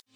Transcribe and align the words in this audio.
times. 0.00 0.15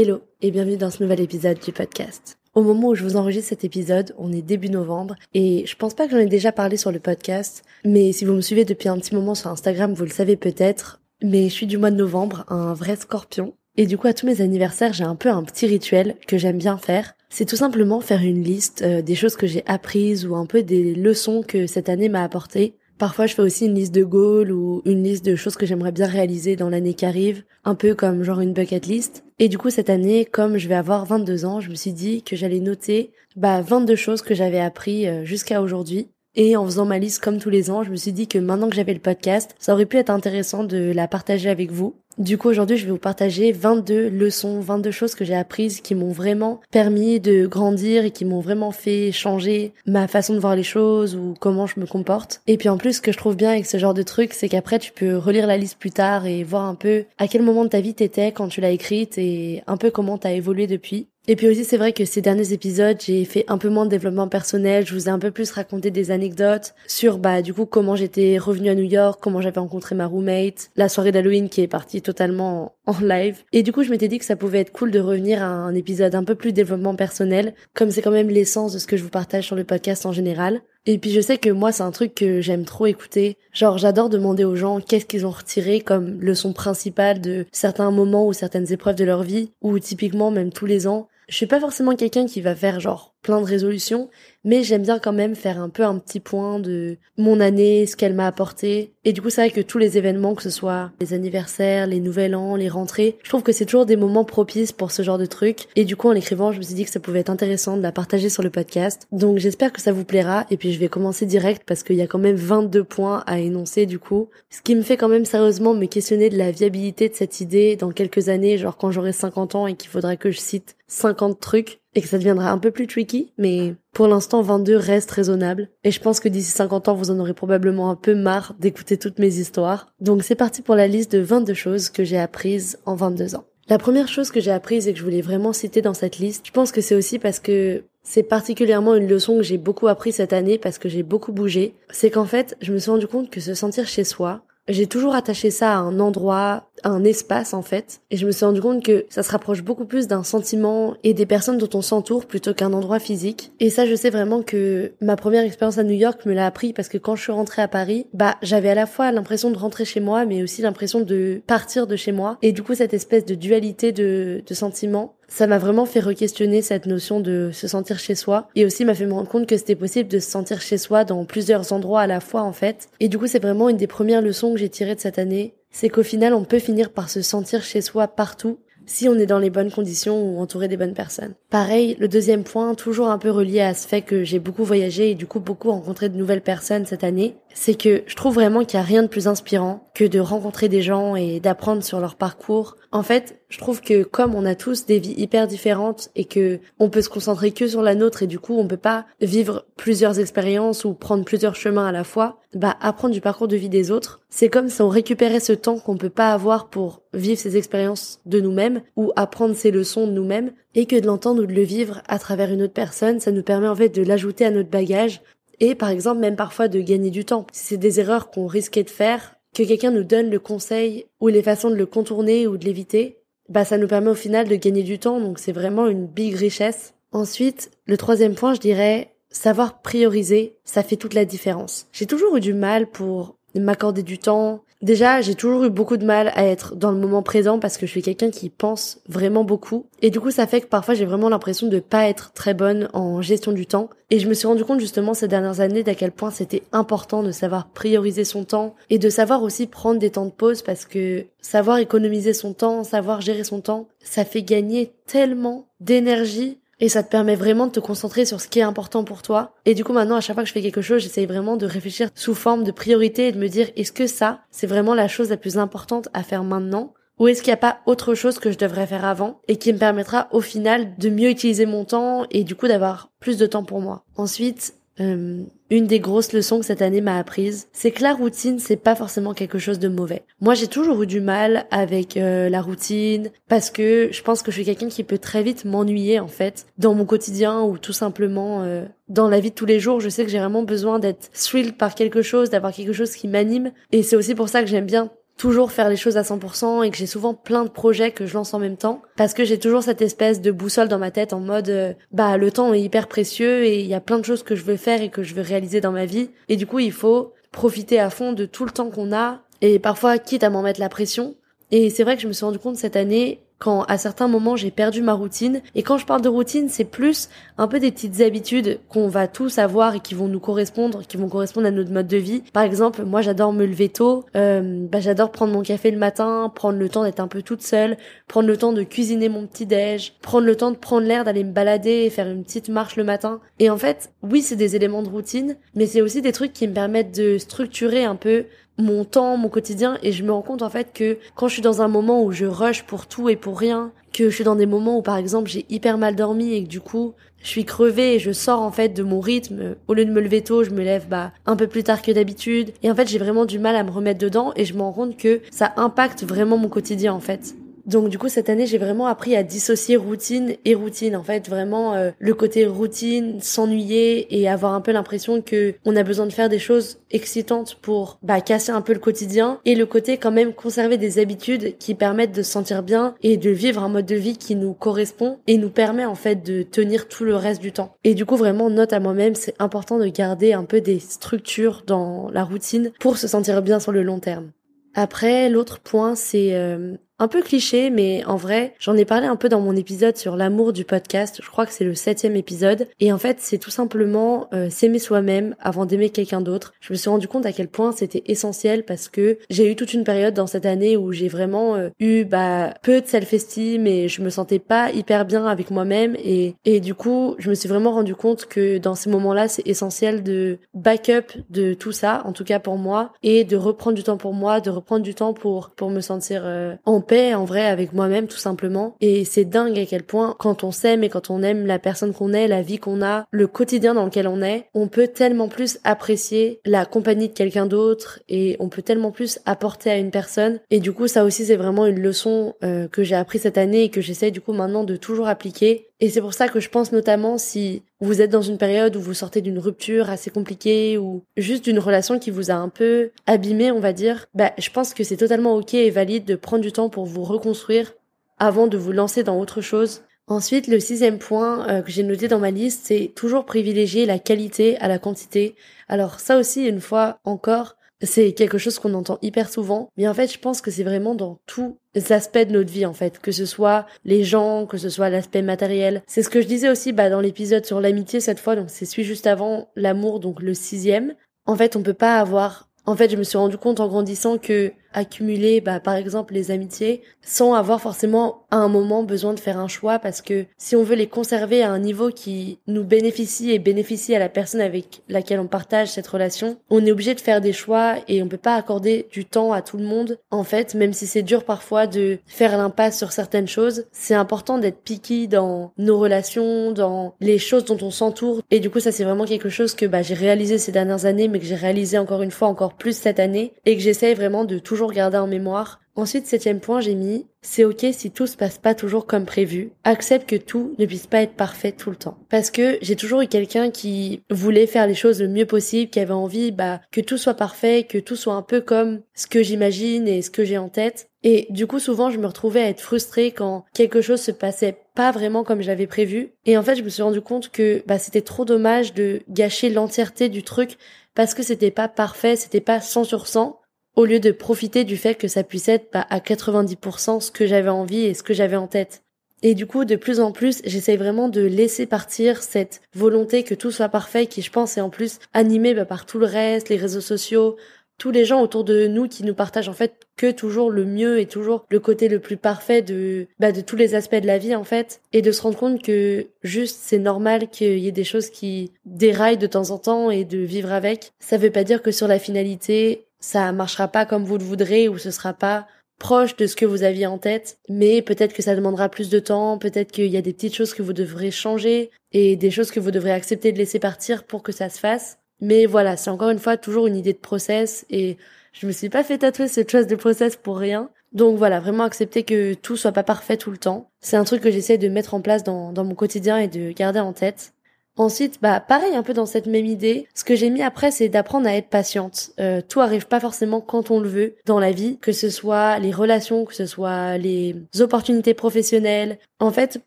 Hello 0.00 0.20
et 0.42 0.52
bienvenue 0.52 0.76
dans 0.76 0.92
ce 0.92 1.02
nouvel 1.02 1.20
épisode 1.20 1.58
du 1.58 1.72
podcast. 1.72 2.38
Au 2.54 2.62
moment 2.62 2.90
où 2.90 2.94
je 2.94 3.02
vous 3.02 3.16
enregistre 3.16 3.48
cet 3.48 3.64
épisode, 3.64 4.14
on 4.16 4.30
est 4.30 4.42
début 4.42 4.70
novembre 4.70 5.16
et 5.34 5.66
je 5.66 5.74
pense 5.74 5.94
pas 5.94 6.06
que 6.06 6.12
j'en 6.12 6.18
ai 6.18 6.26
déjà 6.26 6.52
parlé 6.52 6.76
sur 6.76 6.92
le 6.92 7.00
podcast, 7.00 7.64
mais 7.84 8.12
si 8.12 8.24
vous 8.24 8.32
me 8.32 8.40
suivez 8.40 8.64
depuis 8.64 8.88
un 8.88 8.96
petit 8.96 9.16
moment 9.16 9.34
sur 9.34 9.50
Instagram, 9.50 9.92
vous 9.92 10.04
le 10.04 10.10
savez 10.10 10.36
peut-être, 10.36 11.00
mais 11.20 11.48
je 11.48 11.52
suis 11.52 11.66
du 11.66 11.78
mois 11.78 11.90
de 11.90 11.96
novembre, 11.96 12.44
un 12.46 12.74
vrai 12.74 12.94
scorpion. 12.94 13.54
Et 13.76 13.86
du 13.86 13.98
coup, 13.98 14.06
à 14.06 14.12
tous 14.12 14.26
mes 14.26 14.40
anniversaires, 14.40 14.92
j'ai 14.92 15.02
un 15.02 15.16
peu 15.16 15.30
un 15.30 15.42
petit 15.42 15.66
rituel 15.66 16.14
que 16.28 16.38
j'aime 16.38 16.58
bien 16.58 16.78
faire. 16.78 17.14
C'est 17.28 17.46
tout 17.46 17.56
simplement 17.56 18.00
faire 18.00 18.22
une 18.22 18.44
liste 18.44 18.82
euh, 18.82 19.02
des 19.02 19.16
choses 19.16 19.34
que 19.34 19.48
j'ai 19.48 19.64
apprises 19.66 20.24
ou 20.24 20.36
un 20.36 20.46
peu 20.46 20.62
des 20.62 20.94
leçons 20.94 21.42
que 21.42 21.66
cette 21.66 21.88
année 21.88 22.08
m'a 22.08 22.22
apportées. 22.22 22.76
Parfois, 22.98 23.26
je 23.26 23.34
fais 23.34 23.42
aussi 23.42 23.66
une 23.66 23.74
liste 23.74 23.94
de 23.94 24.02
goals 24.02 24.50
ou 24.50 24.82
une 24.84 25.04
liste 25.04 25.24
de 25.24 25.36
choses 25.36 25.56
que 25.56 25.66
j'aimerais 25.66 25.92
bien 25.92 26.06
réaliser 26.06 26.56
dans 26.56 26.68
l'année 26.68 26.94
qui 26.94 27.06
arrive, 27.06 27.44
un 27.64 27.76
peu 27.76 27.94
comme 27.94 28.24
genre 28.24 28.40
une 28.40 28.52
bucket 28.52 28.86
list. 28.86 29.24
Et 29.38 29.48
du 29.48 29.56
coup, 29.56 29.70
cette 29.70 29.88
année, 29.88 30.24
comme 30.24 30.58
je 30.58 30.68
vais 30.68 30.74
avoir 30.74 31.04
22 31.06 31.44
ans, 31.44 31.60
je 31.60 31.70
me 31.70 31.76
suis 31.76 31.92
dit 31.92 32.22
que 32.22 32.34
j'allais 32.34 32.58
noter 32.58 33.12
bah 33.36 33.62
22 33.62 33.94
choses 33.94 34.22
que 34.22 34.34
j'avais 34.34 34.58
appris 34.58 35.06
euh, 35.06 35.24
jusqu'à 35.24 35.62
aujourd'hui. 35.62 36.08
Et 36.34 36.56
en 36.56 36.64
faisant 36.64 36.86
ma 36.86 36.98
liste 36.98 37.22
comme 37.22 37.38
tous 37.38 37.50
les 37.50 37.70
ans, 37.70 37.84
je 37.84 37.90
me 37.90 37.96
suis 37.96 38.12
dit 38.12 38.26
que 38.26 38.38
maintenant 38.38 38.68
que 38.68 38.74
j'avais 38.74 38.94
le 38.94 39.00
podcast, 39.00 39.54
ça 39.58 39.74
aurait 39.74 39.86
pu 39.86 39.96
être 39.96 40.10
intéressant 40.10 40.64
de 40.64 40.92
la 40.92 41.08
partager 41.08 41.48
avec 41.48 41.70
vous. 41.70 41.94
Du 42.18 42.36
coup, 42.36 42.48
aujourd'hui, 42.48 42.76
je 42.76 42.84
vais 42.84 42.90
vous 42.90 42.98
partager 42.98 43.52
22 43.52 44.08
leçons, 44.08 44.58
22 44.58 44.90
choses 44.90 45.14
que 45.14 45.24
j'ai 45.24 45.36
apprises 45.36 45.80
qui 45.80 45.94
m'ont 45.94 46.10
vraiment 46.10 46.60
permis 46.72 47.20
de 47.20 47.46
grandir 47.46 48.04
et 48.04 48.10
qui 48.10 48.24
m'ont 48.24 48.40
vraiment 48.40 48.72
fait 48.72 49.12
changer 49.12 49.72
ma 49.86 50.08
façon 50.08 50.34
de 50.34 50.40
voir 50.40 50.56
les 50.56 50.64
choses 50.64 51.14
ou 51.14 51.34
comment 51.38 51.68
je 51.68 51.78
me 51.78 51.86
comporte. 51.86 52.42
Et 52.48 52.56
puis 52.56 52.68
en 52.68 52.76
plus, 52.76 52.94
ce 52.94 53.00
que 53.00 53.12
je 53.12 53.18
trouve 53.18 53.36
bien 53.36 53.50
avec 53.50 53.66
ce 53.66 53.78
genre 53.78 53.94
de 53.94 54.02
truc, 54.02 54.32
c'est 54.32 54.48
qu'après, 54.48 54.80
tu 54.80 54.90
peux 54.90 55.16
relire 55.16 55.46
la 55.46 55.56
liste 55.56 55.78
plus 55.78 55.92
tard 55.92 56.26
et 56.26 56.42
voir 56.42 56.64
un 56.64 56.74
peu 56.74 57.04
à 57.18 57.28
quel 57.28 57.42
moment 57.42 57.62
de 57.62 57.70
ta 57.70 57.80
vie 57.80 57.94
t'étais 57.94 58.32
quand 58.32 58.48
tu 58.48 58.60
l'as 58.60 58.72
écrite 58.72 59.16
et 59.16 59.62
un 59.68 59.76
peu 59.76 59.92
comment 59.92 60.18
t'as 60.18 60.32
évolué 60.32 60.66
depuis. 60.66 61.06
Et 61.30 61.36
puis 61.36 61.46
aussi, 61.46 61.62
c'est 61.62 61.76
vrai 61.76 61.92
que 61.92 62.06
ces 62.06 62.22
derniers 62.22 62.54
épisodes, 62.54 62.96
j'ai 62.98 63.22
fait 63.26 63.44
un 63.48 63.58
peu 63.58 63.68
moins 63.68 63.84
de 63.84 63.90
développement 63.90 64.28
personnel. 64.28 64.86
Je 64.86 64.94
vous 64.94 65.08
ai 65.08 65.10
un 65.10 65.18
peu 65.18 65.30
plus 65.30 65.50
raconté 65.50 65.90
des 65.90 66.10
anecdotes 66.10 66.74
sur, 66.86 67.18
bah, 67.18 67.42
du 67.42 67.52
coup, 67.52 67.66
comment 67.66 67.96
j'étais 67.96 68.38
revenue 68.38 68.70
à 68.70 68.74
New 68.74 68.84
York, 68.84 69.20
comment 69.22 69.42
j'avais 69.42 69.60
rencontré 69.60 69.94
ma 69.94 70.06
roommate, 70.06 70.70
la 70.76 70.88
soirée 70.88 71.12
d'Halloween 71.12 71.50
qui 71.50 71.60
est 71.60 71.68
partie 71.68 72.00
totalement 72.00 72.76
en 72.86 72.98
live. 73.00 73.42
Et 73.52 73.62
du 73.62 73.72
coup, 73.72 73.82
je 73.82 73.90
m'étais 73.90 74.08
dit 74.08 74.18
que 74.18 74.24
ça 74.24 74.36
pouvait 74.36 74.60
être 74.60 74.72
cool 74.72 74.90
de 74.90 75.00
revenir 75.00 75.42
à 75.42 75.48
un 75.48 75.74
épisode 75.74 76.14
un 76.14 76.24
peu 76.24 76.34
plus 76.34 76.54
développement 76.54 76.94
personnel, 76.94 77.52
comme 77.74 77.90
c'est 77.90 78.00
quand 78.00 78.10
même 78.10 78.30
l'essence 78.30 78.72
de 78.72 78.78
ce 78.78 78.86
que 78.86 78.96
je 78.96 79.02
vous 79.02 79.10
partage 79.10 79.44
sur 79.44 79.56
le 79.56 79.64
podcast 79.64 80.06
en 80.06 80.12
général. 80.12 80.62
Et 80.86 80.96
puis 80.96 81.10
je 81.10 81.20
sais 81.20 81.36
que 81.36 81.50
moi 81.50 81.70
c'est 81.70 81.82
un 81.82 81.90
truc 81.90 82.14
que 82.14 82.40
j'aime 82.40 82.64
trop 82.64 82.86
écouter. 82.86 83.36
Genre 83.52 83.76
j'adore 83.76 84.08
demander 84.08 84.44
aux 84.44 84.56
gens 84.56 84.80
qu'est-ce 84.80 85.04
qu'ils 85.04 85.26
ont 85.26 85.30
retiré 85.30 85.80
comme 85.80 86.18
leçon 86.22 86.54
principale 86.54 87.20
de 87.20 87.44
certains 87.52 87.90
moments 87.90 88.26
ou 88.26 88.32
certaines 88.32 88.72
épreuves 88.72 88.94
de 88.94 89.04
leur 89.04 89.22
vie, 89.22 89.50
ou 89.60 89.78
typiquement 89.78 90.30
même 90.30 90.50
tous 90.50 90.64
les 90.64 90.86
ans. 90.86 91.06
Je 91.28 91.36
suis 91.36 91.46
pas 91.46 91.60
forcément 91.60 91.94
quelqu'un 91.94 92.26
qui 92.26 92.40
va 92.40 92.54
faire 92.54 92.80
genre 92.80 93.14
plein 93.28 93.42
de 93.42 93.46
résolutions, 93.46 94.08
mais 94.42 94.62
j'aime 94.62 94.80
bien 94.80 94.98
quand 94.98 95.12
même 95.12 95.34
faire 95.34 95.60
un 95.60 95.68
peu 95.68 95.82
un 95.84 95.98
petit 95.98 96.18
point 96.18 96.58
de 96.60 96.96
mon 97.18 97.40
année, 97.40 97.84
ce 97.84 97.94
qu'elle 97.94 98.14
m'a 98.14 98.26
apporté. 98.26 98.94
Et 99.04 99.12
du 99.12 99.20
coup, 99.20 99.28
c'est 99.28 99.42
vrai 99.42 99.50
que 99.50 99.60
tous 99.60 99.76
les 99.76 99.98
événements, 99.98 100.34
que 100.34 100.42
ce 100.42 100.48
soit 100.48 100.92
les 100.98 101.12
anniversaires, 101.12 101.86
les 101.86 102.00
nouvel 102.00 102.34
an, 102.34 102.56
les 102.56 102.70
rentrées, 102.70 103.18
je 103.22 103.28
trouve 103.28 103.42
que 103.42 103.52
c'est 103.52 103.66
toujours 103.66 103.84
des 103.84 103.96
moments 103.96 104.24
propices 104.24 104.72
pour 104.72 104.92
ce 104.92 105.02
genre 105.02 105.18
de 105.18 105.26
trucs. 105.26 105.66
Et 105.76 105.84
du 105.84 105.94
coup, 105.94 106.08
en 106.08 106.12
l'écrivant, 106.12 106.52
je 106.52 106.58
me 106.58 106.62
suis 106.62 106.74
dit 106.74 106.86
que 106.86 106.90
ça 106.90 107.00
pouvait 107.00 107.20
être 107.20 107.28
intéressant 107.28 107.76
de 107.76 107.82
la 107.82 107.92
partager 107.92 108.30
sur 108.30 108.42
le 108.42 108.48
podcast. 108.48 109.06
Donc 109.12 109.36
j'espère 109.36 109.74
que 109.74 109.82
ça 109.82 109.92
vous 109.92 110.04
plaira. 110.04 110.46
Et 110.50 110.56
puis 110.56 110.72
je 110.72 110.78
vais 110.78 110.88
commencer 110.88 111.26
direct 111.26 111.64
parce 111.66 111.82
qu'il 111.82 111.96
y 111.96 112.02
a 112.02 112.06
quand 112.06 112.18
même 112.18 112.36
22 112.36 112.84
points 112.84 113.24
à 113.26 113.40
énoncer 113.40 113.84
du 113.84 113.98
coup. 113.98 114.30
Ce 114.48 114.62
qui 114.62 114.74
me 114.74 114.82
fait 114.82 114.96
quand 114.96 115.08
même 115.08 115.26
sérieusement 115.26 115.74
me 115.74 115.84
questionner 115.84 116.30
de 116.30 116.38
la 116.38 116.50
viabilité 116.50 117.10
de 117.10 117.14
cette 117.14 117.42
idée 117.42 117.76
dans 117.76 117.90
quelques 117.90 118.30
années, 118.30 118.56
genre 118.56 118.78
quand 118.78 118.92
j'aurai 118.92 119.12
50 119.12 119.54
ans 119.54 119.66
et 119.66 119.74
qu'il 119.74 119.90
faudra 119.90 120.16
que 120.16 120.30
je 120.30 120.38
cite 120.38 120.76
50 120.86 121.38
trucs 121.38 121.80
et 121.98 122.00
que 122.00 122.06
ça 122.06 122.18
deviendra 122.18 122.52
un 122.52 122.58
peu 122.58 122.70
plus 122.70 122.86
tricky, 122.86 123.32
mais 123.38 123.74
pour 123.92 124.06
l'instant 124.06 124.40
22 124.40 124.76
reste 124.76 125.10
raisonnable. 125.10 125.68
Et 125.82 125.90
je 125.90 126.00
pense 126.00 126.20
que 126.20 126.28
d'ici 126.28 126.52
50 126.52 126.86
ans, 126.86 126.94
vous 126.94 127.10
en 127.10 127.18
aurez 127.18 127.34
probablement 127.34 127.90
un 127.90 127.96
peu 127.96 128.14
marre 128.14 128.54
d'écouter 128.60 128.98
toutes 128.98 129.18
mes 129.18 129.34
histoires. 129.34 129.92
Donc 130.00 130.22
c'est 130.22 130.36
parti 130.36 130.62
pour 130.62 130.76
la 130.76 130.86
liste 130.86 131.10
de 131.10 131.18
22 131.18 131.54
choses 131.54 131.90
que 131.90 132.04
j'ai 132.04 132.16
apprises 132.16 132.78
en 132.86 132.94
22 132.94 133.34
ans. 133.34 133.46
La 133.68 133.78
première 133.78 134.06
chose 134.06 134.30
que 134.30 134.38
j'ai 134.38 134.52
apprise 134.52 134.86
et 134.86 134.92
que 134.92 134.98
je 135.00 135.04
voulais 135.04 135.22
vraiment 135.22 135.52
citer 135.52 135.82
dans 135.82 135.92
cette 135.92 136.18
liste, 136.18 136.46
je 136.46 136.52
pense 136.52 136.70
que 136.70 136.80
c'est 136.80 136.94
aussi 136.94 137.18
parce 137.18 137.40
que 137.40 137.82
c'est 138.04 138.22
particulièrement 138.22 138.94
une 138.94 139.08
leçon 139.08 139.38
que 139.38 139.42
j'ai 139.42 139.58
beaucoup 139.58 139.88
appris 139.88 140.12
cette 140.12 140.32
année 140.32 140.56
parce 140.56 140.78
que 140.78 140.88
j'ai 140.88 141.02
beaucoup 141.02 141.32
bougé. 141.32 141.74
C'est 141.90 142.10
qu'en 142.10 142.26
fait, 142.26 142.56
je 142.62 142.72
me 142.72 142.78
suis 142.78 142.92
rendu 142.92 143.08
compte 143.08 143.28
que 143.28 143.40
se 143.40 143.54
sentir 143.54 143.88
chez 143.88 144.04
soi, 144.04 144.42
j'ai 144.68 144.86
toujours 144.86 145.14
attaché 145.14 145.50
ça 145.50 145.74
à 145.74 145.78
un 145.78 145.98
endroit, 146.00 146.68
à 146.82 146.90
un 146.90 147.04
espace 147.04 147.54
en 147.54 147.62
fait, 147.62 148.00
et 148.10 148.16
je 148.16 148.26
me 148.26 148.32
suis 148.32 148.44
rendu 148.44 148.60
compte 148.60 148.84
que 148.84 149.06
ça 149.08 149.22
se 149.22 149.30
rapproche 149.30 149.62
beaucoup 149.62 149.84
plus 149.84 150.06
d'un 150.06 150.22
sentiment 150.22 150.94
et 151.04 151.14
des 151.14 151.26
personnes 151.26 151.58
dont 151.58 151.70
on 151.74 151.82
s'entoure 151.82 152.26
plutôt 152.26 152.54
qu'un 152.54 152.72
endroit 152.72 152.98
physique. 152.98 153.52
Et 153.60 153.70
ça, 153.70 153.86
je 153.86 153.94
sais 153.94 154.10
vraiment 154.10 154.42
que 154.42 154.92
ma 155.00 155.16
première 155.16 155.44
expérience 155.44 155.78
à 155.78 155.84
New 155.84 155.94
York 155.96 156.24
me 156.26 156.34
l'a 156.34 156.46
appris 156.46 156.72
parce 156.72 156.88
que 156.88 156.98
quand 156.98 157.16
je 157.16 157.22
suis 157.22 157.32
rentrée 157.32 157.62
à 157.62 157.68
Paris, 157.68 158.06
bah 158.12 158.36
j'avais 158.42 158.70
à 158.70 158.74
la 158.74 158.86
fois 158.86 159.10
l'impression 159.12 159.50
de 159.50 159.58
rentrer 159.58 159.84
chez 159.84 160.00
moi, 160.00 160.24
mais 160.24 160.42
aussi 160.42 160.62
l'impression 160.62 161.00
de 161.00 161.40
partir 161.46 161.86
de 161.86 161.96
chez 161.96 162.12
moi. 162.12 162.38
Et 162.42 162.52
du 162.52 162.62
coup, 162.62 162.74
cette 162.74 162.94
espèce 162.94 163.24
de 163.24 163.34
dualité 163.34 163.92
de, 163.92 164.42
de 164.46 164.54
sentiments, 164.54 165.14
ça 165.28 165.46
m'a 165.46 165.58
vraiment 165.58 165.86
fait 165.86 166.00
re-questionner 166.00 166.62
cette 166.62 166.86
notion 166.86 167.20
de 167.20 167.50
se 167.52 167.68
sentir 167.68 167.98
chez 167.98 168.14
soi 168.14 168.48
et 168.54 168.64
aussi 168.64 168.84
m'a 168.84 168.94
fait 168.94 169.06
me 169.06 169.12
rendre 169.12 169.28
compte 169.28 169.46
que 169.46 169.56
c'était 169.56 169.76
possible 169.76 170.08
de 170.08 170.18
se 170.18 170.30
sentir 170.30 170.60
chez 170.60 170.78
soi 170.78 171.04
dans 171.04 171.24
plusieurs 171.24 171.72
endroits 171.72 172.00
à 172.00 172.06
la 172.06 172.20
fois 172.20 172.42
en 172.42 172.52
fait. 172.52 172.88
Et 172.98 173.08
du 173.08 173.18
coup, 173.18 173.26
c'est 173.26 173.42
vraiment 173.42 173.68
une 173.68 173.76
des 173.76 173.86
premières 173.86 174.22
leçons 174.22 174.52
que 174.52 174.58
j'ai 174.58 174.70
tirées 174.70 174.94
de 174.94 175.00
cette 175.00 175.18
année, 175.18 175.54
c'est 175.70 175.90
qu'au 175.90 176.02
final, 176.02 176.32
on 176.32 176.44
peut 176.44 176.58
finir 176.58 176.90
par 176.90 177.10
se 177.10 177.22
sentir 177.22 177.62
chez 177.62 177.82
soi 177.82 178.08
partout 178.08 178.58
si 178.88 179.06
on 179.06 179.18
est 179.18 179.26
dans 179.26 179.38
les 179.38 179.50
bonnes 179.50 179.70
conditions 179.70 180.22
ou 180.22 180.40
entouré 180.40 180.66
des 180.66 180.78
bonnes 180.78 180.94
personnes. 180.94 181.34
Pareil, 181.50 181.94
le 182.00 182.08
deuxième 182.08 182.42
point, 182.42 182.74
toujours 182.74 183.10
un 183.10 183.18
peu 183.18 183.30
relié 183.30 183.60
à 183.60 183.74
ce 183.74 183.86
fait 183.86 184.00
que 184.00 184.24
j'ai 184.24 184.38
beaucoup 184.38 184.64
voyagé 184.64 185.10
et 185.10 185.14
du 185.14 185.26
coup 185.26 185.40
beaucoup 185.40 185.70
rencontré 185.70 186.08
de 186.08 186.16
nouvelles 186.16 186.40
personnes 186.40 186.86
cette 186.86 187.04
année, 187.04 187.36
c'est 187.60 187.74
que 187.74 188.04
je 188.06 188.14
trouve 188.14 188.34
vraiment 188.34 188.64
qu'il 188.64 188.78
n'y 188.78 188.84
a 188.84 188.86
rien 188.86 189.02
de 189.02 189.08
plus 189.08 189.26
inspirant 189.26 189.90
que 189.92 190.04
de 190.04 190.20
rencontrer 190.20 190.68
des 190.68 190.80
gens 190.80 191.16
et 191.16 191.40
d'apprendre 191.40 191.82
sur 191.82 191.98
leur 191.98 192.14
parcours. 192.14 192.76
En 192.92 193.02
fait, 193.02 193.40
je 193.48 193.58
trouve 193.58 193.80
que 193.80 194.04
comme 194.04 194.36
on 194.36 194.46
a 194.46 194.54
tous 194.54 194.86
des 194.86 195.00
vies 195.00 195.16
hyper 195.16 195.48
différentes 195.48 196.08
et 196.14 196.24
que 196.24 196.60
on 196.78 196.88
peut 196.88 197.02
se 197.02 197.08
concentrer 197.08 197.50
que 197.50 197.66
sur 197.66 197.82
la 197.82 197.96
nôtre 197.96 198.22
et 198.22 198.28
du 198.28 198.38
coup 198.38 198.56
on 198.56 198.68
peut 198.68 198.76
pas 198.76 199.06
vivre 199.20 199.66
plusieurs 199.76 200.20
expériences 200.20 200.84
ou 200.84 200.94
prendre 200.94 201.24
plusieurs 201.24 201.56
chemins 201.56 201.88
à 201.88 201.92
la 201.92 202.04
fois, 202.04 202.38
bah 202.54 202.76
apprendre 202.80 203.12
du 203.12 203.20
parcours 203.20 203.48
de 203.48 203.56
vie 203.56 203.68
des 203.68 203.90
autres, 203.90 204.20
c'est 204.30 204.48
comme 204.48 204.68
si 204.68 204.80
on 204.80 204.88
récupérait 204.88 205.40
ce 205.40 205.52
temps 205.52 205.80
qu'on 205.80 205.96
peut 205.96 206.10
pas 206.10 206.32
avoir 206.32 206.68
pour 206.68 207.02
vivre 207.12 207.40
ces 207.40 207.56
expériences 207.56 208.20
de 208.24 208.40
nous-mêmes 208.40 208.82
ou 208.94 209.10
apprendre 209.16 209.56
ces 209.56 209.72
leçons 209.72 210.06
de 210.06 210.12
nous-mêmes 210.12 210.52
et 210.76 210.86
que 210.86 210.94
de 210.94 211.06
l'entendre 211.06 211.42
ou 211.42 211.46
de 211.46 211.52
le 211.52 211.62
vivre 211.62 212.02
à 212.06 212.20
travers 212.20 212.52
une 212.52 212.62
autre 212.62 212.72
personne, 212.72 213.18
ça 213.18 213.32
nous 213.32 213.42
permet 213.42 213.66
en 213.66 213.74
fait 213.74 213.88
de 213.88 214.02
l'ajouter 214.02 214.44
à 214.44 214.52
notre 214.52 214.70
bagage 214.70 215.22
et 215.60 215.74
par 215.74 215.90
exemple 215.90 216.20
même 216.20 216.36
parfois 216.36 216.68
de 216.68 216.80
gagner 216.80 217.10
du 217.10 217.24
temps. 217.24 217.46
Si 217.52 217.64
c'est 217.66 217.76
des 217.76 218.00
erreurs 218.00 218.30
qu'on 218.30 218.46
risquait 218.46 218.84
de 218.84 218.90
faire, 218.90 219.34
que 219.54 219.62
quelqu'un 219.62 219.90
nous 219.90 220.04
donne 220.04 220.30
le 220.30 220.38
conseil 220.38 221.06
ou 221.20 221.28
les 221.28 221.42
façons 221.42 221.70
de 221.70 221.74
le 221.74 221.86
contourner 221.86 222.46
ou 222.46 222.56
de 222.56 222.64
l'éviter, 222.64 223.18
bah 223.48 223.64
ça 223.64 223.78
nous 223.78 223.88
permet 223.88 224.10
au 224.10 224.14
final 224.14 224.48
de 224.48 224.56
gagner 224.56 224.82
du 224.82 224.98
temps, 224.98 225.20
donc 225.20 225.38
c'est 225.38 225.52
vraiment 225.52 225.86
une 225.86 226.06
big 226.06 226.34
richesse. 226.34 226.94
Ensuite, 227.12 227.70
le 227.86 227.96
troisième 227.96 228.34
point, 228.34 228.54
je 228.54 228.60
dirais, 228.60 229.14
savoir 229.30 229.80
prioriser, 229.80 230.56
ça 230.64 230.82
fait 230.82 230.96
toute 230.96 231.14
la 231.14 231.24
différence. 231.24 231.86
J'ai 231.92 232.06
toujours 232.06 232.36
eu 232.36 232.40
du 232.40 232.52
mal 232.52 232.86
pour 232.86 233.37
m'accorder 233.54 234.02
du 234.02 234.18
temps. 234.18 234.60
Déjà, 234.80 235.20
j'ai 235.20 235.34
toujours 235.34 235.64
eu 235.64 235.70
beaucoup 235.70 235.96
de 235.96 236.04
mal 236.04 236.30
à 236.36 236.44
être 236.44 236.76
dans 236.76 236.92
le 236.92 236.98
moment 236.98 237.22
présent 237.22 237.58
parce 237.58 237.78
que 237.78 237.86
je 237.86 237.90
suis 237.90 238.02
quelqu'un 238.02 238.30
qui 238.30 238.48
pense 238.48 239.00
vraiment 239.08 239.42
beaucoup. 239.42 239.86
Et 240.02 240.10
du 240.10 240.20
coup, 240.20 240.30
ça 240.30 240.46
fait 240.46 240.60
que 240.60 240.66
parfois 240.66 240.94
j'ai 240.94 241.04
vraiment 241.04 241.28
l'impression 241.28 241.66
de 241.66 241.80
pas 241.80 242.08
être 242.08 242.32
très 242.32 242.54
bonne 242.54 242.88
en 242.92 243.20
gestion 243.20 243.50
du 243.50 243.66
temps. 243.66 243.90
Et 244.10 244.20
je 244.20 244.28
me 244.28 244.34
suis 244.34 244.46
rendu 244.46 244.64
compte 244.64 244.78
justement 244.78 245.14
ces 245.14 245.26
dernières 245.26 245.60
années 245.60 245.82
d'à 245.82 245.96
quel 245.96 246.12
point 246.12 246.30
c'était 246.30 246.62
important 246.70 247.24
de 247.24 247.32
savoir 247.32 247.68
prioriser 247.68 248.24
son 248.24 248.44
temps 248.44 248.76
et 248.88 248.98
de 248.98 249.10
savoir 249.10 249.42
aussi 249.42 249.66
prendre 249.66 249.98
des 249.98 250.10
temps 250.10 250.26
de 250.26 250.30
pause 250.30 250.62
parce 250.62 250.84
que 250.84 251.26
savoir 251.42 251.78
économiser 251.78 252.32
son 252.32 252.52
temps, 252.52 252.84
savoir 252.84 253.20
gérer 253.20 253.44
son 253.44 253.60
temps, 253.60 253.88
ça 254.00 254.24
fait 254.24 254.42
gagner 254.42 254.92
tellement 255.06 255.66
d'énergie 255.80 256.58
et 256.80 256.88
ça 256.88 257.02
te 257.02 257.10
permet 257.10 257.34
vraiment 257.34 257.66
de 257.66 257.72
te 257.72 257.80
concentrer 257.80 258.24
sur 258.24 258.40
ce 258.40 258.48
qui 258.48 258.58
est 258.58 258.62
important 258.62 259.04
pour 259.04 259.22
toi. 259.22 259.54
Et 259.64 259.74
du 259.74 259.84
coup, 259.84 259.92
maintenant, 259.92 260.16
à 260.16 260.20
chaque 260.20 260.34
fois 260.34 260.42
que 260.42 260.48
je 260.48 260.52
fais 260.52 260.62
quelque 260.62 260.82
chose, 260.82 261.02
j'essaye 261.02 261.26
vraiment 261.26 261.56
de 261.56 261.66
réfléchir 261.66 262.10
sous 262.14 262.34
forme 262.34 262.64
de 262.64 262.70
priorité 262.70 263.28
et 263.28 263.32
de 263.32 263.38
me 263.38 263.48
dire, 263.48 263.68
est-ce 263.76 263.92
que 263.92 264.06
ça, 264.06 264.40
c'est 264.50 264.66
vraiment 264.66 264.94
la 264.94 265.08
chose 265.08 265.30
la 265.30 265.36
plus 265.36 265.58
importante 265.58 266.08
à 266.12 266.22
faire 266.22 266.44
maintenant? 266.44 266.94
Ou 267.18 267.28
est-ce 267.28 267.42
qu'il 267.42 267.50
n'y 267.50 267.54
a 267.54 267.56
pas 267.56 267.80
autre 267.86 268.14
chose 268.14 268.38
que 268.38 268.52
je 268.52 268.58
devrais 268.58 268.86
faire 268.86 269.04
avant 269.04 269.40
et 269.48 269.56
qui 269.56 269.72
me 269.72 269.78
permettra 269.78 270.28
au 270.30 270.40
final 270.40 270.94
de 270.98 271.10
mieux 271.10 271.30
utiliser 271.30 271.66
mon 271.66 271.84
temps 271.84 272.26
et 272.30 272.44
du 272.44 272.54
coup 272.54 272.68
d'avoir 272.68 273.10
plus 273.18 273.38
de 273.38 273.46
temps 273.46 273.64
pour 273.64 273.80
moi? 273.80 274.04
Ensuite, 274.16 274.74
euh, 275.00 275.42
une 275.70 275.86
des 275.86 276.00
grosses 276.00 276.32
leçons 276.32 276.60
que 276.60 276.66
cette 276.66 276.82
année 276.82 277.00
m'a 277.00 277.18
apprise, 277.18 277.68
c'est 277.72 277.90
que 277.90 278.02
la 278.02 278.14
routine, 278.14 278.58
c'est 278.58 278.76
pas 278.76 278.94
forcément 278.94 279.34
quelque 279.34 279.58
chose 279.58 279.78
de 279.78 279.88
mauvais. 279.88 280.22
Moi, 280.40 280.54
j'ai 280.54 280.66
toujours 280.66 281.02
eu 281.02 281.06
du 281.06 281.20
mal 281.20 281.66
avec 281.70 282.16
euh, 282.16 282.48
la 282.48 282.62
routine 282.62 283.30
parce 283.48 283.70
que 283.70 284.08
je 284.10 284.22
pense 284.22 284.42
que 284.42 284.50
je 284.50 284.56
suis 284.56 284.64
quelqu'un 284.64 284.88
qui 284.88 285.04
peut 285.04 285.18
très 285.18 285.42
vite 285.42 285.64
m'ennuyer 285.64 286.20
en 286.20 286.28
fait 286.28 286.66
dans 286.78 286.94
mon 286.94 287.04
quotidien 287.04 287.62
ou 287.62 287.78
tout 287.78 287.92
simplement 287.92 288.62
euh, 288.62 288.84
dans 289.08 289.28
la 289.28 289.40
vie 289.40 289.50
de 289.50 289.54
tous 289.54 289.66
les 289.66 289.80
jours. 289.80 290.00
Je 290.00 290.08
sais 290.08 290.24
que 290.24 290.30
j'ai 290.30 290.38
vraiment 290.38 290.62
besoin 290.62 290.98
d'être 290.98 291.30
thrilled 291.32 291.76
par 291.76 291.94
quelque 291.94 292.22
chose, 292.22 292.50
d'avoir 292.50 292.72
quelque 292.72 292.92
chose 292.92 293.12
qui 293.12 293.28
m'anime 293.28 293.72
et 293.92 294.02
c'est 294.02 294.16
aussi 294.16 294.34
pour 294.34 294.48
ça 294.48 294.62
que 294.62 294.68
j'aime 294.68 294.86
bien 294.86 295.10
toujours 295.38 295.72
faire 295.72 295.88
les 295.88 295.96
choses 295.96 296.18
à 296.18 296.22
100% 296.22 296.84
et 296.84 296.90
que 296.90 296.96
j'ai 296.96 297.06
souvent 297.06 297.32
plein 297.32 297.64
de 297.64 297.70
projets 297.70 298.10
que 298.10 298.26
je 298.26 298.34
lance 298.34 298.52
en 298.52 298.58
même 298.58 298.76
temps 298.76 299.00
parce 299.16 299.32
que 299.32 299.44
j'ai 299.44 299.58
toujours 299.58 299.82
cette 299.82 300.02
espèce 300.02 300.42
de 300.42 300.50
boussole 300.50 300.88
dans 300.88 300.98
ma 300.98 301.10
tête 301.10 301.32
en 301.32 301.40
mode 301.40 301.70
euh, 301.70 301.94
bah 302.12 302.36
le 302.36 302.50
temps 302.50 302.74
est 302.74 302.82
hyper 302.82 303.06
précieux 303.06 303.64
et 303.64 303.80
il 303.80 303.86
y 303.86 303.94
a 303.94 304.00
plein 304.00 304.18
de 304.18 304.24
choses 304.24 304.42
que 304.42 304.56
je 304.56 304.64
veux 304.64 304.76
faire 304.76 305.00
et 305.00 305.08
que 305.08 305.22
je 305.22 305.34
veux 305.34 305.42
réaliser 305.42 305.80
dans 305.80 305.92
ma 305.92 306.04
vie. 306.04 306.30
Et 306.48 306.56
du 306.56 306.66
coup 306.66 306.80
il 306.80 306.92
faut 306.92 307.32
profiter 307.52 307.98
à 307.98 308.10
fond 308.10 308.32
de 308.32 308.44
tout 308.44 308.64
le 308.64 308.70
temps 308.70 308.90
qu'on 308.90 309.12
a 309.12 309.40
et 309.62 309.78
parfois 309.78 310.18
quitte 310.18 310.44
à 310.44 310.50
m'en 310.50 310.62
mettre 310.62 310.80
la 310.80 310.88
pression. 310.88 311.36
Et 311.70 311.88
c'est 311.88 312.02
vrai 312.02 312.16
que 312.16 312.22
je 312.22 312.28
me 312.28 312.32
suis 312.32 312.44
rendu 312.44 312.58
compte 312.58 312.76
cette 312.76 312.96
année 312.96 313.40
quand 313.58 313.82
à 313.82 313.98
certains 313.98 314.28
moments 314.28 314.56
j'ai 314.56 314.70
perdu 314.70 315.02
ma 315.02 315.12
routine. 315.12 315.60
Et 315.74 315.82
quand 315.82 315.98
je 315.98 316.06
parle 316.06 316.22
de 316.22 316.28
routine, 316.28 316.68
c'est 316.68 316.84
plus 316.84 317.28
un 317.56 317.68
peu 317.68 317.80
des 317.80 317.90
petites 317.90 318.20
habitudes 318.20 318.80
qu'on 318.88 319.08
va 319.08 319.28
tous 319.28 319.58
avoir 319.58 319.94
et 319.94 320.00
qui 320.00 320.14
vont 320.14 320.28
nous 320.28 320.40
correspondre, 320.40 321.02
qui 321.06 321.16
vont 321.16 321.28
correspondre 321.28 321.66
à 321.66 321.70
notre 321.70 321.92
mode 321.92 322.06
de 322.06 322.16
vie. 322.16 322.42
Par 322.52 322.62
exemple, 322.62 323.04
moi 323.04 323.20
j'adore 323.20 323.52
me 323.52 323.66
lever 323.66 323.88
tôt, 323.88 324.24
euh, 324.36 324.86
bah, 324.90 325.00
j'adore 325.00 325.30
prendre 325.30 325.52
mon 325.52 325.62
café 325.62 325.90
le 325.90 325.98
matin, 325.98 326.50
prendre 326.54 326.78
le 326.78 326.88
temps 326.88 327.04
d'être 327.04 327.20
un 327.20 327.28
peu 327.28 327.42
toute 327.42 327.62
seule, 327.62 327.96
prendre 328.28 328.48
le 328.48 328.56
temps 328.56 328.72
de 328.72 328.82
cuisiner 328.82 329.28
mon 329.28 329.46
petit 329.46 329.66
déj, 329.66 330.14
prendre 330.22 330.46
le 330.46 330.56
temps 330.56 330.70
de 330.70 330.76
prendre 330.76 331.06
l'air, 331.06 331.24
d'aller 331.24 331.44
me 331.44 331.52
balader 331.52 332.04
et 332.04 332.10
faire 332.10 332.28
une 332.28 332.44
petite 332.44 332.68
marche 332.68 332.96
le 332.96 333.04
matin. 333.04 333.40
Et 333.58 333.70
en 333.70 333.76
fait, 333.76 334.10
oui, 334.22 334.42
c'est 334.42 334.56
des 334.56 334.76
éléments 334.76 335.02
de 335.02 335.08
routine, 335.08 335.56
mais 335.74 335.86
c'est 335.86 336.02
aussi 336.02 336.22
des 336.22 336.32
trucs 336.32 336.52
qui 336.52 336.68
me 336.68 336.74
permettent 336.74 337.16
de 337.16 337.38
structurer 337.38 338.04
un 338.04 338.16
peu 338.16 338.44
mon 338.78 339.04
temps, 339.04 339.36
mon 339.36 339.48
quotidien 339.48 339.98
et 340.02 340.12
je 340.12 340.22
me 340.22 340.32
rends 340.32 340.42
compte 340.42 340.62
en 340.62 340.70
fait 340.70 340.92
que 340.92 341.18
quand 341.34 341.48
je 341.48 341.54
suis 341.54 341.62
dans 341.62 341.82
un 341.82 341.88
moment 341.88 342.22
où 342.22 342.32
je 342.32 342.46
rush 342.46 342.84
pour 342.84 343.06
tout 343.06 343.28
et 343.28 343.36
pour 343.36 343.58
rien, 343.58 343.92
que 344.12 344.30
je 344.30 344.34
suis 344.34 344.44
dans 344.44 344.56
des 344.56 344.66
moments 344.66 344.98
où 344.98 345.02
par 345.02 345.16
exemple 345.16 345.50
j'ai 345.50 345.66
hyper 345.68 345.98
mal 345.98 346.16
dormi 346.16 346.52
et 346.54 346.64
que 346.64 346.68
du 346.68 346.80
coup 346.80 347.14
je 347.42 347.48
suis 347.48 347.64
crevée 347.64 348.14
et 348.14 348.18
je 348.18 348.32
sors 348.32 348.60
en 348.60 348.72
fait 348.72 348.88
de 348.88 349.02
mon 349.02 349.20
rythme, 349.20 349.76
au 349.86 349.94
lieu 349.94 350.04
de 350.04 350.10
me 350.10 350.20
lever 350.20 350.42
tôt, 350.42 350.64
je 350.64 350.70
me 350.70 350.82
lève 350.82 351.06
bah 351.08 351.32
un 351.46 351.56
peu 351.56 351.66
plus 351.66 351.84
tard 351.84 352.02
que 352.02 352.10
d'habitude 352.10 352.72
et 352.82 352.90
en 352.90 352.94
fait 352.94 353.08
j'ai 353.08 353.18
vraiment 353.18 353.44
du 353.44 353.58
mal 353.58 353.76
à 353.76 353.84
me 353.84 353.90
remettre 353.90 354.20
dedans 354.20 354.52
et 354.56 354.64
je 354.64 354.74
me 354.74 354.80
rends 354.80 354.92
compte 354.92 355.16
que 355.16 355.40
ça 355.50 355.72
impacte 355.76 356.24
vraiment 356.24 356.58
mon 356.58 356.68
quotidien 356.68 357.12
en 357.12 357.20
fait. 357.20 357.54
Donc 357.88 358.10
du 358.10 358.18
coup 358.18 358.28
cette 358.28 358.50
année 358.50 358.66
j'ai 358.66 358.76
vraiment 358.76 359.06
appris 359.06 359.34
à 359.34 359.42
dissocier 359.42 359.96
routine 359.96 360.56
et 360.66 360.74
routine 360.74 361.16
en 361.16 361.22
fait 361.22 361.48
vraiment 361.48 361.94
euh, 361.94 362.10
le 362.18 362.34
côté 362.34 362.66
routine 362.66 363.40
s'ennuyer 363.40 364.38
et 364.38 364.46
avoir 364.46 364.74
un 364.74 364.82
peu 364.82 364.92
l'impression 364.92 365.40
que 365.40 365.74
on 365.86 365.96
a 365.96 366.02
besoin 366.02 366.26
de 366.26 366.32
faire 366.32 366.50
des 366.50 366.58
choses 366.58 366.98
excitantes 367.10 367.76
pour 367.80 368.18
bah 368.22 368.42
casser 368.42 368.72
un 368.72 368.82
peu 368.82 368.92
le 368.92 368.98
quotidien 368.98 369.58
et 369.64 369.74
le 369.74 369.86
côté 369.86 370.18
quand 370.18 370.30
même 370.30 370.52
conserver 370.52 370.98
des 370.98 371.18
habitudes 371.18 371.78
qui 371.78 371.94
permettent 371.94 372.36
de 372.36 372.42
se 372.42 372.52
sentir 372.52 372.82
bien 372.82 373.14
et 373.22 373.38
de 373.38 373.48
vivre 373.48 373.82
un 373.82 373.88
mode 373.88 374.06
de 374.06 374.16
vie 374.16 374.36
qui 374.36 374.54
nous 374.54 374.74
correspond 374.74 375.38
et 375.46 375.56
nous 375.56 375.70
permet 375.70 376.04
en 376.04 376.14
fait 376.14 376.44
de 376.44 376.62
tenir 376.62 377.08
tout 377.08 377.24
le 377.24 377.36
reste 377.36 377.62
du 377.62 377.72
temps. 377.72 377.94
Et 378.04 378.14
du 378.14 378.26
coup 378.26 378.36
vraiment 378.36 378.68
note 378.68 378.92
à 378.92 379.00
moi-même 379.00 379.34
c'est 379.34 379.54
important 379.58 379.98
de 379.98 380.08
garder 380.08 380.52
un 380.52 380.64
peu 380.64 380.82
des 380.82 380.98
structures 380.98 381.84
dans 381.86 382.28
la 382.30 382.44
routine 382.44 382.92
pour 383.00 383.16
se 383.16 383.28
sentir 383.28 383.62
bien 383.62 383.80
sur 383.80 383.92
le 383.92 384.02
long 384.02 384.20
terme. 384.20 384.50
Après, 384.94 385.48
l'autre 385.48 385.78
point, 385.78 386.16
c'est 386.16 386.56
euh, 386.56 386.96
un 387.18 387.28
peu 387.28 387.42
cliché, 387.42 387.90
mais 387.90 388.24
en 388.26 388.36
vrai, 388.36 388.74
j'en 388.78 388.96
ai 388.96 389.04
parlé 389.04 389.26
un 389.26 389.36
peu 389.36 389.48
dans 389.48 389.60
mon 389.60 389.74
épisode 389.76 390.16
sur 390.16 390.36
l'amour 390.36 390.72
du 390.72 390.84
podcast. 390.84 391.40
Je 391.42 391.50
crois 391.50 391.66
que 391.66 391.72
c'est 391.72 391.84
le 391.84 391.94
septième 391.94 392.36
épisode. 392.36 392.88
Et 393.00 393.12
en 393.12 393.18
fait, 393.18 393.38
c'est 393.40 393.58
tout 393.58 393.70
simplement 393.70 394.48
euh, 394.52 394.70
s'aimer 394.70 394.98
soi-même 394.98 395.56
avant 395.60 395.86
d'aimer 395.86 396.10
quelqu'un 396.10 396.40
d'autre. 396.40 396.74
Je 396.80 396.92
me 396.92 396.96
suis 396.96 397.10
rendu 397.10 397.28
compte 397.28 397.46
à 397.46 397.52
quel 397.52 397.68
point 397.68 397.92
c'était 397.92 398.22
essentiel 398.26 398.84
parce 398.84 399.08
que 399.08 399.38
j'ai 399.50 399.70
eu 399.70 399.76
toute 399.76 399.94
une 399.94 400.04
période 400.04 400.34
dans 400.34 400.46
cette 400.46 400.66
année 400.66 400.96
où 400.96 401.12
j'ai 401.12 401.28
vraiment 401.28 401.74
euh, 401.74 401.88
eu 402.00 402.24
bah 402.24 402.74
peu 402.82 403.00
de 403.00 403.06
self-esteem 403.06 403.86
et 403.86 404.08
je 404.08 404.22
me 404.22 404.30
sentais 404.30 404.58
pas 404.58 404.90
hyper 404.92 405.24
bien 405.24 405.46
avec 405.46 405.70
moi-même 405.70 406.16
et 406.22 406.54
et 406.64 406.80
du 406.80 406.94
coup, 406.94 407.34
je 407.38 407.50
me 407.50 407.54
suis 407.54 407.68
vraiment 407.68 407.92
rendu 407.92 408.14
compte 408.14 408.46
que 408.46 408.78
dans 408.78 408.94
ces 408.94 409.10
moments-là, 409.10 409.48
c'est 409.48 409.66
essentiel 409.66 410.22
de 410.22 410.58
backup 410.74 411.32
de 411.50 411.74
tout 411.74 411.92
ça, 411.92 412.22
en 412.24 412.32
tout 412.32 412.44
cas 412.44 412.58
pour 412.58 412.76
moi, 412.76 413.12
et 413.22 413.44
de 413.44 413.56
reprendre 413.56 413.96
du 413.96 414.02
temps 414.02 414.16
pour 414.16 414.34
moi, 414.34 414.60
de 414.60 414.70
reprendre 414.70 415.02
du 415.02 415.14
temps 415.14 415.32
pour 415.32 415.70
pour 415.70 415.90
me 415.90 416.00
sentir 416.00 416.42
euh, 416.44 416.74
en 416.84 417.00
paix 417.08 417.34
en 417.34 417.44
vrai 417.44 417.66
avec 417.66 417.92
moi-même 417.92 418.28
tout 418.28 418.38
simplement. 418.38 418.94
Et 419.00 419.24
c'est 419.24 419.44
dingue 419.44 419.78
à 419.78 419.86
quel 419.86 420.04
point 420.04 420.36
quand 420.38 420.62
on 420.62 420.70
s'aime 420.70 421.02
et 421.02 421.08
quand 421.08 421.30
on 421.30 421.42
aime 421.42 421.66
la 421.66 421.80
personne 421.80 422.12
qu'on 422.12 422.32
est, 422.32 422.46
la 422.46 422.62
vie 422.62 422.78
qu'on 422.78 423.02
a, 423.02 423.26
le 423.32 423.48
quotidien 423.48 423.94
dans 423.94 424.04
lequel 424.04 424.28
on 424.28 424.42
est, 424.42 424.66
on 424.74 424.86
peut 424.86 425.08
tellement 425.08 425.48
plus 425.48 425.78
apprécier 425.82 426.60
la 426.64 426.86
compagnie 426.86 427.28
de 427.28 427.34
quelqu'un 427.34 427.66
d'autre 427.66 428.20
et 428.28 428.56
on 428.60 428.68
peut 428.68 428.82
tellement 428.82 429.10
plus 429.10 429.40
apporter 429.46 429.90
à 429.90 429.96
une 429.96 430.12
personne. 430.12 430.60
Et 430.70 430.78
du 430.78 430.92
coup 430.92 431.08
ça 431.08 431.24
aussi 431.24 431.44
c'est 431.44 431.56
vraiment 431.56 431.86
une 431.86 432.00
leçon 432.00 432.54
euh, 432.62 432.86
que 432.86 433.02
j'ai 433.02 433.16
appris 433.16 433.40
cette 433.40 433.58
année 433.58 433.82
et 433.82 433.88
que 433.88 434.00
j'essaye 434.00 434.30
du 434.30 434.40
coup 434.40 434.52
maintenant 434.52 434.84
de 434.84 434.94
toujours 434.96 435.26
appliquer 435.26 435.87
Et 436.00 436.10
c'est 436.10 436.20
pour 436.20 436.34
ça 436.34 436.48
que 436.48 436.60
je 436.60 436.68
pense 436.68 436.92
notamment 436.92 437.38
si 437.38 437.82
vous 438.00 438.22
êtes 438.22 438.30
dans 438.30 438.42
une 438.42 438.58
période 438.58 438.94
où 438.94 439.00
vous 439.00 439.14
sortez 439.14 439.40
d'une 439.40 439.58
rupture 439.58 440.10
assez 440.10 440.30
compliquée 440.30 440.96
ou 440.96 441.24
juste 441.36 441.64
d'une 441.64 441.80
relation 441.80 442.20
qui 442.20 442.30
vous 442.30 442.52
a 442.52 442.54
un 442.54 442.68
peu 442.68 443.10
abîmé, 443.26 443.72
on 443.72 443.80
va 443.80 443.92
dire, 443.92 444.26
bah, 444.34 444.52
je 444.58 444.70
pense 444.70 444.94
que 444.94 445.02
c'est 445.02 445.16
totalement 445.16 445.56
ok 445.56 445.74
et 445.74 445.90
valide 445.90 446.24
de 446.24 446.36
prendre 446.36 446.62
du 446.62 446.70
temps 446.70 446.88
pour 446.88 447.04
vous 447.04 447.24
reconstruire 447.24 447.94
avant 448.38 448.68
de 448.68 448.78
vous 448.78 448.92
lancer 448.92 449.24
dans 449.24 449.40
autre 449.40 449.60
chose. 449.60 450.02
Ensuite, 450.28 450.68
le 450.68 450.78
sixième 450.78 451.18
point 451.18 451.66
euh, 451.68 451.82
que 451.82 451.90
j'ai 451.90 452.02
noté 452.02 452.28
dans 452.28 452.38
ma 452.38 452.50
liste, 452.50 452.82
c'est 452.84 453.12
toujours 453.16 453.46
privilégier 453.46 454.06
la 454.06 454.18
qualité 454.18 454.76
à 454.78 454.86
la 454.86 454.98
quantité. 454.98 455.56
Alors 455.88 456.20
ça 456.20 456.38
aussi, 456.38 456.66
une 456.66 456.82
fois 456.82 457.18
encore, 457.24 457.77
c'est 458.02 458.32
quelque 458.32 458.58
chose 458.58 458.78
qu'on 458.78 458.94
entend 458.94 459.18
hyper 459.22 459.50
souvent, 459.50 459.88
mais 459.96 460.06
en 460.06 460.14
fait, 460.14 460.32
je 460.32 460.38
pense 460.38 460.60
que 460.60 460.70
c'est 460.70 460.84
vraiment 460.84 461.14
dans 461.14 461.38
tous 461.46 461.76
les 461.94 462.12
aspects 462.12 462.38
de 462.38 462.52
notre 462.52 462.72
vie, 462.72 462.86
en 462.86 462.92
fait, 462.92 463.18
que 463.18 463.32
ce 463.32 463.46
soit 463.46 463.86
les 464.04 464.24
gens, 464.24 464.66
que 464.66 464.78
ce 464.78 464.88
soit 464.88 465.10
l'aspect 465.10 465.42
matériel. 465.42 466.02
C'est 466.06 466.22
ce 466.22 466.30
que 466.30 466.40
je 466.40 466.46
disais 466.46 466.68
aussi 466.68 466.92
bah, 466.92 467.10
dans 467.10 467.20
l'épisode 467.20 467.64
sur 467.64 467.80
l'amitié 467.80 468.20
cette 468.20 468.40
fois, 468.40 468.56
donc 468.56 468.70
c'est 468.70 468.84
celui 468.84 469.04
juste 469.04 469.26
avant 469.26 469.68
l'amour, 469.74 470.20
donc 470.20 470.40
le 470.40 470.54
sixième. 470.54 471.14
En 471.46 471.56
fait, 471.56 471.76
on 471.76 471.82
peut 471.82 471.94
pas 471.94 472.18
avoir 472.18 472.68
en 472.88 472.96
fait, 472.96 473.10
je 473.10 473.16
me 473.16 473.22
suis 473.22 473.36
rendu 473.36 473.58
compte 473.58 473.80
en 473.80 473.86
grandissant 473.86 474.38
que 474.38 474.72
accumuler, 474.92 475.60
bah, 475.60 475.80
par 475.80 475.94
exemple, 475.94 476.34
les 476.34 476.50
amitiés, 476.50 477.02
sans 477.22 477.54
avoir 477.54 477.80
forcément 477.80 478.46
à 478.50 478.56
un 478.56 478.68
moment 478.68 479.02
besoin 479.02 479.34
de 479.34 479.40
faire 479.40 479.58
un 479.58 479.68
choix, 479.68 479.98
parce 479.98 480.22
que 480.22 480.46
si 480.56 480.76
on 480.76 480.82
veut 480.82 480.94
les 480.94 481.06
conserver 481.06 481.62
à 481.62 481.70
un 481.70 481.78
niveau 481.78 482.10
qui 482.10 482.58
nous 482.66 482.84
bénéficie 482.84 483.50
et 483.50 483.58
bénéficie 483.58 484.14
à 484.14 484.18
la 484.18 484.28
personne 484.28 484.60
avec 484.60 485.02
laquelle 485.08 485.40
on 485.40 485.46
partage 485.46 485.88
cette 485.88 486.06
relation, 486.06 486.58
on 486.70 486.84
est 486.86 486.92
obligé 486.92 487.14
de 487.14 487.20
faire 487.20 487.40
des 487.40 487.52
choix 487.52 487.96
et 488.08 488.22
on 488.22 488.28
peut 488.28 488.36
pas 488.36 488.54
accorder 488.54 489.06
du 489.12 489.24
temps 489.24 489.52
à 489.52 489.62
tout 489.62 489.76
le 489.76 489.84
monde. 489.84 490.18
En 490.30 490.44
fait, 490.44 490.74
même 490.74 490.92
si 490.92 491.06
c'est 491.06 491.22
dur 491.22 491.44
parfois 491.44 491.86
de 491.86 492.18
faire 492.26 492.56
l'impasse 492.56 492.96
sur 492.96 493.12
certaines 493.12 493.48
choses, 493.48 493.84
c'est 493.92 494.14
important 494.14 494.58
d'être 494.58 494.82
picky 494.82 495.28
dans 495.28 495.72
nos 495.76 495.98
relations, 495.98 496.72
dans 496.72 497.14
les 497.20 497.38
choses 497.38 497.64
dont 497.64 497.78
on 497.82 497.90
s'entoure. 497.90 498.40
Et 498.50 498.60
du 498.60 498.70
coup, 498.70 498.80
ça 498.80 498.92
c'est 498.92 499.04
vraiment 499.04 499.26
quelque 499.26 499.50
chose 499.50 499.74
que 499.74 499.86
bah, 499.86 500.02
j'ai 500.02 500.14
réalisé 500.14 500.58
ces 500.58 500.72
dernières 500.72 501.04
années, 501.04 501.28
mais 501.28 501.38
que 501.38 501.44
j'ai 501.44 501.54
réalisé 501.54 501.98
encore 501.98 502.22
une 502.22 502.30
fois 502.30 502.48
encore 502.48 502.74
plus 502.74 502.96
cette 502.96 503.20
année 503.20 503.52
et 503.66 503.76
que 503.76 503.82
j'essaye 503.82 504.14
vraiment 504.14 504.44
de 504.44 504.58
toujours 504.58 504.77
garder 504.86 505.18
en 505.18 505.26
mémoire. 505.26 505.80
Ensuite, 505.96 506.26
septième 506.26 506.60
point, 506.60 506.80
j'ai 506.80 506.94
mis, 506.94 507.26
c'est 507.42 507.64
ok 507.64 507.86
si 507.90 508.12
tout 508.12 508.28
se 508.28 508.36
passe 508.36 508.58
pas 508.58 508.76
toujours 508.76 509.04
comme 509.04 509.24
prévu. 509.24 509.72
Accepte 509.82 510.28
que 510.28 510.36
tout 510.36 510.76
ne 510.78 510.86
puisse 510.86 511.08
pas 511.08 511.22
être 511.22 511.34
parfait 511.34 511.72
tout 511.72 511.90
le 511.90 511.96
temps. 511.96 512.18
Parce 512.28 512.52
que 512.52 512.78
j'ai 512.82 512.94
toujours 512.94 513.22
eu 513.22 513.26
quelqu'un 513.26 513.70
qui 513.70 514.22
voulait 514.30 514.68
faire 514.68 514.86
les 514.86 514.94
choses 514.94 515.20
le 515.20 515.26
mieux 515.26 515.44
possible, 515.44 515.90
qui 515.90 515.98
avait 515.98 516.12
envie, 516.12 516.52
bah, 516.52 516.80
que 516.92 517.00
tout 517.00 517.18
soit 517.18 517.34
parfait, 517.34 517.82
que 517.82 517.98
tout 517.98 518.14
soit 518.14 518.34
un 518.34 518.42
peu 518.42 518.60
comme 518.60 519.00
ce 519.14 519.26
que 519.26 519.42
j'imagine 519.42 520.06
et 520.06 520.22
ce 520.22 520.30
que 520.30 520.44
j'ai 520.44 520.56
en 520.56 520.68
tête. 520.68 521.08
Et 521.24 521.48
du 521.50 521.66
coup, 521.66 521.80
souvent, 521.80 522.10
je 522.10 522.18
me 522.18 522.28
retrouvais 522.28 522.62
à 522.62 522.68
être 522.68 522.80
frustrée 522.80 523.32
quand 523.32 523.64
quelque 523.74 524.00
chose 524.00 524.20
se 524.20 524.30
passait 524.30 524.78
pas 524.94 525.10
vraiment 525.10 525.42
comme 525.42 525.62
j'avais 525.62 525.88
prévu. 525.88 526.32
Et 526.44 526.56
en 526.56 526.62
fait, 526.62 526.76
je 526.76 526.84
me 526.84 526.88
suis 526.90 527.02
rendu 527.02 527.20
compte 527.20 527.48
que, 527.48 527.82
bah, 527.88 527.98
c'était 527.98 528.22
trop 528.22 528.44
dommage 528.44 528.94
de 528.94 529.22
gâcher 529.28 529.68
l'entièreté 529.68 530.28
du 530.28 530.44
truc 530.44 530.78
parce 531.16 531.34
que 531.34 531.42
c'était 531.42 531.72
pas 531.72 531.88
parfait, 531.88 532.36
c'était 532.36 532.60
pas 532.60 532.80
100 532.80 533.02
sur 533.02 533.26
100, 533.26 533.58
au 533.98 534.04
lieu 534.04 534.20
de 534.20 534.30
profiter 534.30 534.84
du 534.84 534.96
fait 534.96 535.16
que 535.16 535.26
ça 535.26 535.42
puisse 535.42 535.68
être 535.68 535.88
bah, 535.92 536.06
à 536.08 536.20
90% 536.20 537.20
ce 537.20 537.32
que 537.32 537.48
j'avais 537.48 537.68
envie 537.68 538.04
et 538.04 538.14
ce 538.14 538.22
que 538.22 538.32
j'avais 538.32 538.54
en 538.54 538.68
tête. 538.68 539.02
Et 539.42 539.56
du 539.56 539.66
coup, 539.66 539.84
de 539.84 539.96
plus 539.96 540.20
en 540.20 540.30
plus, 540.30 540.62
j'essaye 540.64 540.96
vraiment 540.96 541.28
de 541.28 541.40
laisser 541.40 541.84
partir 541.84 542.44
cette 542.44 542.80
volonté 542.94 543.42
que 543.42 543.56
tout 543.56 543.72
soit 543.72 543.88
parfait, 543.88 544.26
qui 544.26 544.40
je 544.40 544.52
pense 544.52 544.78
est 544.78 544.80
en 544.80 544.88
plus 544.88 545.18
animée 545.34 545.74
bah, 545.74 545.84
par 545.84 546.06
tout 546.06 546.20
le 546.20 546.26
reste, 546.26 546.68
les 546.68 546.76
réseaux 546.76 547.00
sociaux, 547.00 547.56
tous 547.98 548.12
les 548.12 548.24
gens 548.24 548.40
autour 548.40 548.62
de 548.62 548.86
nous 548.86 549.08
qui 549.08 549.24
nous 549.24 549.34
partagent 549.34 549.68
en 549.68 549.72
fait 549.72 550.06
que 550.16 550.30
toujours 550.30 550.70
le 550.70 550.84
mieux 550.84 551.18
et 551.18 551.26
toujours 551.26 551.66
le 551.68 551.80
côté 551.80 552.08
le 552.08 552.20
plus 552.20 552.36
parfait 552.36 552.80
de 552.80 553.26
bah, 553.40 553.50
de 553.50 553.60
tous 553.60 553.74
les 553.74 553.96
aspects 553.96 554.14
de 554.14 554.26
la 554.26 554.38
vie 554.38 554.54
en 554.54 554.62
fait 554.62 555.00
et 555.12 555.20
de 555.20 555.32
se 555.32 555.42
rendre 555.42 555.58
compte 555.58 555.82
que 555.82 556.28
juste 556.44 556.78
c'est 556.80 557.00
normal 557.00 557.48
qu'il 557.48 557.80
y 557.80 557.88
ait 557.88 557.92
des 557.92 558.04
choses 558.04 558.30
qui 558.30 558.70
déraillent 558.86 559.38
de 559.38 559.48
temps 559.48 559.70
en 559.70 559.78
temps 559.78 560.12
et 560.12 560.24
de 560.24 560.38
vivre 560.38 560.72
avec 560.72 561.12
ça 561.18 561.38
veut 561.38 561.50
pas 561.50 561.64
dire 561.64 561.82
que 561.82 561.90
sur 561.90 562.06
la 562.06 562.20
finalité 562.20 563.07
ça 563.20 563.52
marchera 563.52 563.88
pas 563.88 564.06
comme 564.06 564.24
vous 564.24 564.38
le 564.38 564.44
voudrez 564.44 564.88
ou 564.88 564.98
ce 564.98 565.10
sera 565.10 565.32
pas 565.32 565.66
proche 565.98 566.36
de 566.36 566.46
ce 566.46 566.56
que 566.56 566.64
vous 566.64 566.84
aviez 566.84 567.06
en 567.06 567.18
tête, 567.18 567.58
mais 567.68 568.02
peut-être 568.02 568.32
que 568.32 568.42
ça 568.42 568.54
demandera 568.54 568.88
plus 568.88 569.08
de 569.10 569.18
temps, 569.18 569.58
peut-être 569.58 569.90
qu'il 569.90 570.06
y 570.06 570.16
a 570.16 570.22
des 570.22 570.32
petites 570.32 570.54
choses 570.54 570.72
que 570.72 570.82
vous 570.82 570.92
devrez 570.92 571.30
changer 571.30 571.90
et 572.12 572.36
des 572.36 572.50
choses 572.50 572.70
que 572.70 572.80
vous 572.80 572.92
devrez 572.92 573.10
accepter 573.10 573.52
de 573.52 573.58
laisser 573.58 573.80
partir 573.80 574.24
pour 574.24 574.42
que 574.42 574.52
ça 574.52 574.68
se 574.68 574.78
fasse. 574.78 575.18
Mais 575.40 575.66
voilà, 575.66 575.96
c'est 575.96 576.10
encore 576.10 576.30
une 576.30 576.38
fois 576.38 576.56
toujours 576.56 576.86
une 576.86 576.96
idée 576.96 577.12
de 577.12 577.18
process 577.18 577.84
et 577.90 578.16
je 578.52 578.66
me 578.66 578.72
suis 578.72 578.88
pas 578.88 579.04
fait 579.04 579.18
tatouer 579.18 579.48
cette 579.48 579.70
chose 579.70 579.86
de 579.86 579.96
process 579.96 580.36
pour 580.36 580.58
rien. 580.58 580.90
Donc 581.12 581.36
voilà, 581.38 581.58
vraiment 581.60 581.84
accepter 581.84 582.22
que 582.22 582.54
tout 582.54 582.76
soit 582.76 582.92
pas 582.92 583.02
parfait 583.02 583.36
tout 583.36 583.50
le 583.50 583.56
temps. 583.56 583.90
C'est 584.00 584.16
un 584.16 584.24
truc 584.24 584.42
que 584.42 584.50
j'essaie 584.50 584.78
de 584.78 584.88
mettre 584.88 585.14
en 585.14 585.20
place 585.20 585.42
dans, 585.42 585.72
dans 585.72 585.84
mon 585.84 585.94
quotidien 585.94 586.38
et 586.38 586.48
de 586.48 586.72
garder 586.72 587.00
en 587.00 587.12
tête. 587.12 587.54
Ensuite, 587.98 588.38
bah 588.40 588.60
pareil 588.60 588.94
un 588.94 589.02
peu 589.02 589.12
dans 589.12 589.26
cette 589.26 589.46
même 589.46 589.66
idée. 589.66 590.06
Ce 590.14 590.22
que 590.22 590.36
j'ai 590.36 590.50
mis 590.50 590.62
après, 590.62 590.92
c'est 590.92 591.08
d'apprendre 591.08 591.48
à 591.48 591.54
être 591.54 591.68
patiente. 591.68 592.30
Euh, 592.38 592.60
tout 592.66 592.80
arrive 592.80 593.08
pas 593.08 593.18
forcément 593.18 593.60
quand 593.60 593.90
on 593.90 593.98
le 593.98 594.08
veut 594.08 594.34
dans 594.46 594.60
la 594.60 594.70
vie, 594.70 594.98
que 594.98 595.10
ce 595.10 595.30
soit 595.30 595.80
les 595.80 595.90
relations, 595.90 596.44
que 596.44 596.54
ce 596.54 596.66
soit 596.66 597.18
les 597.18 597.56
opportunités 597.80 598.34
professionnelles. 598.34 599.18
En 599.40 599.50
fait, 599.50 599.80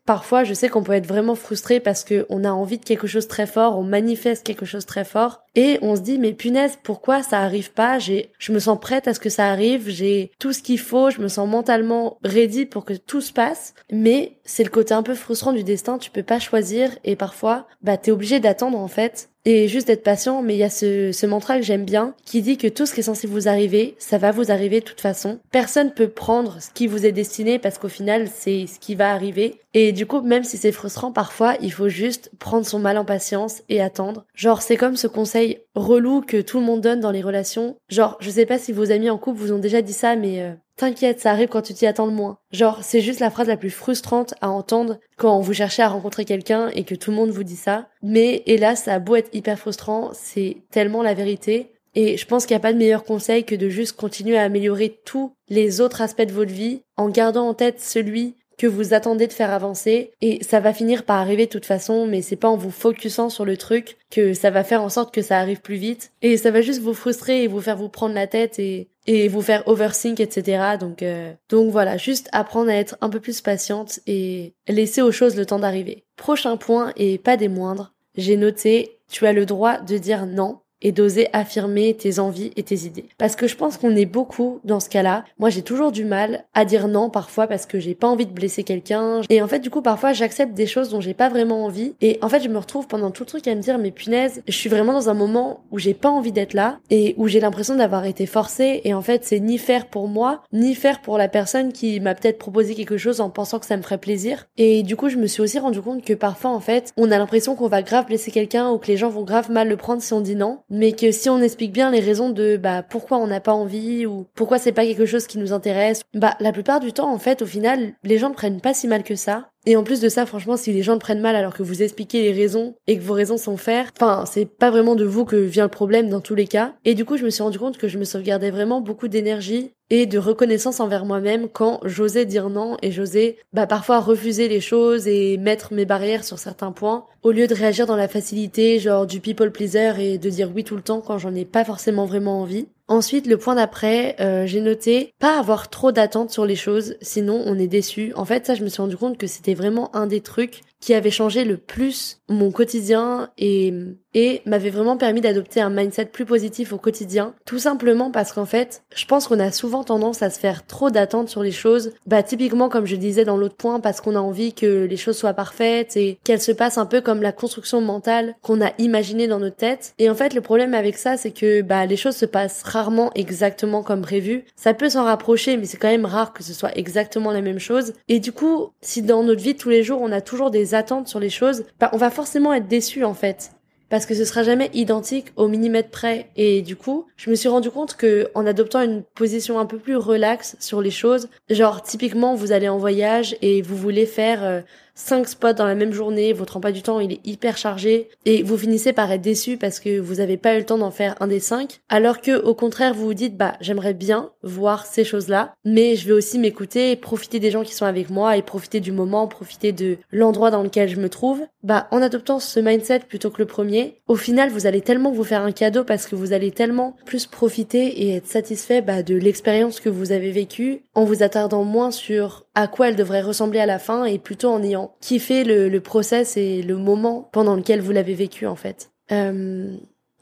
parfois, 0.05 0.43
je 0.43 0.53
sais 0.53 0.69
qu'on 0.69 0.83
peut 0.83 0.93
être 0.93 1.07
vraiment 1.07 1.35
frustré 1.35 1.79
parce 1.79 2.03
que 2.03 2.25
on 2.29 2.43
a 2.43 2.51
envie 2.51 2.77
de 2.77 2.85
quelque 2.85 3.07
chose 3.07 3.27
très 3.27 3.47
fort, 3.47 3.77
on 3.77 3.83
manifeste 3.83 4.45
quelque 4.45 4.65
chose 4.65 4.85
très 4.85 5.03
fort, 5.03 5.41
et 5.55 5.77
on 5.81 5.95
se 5.95 6.01
dit 6.01 6.19
mais 6.19 6.33
punaise, 6.33 6.77
pourquoi 6.83 7.23
ça 7.23 7.39
arrive 7.39 7.73
pas? 7.73 7.99
J'ai, 7.99 8.31
je 8.39 8.53
me 8.53 8.59
sens 8.59 8.79
prête 8.79 9.07
à 9.07 9.13
ce 9.13 9.19
que 9.19 9.29
ça 9.29 9.47
arrive, 9.47 9.89
j'ai 9.89 10.31
tout 10.39 10.53
ce 10.53 10.61
qu'il 10.61 10.79
faut, 10.79 11.09
je 11.09 11.19
me 11.19 11.27
sens 11.27 11.49
mentalement 11.49 12.17
ready 12.23 12.65
pour 12.65 12.85
que 12.85 12.93
tout 12.93 13.21
se 13.21 13.33
passe, 13.33 13.73
mais 13.91 14.37
c'est 14.45 14.63
le 14.63 14.69
côté 14.69 14.93
un 14.93 15.03
peu 15.03 15.15
frustrant 15.15 15.51
du 15.51 15.63
destin. 15.63 15.97
Tu 15.97 16.11
peux 16.11 16.23
pas 16.23 16.39
choisir 16.39 16.89
et 17.03 17.15
parfois, 17.17 17.67
bah 17.81 17.97
t'es 18.01 18.11
obligé 18.11 18.39
d'attendre 18.39 18.77
en 18.77 18.87
fait 18.87 19.29
et 19.43 19.67
juste 19.67 19.87
d'être 19.87 20.03
patient, 20.03 20.43
mais 20.43 20.53
il 20.53 20.59
y 20.59 20.63
a 20.63 20.69
ce, 20.69 21.11
ce 21.11 21.25
mantra 21.25 21.57
que 21.57 21.63
j'aime 21.63 21.85
bien 21.85 22.13
qui 22.25 22.43
dit 22.43 22.57
que 22.57 22.67
tout 22.67 22.85
ce 22.85 22.93
qui 22.93 22.99
est 22.99 23.03
censé 23.03 23.25
vous 23.25 23.47
arriver, 23.47 23.95
ça 23.97 24.19
va 24.19 24.31
vous 24.31 24.51
arriver 24.51 24.81
de 24.81 24.85
toute 24.85 25.01
façon. 25.01 25.39
Personne 25.51 25.93
peut 25.93 26.09
prendre 26.09 26.61
ce 26.61 26.69
qui 26.69 26.85
vous 26.85 27.07
est 27.07 27.11
destiné 27.11 27.57
parce 27.57 27.79
qu'au 27.79 27.87
final, 27.87 28.27
c'est 28.31 28.67
ce 28.67 28.79
qui 28.79 28.93
va 28.93 29.11
arriver. 29.11 29.59
Et 29.73 29.93
du 29.93 30.05
coup, 30.05 30.21
même 30.21 30.43
si 30.43 30.57
c'est 30.57 30.71
frustrant 30.71 31.11
parfois, 31.11 31.55
il 31.61 31.71
faut 31.71 31.89
juste 31.89 32.29
prendre 32.37 32.65
son 32.67 32.77
mal 32.77 32.97
en 32.97 33.05
patience 33.05 33.63
et 33.67 33.81
attendre. 33.81 34.25
Genre, 34.35 34.61
c'est 34.61 34.77
comme 34.77 34.95
ce 34.95 35.07
conseil 35.07 35.59
relou 35.73 36.21
que 36.21 36.41
tout 36.41 36.59
le 36.59 36.65
monde 36.65 36.81
donne 36.81 36.99
dans 36.99 37.11
les 37.11 37.21
relations. 37.21 37.77
Genre, 37.89 38.17
je 38.19 38.29
sais 38.29 38.45
pas 38.45 38.59
si 38.59 38.73
vos 38.73 38.91
amis 38.91 39.09
en 39.09 39.17
couple 39.17 39.39
vous 39.39 39.53
ont 39.53 39.59
déjà 39.59 39.81
dit 39.81 39.93
ça, 39.93 40.15
mais 40.15 40.41
euh, 40.41 40.53
T'inquiète, 40.77 41.19
ça 41.19 41.31
arrive 41.31 41.49
quand 41.49 41.61
tu 41.61 41.73
t'y 41.73 41.85
attends 41.85 42.05
le 42.05 42.11
moins. 42.11 42.37
Genre, 42.51 42.79
c'est 42.81 43.01
juste 43.01 43.19
la 43.19 43.29
phrase 43.29 43.47
la 43.47 43.57
plus 43.57 43.69
frustrante 43.69 44.33
à 44.41 44.49
entendre 44.49 44.99
quand 45.17 45.39
vous 45.39 45.53
cherchez 45.53 45.83
à 45.83 45.89
rencontrer 45.89 46.25
quelqu'un 46.25 46.69
et 46.69 46.83
que 46.83 46.95
tout 46.95 47.11
le 47.11 47.17
monde 47.17 47.29
vous 47.29 47.43
dit 47.43 47.55
ça. 47.55 47.87
Mais 48.01 48.43
hélas, 48.45 48.83
ça 48.83 48.95
a 48.95 48.99
beau 48.99 49.15
être 49.15 49.33
hyper 49.33 49.59
frustrant, 49.59 50.11
c'est 50.13 50.57
tellement 50.71 51.03
la 51.03 51.13
vérité. 51.13 51.73
Et 51.93 52.17
je 52.17 52.25
pense 52.25 52.45
qu'il 52.45 52.55
n'y 52.55 52.61
a 52.61 52.61
pas 52.61 52.73
de 52.73 52.77
meilleur 52.77 53.03
conseil 53.03 53.43
que 53.43 53.55
de 53.55 53.67
juste 53.69 53.97
continuer 53.97 54.37
à 54.37 54.43
améliorer 54.43 54.99
tous 55.05 55.33
les 55.49 55.81
autres 55.81 56.01
aspects 56.01 56.21
de 56.21 56.31
votre 56.31 56.51
vie 56.51 56.83
en 56.95 57.09
gardant 57.09 57.47
en 57.47 57.53
tête 57.53 57.81
celui 57.81 58.37
que 58.61 58.67
vous 58.67 58.93
attendez 58.93 59.25
de 59.25 59.33
faire 59.33 59.51
avancer. 59.51 60.11
Et 60.21 60.43
ça 60.43 60.59
va 60.59 60.71
finir 60.71 61.03
par 61.03 61.17
arriver 61.17 61.47
de 61.47 61.51
toute 61.51 61.65
façon 61.65 62.05
mais 62.05 62.21
c'est 62.21 62.35
pas 62.35 62.47
en 62.47 62.57
vous 62.57 62.69
focusant 62.69 63.31
sur 63.31 63.43
le 63.43 63.57
truc 63.57 63.97
que 64.11 64.35
ça 64.35 64.51
va 64.51 64.63
faire 64.63 64.83
en 64.83 64.89
sorte 64.89 65.11
que 65.11 65.23
ça 65.23 65.39
arrive 65.39 65.61
plus 65.61 65.77
vite. 65.77 66.11
Et 66.21 66.37
ça 66.37 66.51
va 66.51 66.61
juste 66.61 66.79
vous 66.79 66.93
frustrer 66.93 67.43
et 67.43 67.47
vous 67.47 67.59
faire 67.59 67.75
vous 67.75 67.89
prendre 67.89 68.13
la 68.13 68.27
tête 68.27 68.59
et 68.59 68.87
et 69.07 69.29
vous 69.29 69.41
faire 69.41 69.67
overthink 69.67 70.19
etc 70.19 70.75
donc 70.79 71.01
euh, 71.01 71.33
donc 71.49 71.71
voilà 71.71 71.97
juste 71.97 72.29
apprendre 72.33 72.69
à 72.69 72.75
être 72.75 72.97
un 73.01 73.09
peu 73.09 73.19
plus 73.19 73.41
patiente 73.41 73.99
et 74.05 74.53
laisser 74.67 75.01
aux 75.01 75.11
choses 75.11 75.35
le 75.35 75.47
temps 75.47 75.57
d'arriver. 75.57 76.03
Prochain 76.15 76.55
point 76.55 76.93
et 76.97 77.17
pas 77.17 77.35
des 77.35 77.47
moindres 77.47 77.93
j'ai 78.15 78.37
noté 78.37 78.99
tu 79.09 79.25
as 79.25 79.33
le 79.33 79.47
droit 79.47 79.79
de 79.79 79.97
dire 79.97 80.27
non 80.27 80.59
et 80.81 80.91
d'oser 80.91 81.27
affirmer 81.33 81.93
tes 81.93 82.19
envies 82.19 82.51
et 82.55 82.63
tes 82.63 82.85
idées. 82.85 83.05
Parce 83.17 83.35
que 83.35 83.47
je 83.47 83.55
pense 83.55 83.77
qu'on 83.77 83.95
est 83.95 84.05
beaucoup 84.05 84.59
dans 84.63 84.79
ce 84.79 84.89
cas-là. 84.89 85.23
Moi, 85.39 85.49
j'ai 85.49 85.61
toujours 85.61 85.91
du 85.91 86.05
mal 86.05 86.45
à 86.53 86.65
dire 86.65 86.87
non 86.87 87.09
parfois 87.09 87.47
parce 87.47 87.65
que 87.65 87.79
j'ai 87.79 87.95
pas 87.95 88.07
envie 88.07 88.25
de 88.25 88.33
blesser 88.33 88.63
quelqu'un. 88.63 89.21
Et 89.29 89.41
en 89.41 89.47
fait, 89.47 89.59
du 89.59 89.69
coup, 89.69 89.81
parfois, 89.81 90.13
j'accepte 90.13 90.53
des 90.53 90.67
choses 90.67 90.89
dont 90.89 91.01
j'ai 91.01 91.13
pas 91.13 91.29
vraiment 91.29 91.65
envie. 91.65 91.93
Et 92.01 92.19
en 92.21 92.29
fait, 92.29 92.41
je 92.41 92.49
me 92.49 92.57
retrouve 92.57 92.87
pendant 92.87 93.11
tout 93.11 93.23
le 93.23 93.27
truc 93.27 93.47
à 93.47 93.55
me 93.55 93.61
dire, 93.61 93.77
mais 93.77 93.91
punaise, 93.91 94.41
je 94.47 94.53
suis 94.53 94.69
vraiment 94.69 94.93
dans 94.93 95.09
un 95.09 95.13
moment 95.13 95.63
où 95.71 95.79
j'ai 95.79 95.93
pas 95.93 96.09
envie 96.09 96.31
d'être 96.31 96.53
là 96.53 96.79
et 96.89 97.15
où 97.17 97.27
j'ai 97.27 97.39
l'impression 97.39 97.75
d'avoir 97.75 98.05
été 98.05 98.25
forcée. 98.25 98.81
Et 98.83 98.93
en 98.93 99.01
fait, 99.01 99.23
c'est 99.25 99.39
ni 99.39 99.57
faire 99.57 99.87
pour 99.87 100.07
moi, 100.07 100.41
ni 100.51 100.75
faire 100.75 101.01
pour 101.01 101.17
la 101.17 101.27
personne 101.27 101.71
qui 101.71 101.99
m'a 101.99 102.15
peut-être 102.15 102.37
proposé 102.37 102.75
quelque 102.75 102.97
chose 102.97 103.21
en 103.21 103.29
pensant 103.29 103.59
que 103.59 103.65
ça 103.65 103.77
me 103.77 103.81
ferait 103.81 103.97
plaisir. 103.97 104.47
Et 104.57 104.83
du 104.83 104.95
coup, 104.95 105.09
je 105.09 105.17
me 105.17 105.27
suis 105.27 105.41
aussi 105.41 105.59
rendu 105.59 105.81
compte 105.81 106.03
que 106.03 106.13
parfois, 106.13 106.51
en 106.51 106.59
fait, 106.59 106.91
on 106.97 107.11
a 107.11 107.17
l'impression 107.17 107.55
qu'on 107.55 107.67
va 107.67 107.81
grave 107.81 108.05
blesser 108.05 108.31
quelqu'un 108.31 108.69
ou 108.69 108.77
que 108.77 108.87
les 108.87 108.97
gens 108.97 109.09
vont 109.09 109.23
grave 109.23 109.51
mal 109.51 109.67
le 109.67 109.77
prendre 109.77 110.01
si 110.01 110.13
on 110.13 110.21
dit 110.21 110.35
non 110.35 110.59
mais 110.71 110.93
que 110.93 111.11
si 111.11 111.29
on 111.29 111.41
explique 111.41 111.73
bien 111.73 111.91
les 111.91 111.99
raisons 111.99 112.29
de 112.29 112.57
bah 112.57 112.81
pourquoi 112.81 113.17
on 113.17 113.27
n'a 113.27 113.41
pas 113.41 113.53
envie 113.53 114.05
ou 114.05 114.25
pourquoi 114.33 114.57
c'est 114.57 114.71
pas 114.71 114.85
quelque 114.85 115.05
chose 115.05 115.27
qui 115.27 115.37
nous 115.37 115.53
intéresse, 115.53 116.01
bah 116.13 116.35
la 116.39 116.53
plupart 116.53 116.79
du 116.79 116.93
temps 116.93 117.13
en 117.13 117.19
fait 117.19 117.41
au 117.41 117.45
final 117.45 117.93
les 118.03 118.17
gens 118.17 118.29
ne 118.29 118.33
prennent 118.33 118.61
pas 118.61 118.73
si 118.73 118.87
mal 118.87 119.03
que 119.03 119.15
ça 119.15 119.49
Et 119.65 119.75
en 119.75 119.83
plus 119.83 120.01
de 120.01 120.09
ça, 120.09 120.25
franchement, 120.25 120.57
si 120.57 120.73
les 120.73 120.81
gens 120.81 120.93
le 120.93 120.99
prennent 120.99 121.21
mal 121.21 121.35
alors 121.35 121.53
que 121.53 121.61
vous 121.61 121.83
expliquez 121.83 122.23
les 122.23 122.33
raisons 122.33 122.75
et 122.87 122.97
que 122.97 123.03
vos 123.03 123.13
raisons 123.13 123.37
sont 123.37 123.57
faire, 123.57 123.91
enfin, 123.95 124.25
c'est 124.25 124.45
pas 124.45 124.71
vraiment 124.71 124.95
de 124.95 125.05
vous 125.05 125.23
que 125.23 125.35
vient 125.35 125.65
le 125.65 125.69
problème 125.69 126.09
dans 126.09 126.21
tous 126.21 126.35
les 126.35 126.47
cas. 126.47 126.73
Et 126.83 126.95
du 126.95 127.05
coup, 127.05 127.17
je 127.17 127.25
me 127.25 127.29
suis 127.29 127.43
rendu 127.43 127.59
compte 127.59 127.77
que 127.77 127.87
je 127.87 127.99
me 127.99 128.03
sauvegardais 128.03 128.49
vraiment 128.49 128.81
beaucoup 128.81 129.07
d'énergie 129.07 129.71
et 129.91 130.07
de 130.07 130.17
reconnaissance 130.17 130.79
envers 130.79 131.05
moi-même 131.05 131.47
quand 131.49 131.79
j'osais 131.83 132.25
dire 132.25 132.49
non 132.49 132.77
et 132.81 132.91
j'osais 132.91 133.37
bah 133.53 133.67
parfois 133.67 133.99
refuser 133.99 134.47
les 134.47 134.61
choses 134.61 135.05
et 135.05 135.37
mettre 135.37 135.73
mes 135.73 135.85
barrières 135.85 136.23
sur 136.23 136.39
certains 136.39 136.71
points 136.71 137.05
au 137.23 137.31
lieu 137.31 137.45
de 137.45 137.53
réagir 137.53 137.85
dans 137.87 137.97
la 137.97 138.07
facilité 138.07 138.79
genre 138.79 139.05
du 139.05 139.19
people 139.19 139.51
pleaser 139.51 139.91
et 139.99 140.17
de 140.17 140.29
dire 140.29 140.49
oui 140.55 140.63
tout 140.63 140.77
le 140.77 140.81
temps 140.81 141.01
quand 141.01 141.17
j'en 141.17 141.35
ai 141.35 141.43
pas 141.43 141.65
forcément 141.65 142.05
vraiment 142.05 142.39
envie. 142.39 142.67
Ensuite, 142.91 143.25
le 143.25 143.37
point 143.37 143.55
d'après, 143.55 144.17
euh, 144.19 144.45
j'ai 144.45 144.59
noté 144.59 145.13
pas 145.17 145.39
avoir 145.39 145.69
trop 145.69 145.93
d'attentes 145.93 146.29
sur 146.29 146.45
les 146.45 146.57
choses, 146.57 146.97
sinon 147.01 147.41
on 147.45 147.57
est 147.57 147.67
déçu. 147.67 148.11
En 148.17 148.25
fait, 148.25 148.45
ça, 148.45 148.53
je 148.53 148.65
me 148.65 148.67
suis 148.67 148.81
rendu 148.81 148.97
compte 148.97 149.17
que 149.17 149.27
c'était 149.27 149.53
vraiment 149.53 149.95
un 149.95 150.07
des 150.07 150.19
trucs 150.19 150.59
qui 150.81 150.93
avait 150.93 151.11
changé 151.11 151.45
le 151.45 151.57
plus 151.57 152.19
mon 152.27 152.51
quotidien 152.51 153.29
et 153.37 153.73
et 154.13 154.41
m'avait 154.45 154.69
vraiment 154.69 154.97
permis 154.97 155.21
d'adopter 155.21 155.61
un 155.61 155.69
mindset 155.69 156.05
plus 156.05 156.25
positif 156.25 156.73
au 156.73 156.77
quotidien, 156.77 157.33
tout 157.45 157.59
simplement 157.59 158.11
parce 158.11 158.33
qu'en 158.33 158.45
fait, 158.45 158.83
je 158.93 159.05
pense 159.05 159.27
qu'on 159.27 159.39
a 159.39 159.51
souvent 159.51 159.83
tendance 159.83 160.21
à 160.21 160.29
se 160.29 160.39
faire 160.39 160.65
trop 160.65 160.89
d'attentes 160.89 161.29
sur 161.29 161.43
les 161.43 161.51
choses, 161.51 161.93
bah 162.05 162.23
typiquement 162.23 162.69
comme 162.69 162.85
je 162.85 162.95
disais 162.95 163.25
dans 163.25 163.37
l'autre 163.37 163.55
point, 163.55 163.79
parce 163.79 164.01
qu'on 164.01 164.15
a 164.15 164.19
envie 164.19 164.53
que 164.53 164.85
les 164.85 164.97
choses 164.97 165.17
soient 165.17 165.33
parfaites 165.33 165.95
et 165.95 166.19
qu'elles 166.23 166.41
se 166.41 166.51
passent 166.51 166.77
un 166.77 166.85
peu 166.85 167.01
comme 167.01 167.21
la 167.21 167.31
construction 167.31 167.81
mentale 167.81 168.35
qu'on 168.41 168.61
a 168.61 168.71
imaginée 168.77 169.27
dans 169.27 169.39
notre 169.39 169.55
tête. 169.55 169.93
Et 169.97 170.09
en 170.09 170.15
fait, 170.15 170.33
le 170.33 170.41
problème 170.41 170.73
avec 170.73 170.97
ça, 170.97 171.17
c'est 171.17 171.31
que 171.31 171.61
bah 171.61 171.85
les 171.85 171.97
choses 171.97 172.15
se 172.15 172.25
passent 172.25 172.63
rarement 172.63 173.11
exactement 173.15 173.83
comme 173.83 174.01
prévu. 174.01 174.43
Ça 174.55 174.73
peut 174.73 174.89
s'en 174.89 175.05
rapprocher, 175.05 175.57
mais 175.57 175.65
c'est 175.65 175.77
quand 175.77 175.87
même 175.87 176.05
rare 176.05 176.33
que 176.33 176.43
ce 176.43 176.53
soit 176.53 176.77
exactement 176.77 177.31
la 177.31 177.41
même 177.41 177.59
chose. 177.59 177.93
Et 178.07 178.19
du 178.19 178.31
coup, 178.31 178.71
si 178.81 179.01
dans 179.01 179.23
notre 179.23 179.41
vie 179.41 179.53
de 179.53 179.59
tous 179.59 179.69
les 179.69 179.83
jours, 179.83 180.01
on 180.01 180.11
a 180.11 180.21
toujours 180.21 180.51
des 180.51 180.70
attentes 180.73 181.07
sur 181.07 181.19
les 181.19 181.29
choses, 181.29 181.63
bah 181.79 181.89
on 181.93 181.97
va 181.97 182.09
forcément 182.09 182.53
être 182.53 182.67
déçu 182.67 183.03
en 183.03 183.13
fait 183.13 183.51
parce 183.91 184.05
que 184.05 184.15
ce 184.15 184.23
sera 184.23 184.41
jamais 184.41 184.71
identique 184.73 185.27
au 185.35 185.49
millimètre 185.49 185.89
près. 185.89 186.29
Et 186.37 186.61
du 186.61 186.77
coup, 186.77 187.07
je 187.17 187.29
me 187.29 187.35
suis 187.35 187.49
rendu 187.49 187.69
compte 187.69 187.97
que 187.97 188.31
en 188.33 188.47
adoptant 188.47 188.81
une 188.81 189.03
position 189.03 189.59
un 189.59 189.65
peu 189.65 189.77
plus 189.77 189.97
relaxe 189.97 190.55
sur 190.59 190.81
les 190.81 190.91
choses, 190.91 191.27
genre 191.49 191.83
typiquement 191.83 192.33
vous 192.33 192.53
allez 192.53 192.69
en 192.69 192.77
voyage 192.77 193.35
et 193.41 193.61
vous 193.61 193.75
voulez 193.75 194.05
faire 194.05 194.45
euh, 194.45 194.61
5 194.95 195.27
spots 195.27 195.53
dans 195.53 195.65
la 195.65 195.75
même 195.75 195.93
journée, 195.93 196.33
votre 196.33 196.57
emploi 196.57 196.71
du 196.71 196.81
temps 196.81 196.99
il 196.99 197.13
est 197.13 197.25
hyper 197.25 197.57
chargé 197.57 198.09
et 198.25 198.43
vous 198.43 198.57
finissez 198.57 198.93
par 198.93 199.11
être 199.11 199.21
déçu 199.21 199.57
parce 199.57 199.79
que 199.79 199.99
vous 199.99 200.19
avez 200.19 200.37
pas 200.37 200.55
eu 200.55 200.59
le 200.59 200.65
temps 200.65 200.77
d'en 200.77 200.91
faire 200.91 201.15
un 201.19 201.27
des 201.27 201.39
5 201.39 201.81
alors 201.89 202.21
que 202.21 202.41
au 202.41 202.53
contraire 202.53 202.93
vous 202.93 203.05
vous 203.05 203.13
dites 203.13 203.37
bah 203.37 203.53
j'aimerais 203.61 203.93
bien 203.93 204.31
voir 204.43 204.85
ces 204.85 205.03
choses-là 205.03 205.53
mais 205.65 205.95
je 205.95 206.07
vais 206.07 206.13
aussi 206.13 206.39
m'écouter, 206.39 206.95
profiter 206.95 207.39
des 207.39 207.51
gens 207.51 207.63
qui 207.63 207.73
sont 207.73 207.85
avec 207.85 208.09
moi 208.09 208.37
et 208.37 208.41
profiter 208.41 208.79
du 208.79 208.91
moment, 208.91 209.27
profiter 209.27 209.71
de 209.71 209.97
l'endroit 210.11 210.51
dans 210.51 210.63
lequel 210.63 210.89
je 210.89 210.99
me 210.99 211.09
trouve. 211.09 211.41
Bah 211.63 211.87
en 211.91 212.01
adoptant 212.01 212.39
ce 212.39 212.59
mindset 212.59 212.99
plutôt 212.99 213.29
que 213.29 213.41
le 213.41 213.45
premier, 213.45 214.01
au 214.07 214.15
final 214.15 214.49
vous 214.49 214.65
allez 214.65 214.81
tellement 214.81 215.11
vous 215.11 215.23
faire 215.23 215.41
un 215.41 215.51
cadeau 215.51 215.83
parce 215.83 216.07
que 216.07 216.15
vous 216.15 216.33
allez 216.33 216.51
tellement 216.51 216.95
plus 217.05 217.27
profiter 217.27 218.03
et 218.03 218.15
être 218.15 218.27
satisfait 218.27 218.81
bah, 218.81 219.03
de 219.03 219.15
l'expérience 219.15 219.79
que 219.79 219.89
vous 219.89 220.11
avez 220.11 220.31
vécue 220.31 220.83
en 220.93 221.03
vous 221.03 221.23
attardant 221.23 221.63
moins 221.63 221.91
sur 221.91 222.45
à 222.55 222.67
quoi 222.67 222.89
elle 222.89 222.95
devrait 222.95 223.21
ressembler 223.21 223.59
à 223.59 223.65
la 223.65 223.79
fin 223.79 224.05
et 224.05 224.19
plutôt 224.19 224.49
en 224.49 224.61
ayant 224.61 224.95
kiffé 224.99 225.43
le, 225.43 225.69
le 225.69 225.81
process 225.81 226.37
et 226.37 226.61
le 226.61 226.77
moment 226.77 227.29
pendant 227.31 227.55
lequel 227.55 227.81
vous 227.81 227.91
l'avez 227.91 228.13
vécu 228.13 228.45
en 228.47 228.55
fait. 228.55 228.91
Euh, 229.11 229.75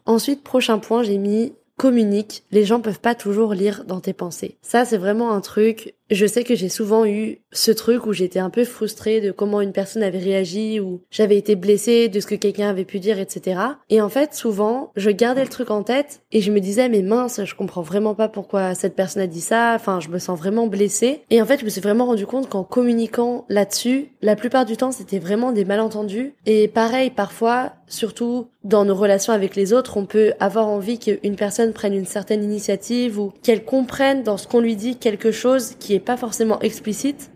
ensuite, 0.06 0.44
prochain 0.44 0.80
point, 0.80 1.04
j'ai 1.04 1.18
mis 1.18 1.54
communique. 1.78 2.44
Les 2.52 2.66
gens 2.66 2.82
peuvent 2.82 3.00
pas 3.00 3.16
toujours 3.16 3.54
lire 3.54 3.86
dans 3.86 4.02
tes 4.02 4.14
pensées. 4.14 4.58
Ça, 4.62 4.86
c'est 4.86 4.98
vraiment 4.98 5.32
un 5.32 5.42
truc 5.42 5.96
je 6.10 6.26
sais 6.26 6.44
que 6.44 6.56
j'ai 6.56 6.70
souvent 6.70 7.06
eu 7.06 7.40
ce 7.52 7.72
truc 7.72 8.06
où 8.06 8.14
j'étais 8.14 8.40
un 8.40 8.50
peu 8.50 8.66
frustrée 8.66 9.22
de 9.22 9.32
comment 9.32 9.62
une 9.62 9.72
personne 9.72 10.04
avait 10.04 10.20
réagi 10.20 10.80
ou 10.80 11.02
j'avais 11.12 11.38
été 11.38 11.56
blessée 11.56 12.10
de 12.10 12.20
ce 12.20 12.28
que 12.28 12.36
quelqu'un 12.36 12.70
avait 12.70 12.86
pu 12.86 13.00
dire, 13.00 13.20
etc. 13.20 13.60
Et 13.90 14.02
en 14.02 14.10
fait, 14.10 14.34
souvent, 14.34 14.92
je 14.96 15.10
gardais 15.10 15.44
le 15.44 15.50
truc 15.50 15.72
en 15.72 15.84
tête 15.84 16.22
et 16.32 16.42
je 16.42 16.52
me 16.52 16.60
disais, 16.60 16.90
mais 16.90 17.02
mince, 17.02 17.42
je 17.44 17.56
comprends 17.56 17.82
vraiment 17.82 18.16
pas 18.16 18.28
pourquoi 18.28 18.76
cette 18.76 18.96
personne 18.96 19.24
a 19.24 19.28
dit 19.28 19.42
ça. 19.42 19.74
Enfin, 19.76 20.00
je 20.00 20.10
me 20.10 20.20
sens 20.20 20.38
vraiment 20.38 20.68
blessée. 20.68 21.22
Et 21.30 21.42
en 21.42 21.46
fait, 21.46 21.60
je 21.60 21.66
me 21.66 21.70
suis 21.70 21.82
vraiment 21.82 22.06
rendu 22.06 22.26
compte 22.26 22.50
qu'en 22.50 22.64
communiquant 22.64 23.46
là-dessus, 23.50 24.10
la 24.22 24.36
plupart 24.36 24.66
du 24.66 24.78
temps, 24.78 24.92
c'était 24.92 25.20
vraiment 25.20 25.52
des 25.52 25.66
malentendus. 25.66 26.34
Et 26.46 26.68
pareil, 26.68 27.10
parfois, 27.10 27.74
surtout 27.88 28.48
dans 28.64 28.86
nos 28.86 28.96
relations 28.96 29.34
avec 29.34 29.56
les 29.56 29.74
autres, 29.74 29.98
on 29.98 30.06
peut 30.06 30.34
avoir 30.40 30.68
envie 30.68 31.00
qu'une 31.00 31.36
personne 31.36 31.74
prenne 31.74 31.94
une 31.94 32.06
certaine 32.06 32.44
initiative 32.44 33.20
ou 33.20 33.34
qu'elle 33.42 33.64
comprenne 33.64 34.24
dans 34.24 34.38
ce 34.38 34.48
qu'on 34.48 34.60
lui 34.60 34.76
dit 34.76 34.98
quelque 34.98 35.32
chose 35.32 35.76
qui 35.80 35.94
est 35.94 35.99
pas 36.00 36.18
forcément 36.20 36.64
explicite. 36.64 37.30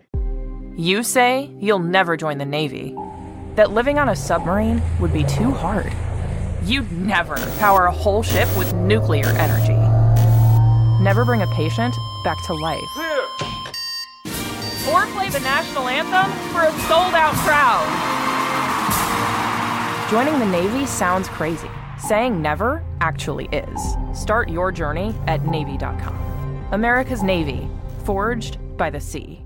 You 0.76 1.02
say 1.02 1.50
you'll 1.60 1.78
never 1.78 2.16
join 2.16 2.38
the 2.38 2.44
Navy, 2.44 2.96
that 3.54 3.70
living 3.72 3.98
on 3.98 4.08
a 4.08 4.16
submarine 4.16 4.82
would 5.00 5.12
be 5.12 5.24
too 5.24 5.50
hard. 5.50 5.92
You'd 6.64 6.90
never 6.92 7.36
power 7.58 7.86
a 7.86 7.92
whole 7.92 8.22
ship 8.22 8.48
with 8.56 8.72
nuclear 8.74 9.26
energy. 9.26 9.76
Never 11.02 11.24
bring 11.24 11.42
a 11.42 11.46
patient 11.48 11.94
back 12.24 12.36
to 12.46 12.54
life. 12.54 12.80
Or 14.88 15.06
play 15.14 15.28
the 15.28 15.40
national 15.40 15.88
anthem 15.88 16.30
for 16.52 16.62
a 16.62 16.72
sold 16.88 17.14
out 17.14 17.34
crowd. 17.44 18.14
Joining 20.10 20.38
the 20.38 20.46
Navy 20.46 20.86
sounds 20.86 21.28
crazy. 21.28 21.70
Saying 21.98 22.40
never 22.40 22.82
actually 23.00 23.46
is. 23.52 23.96
Start 24.12 24.48
your 24.48 24.70
journey 24.72 25.14
at 25.26 25.46
Navy.com. 25.46 26.68
America's 26.72 27.22
Navy, 27.22 27.68
forged 28.04 28.58
by 28.76 28.90
the 28.90 29.00
sea. 29.00 29.44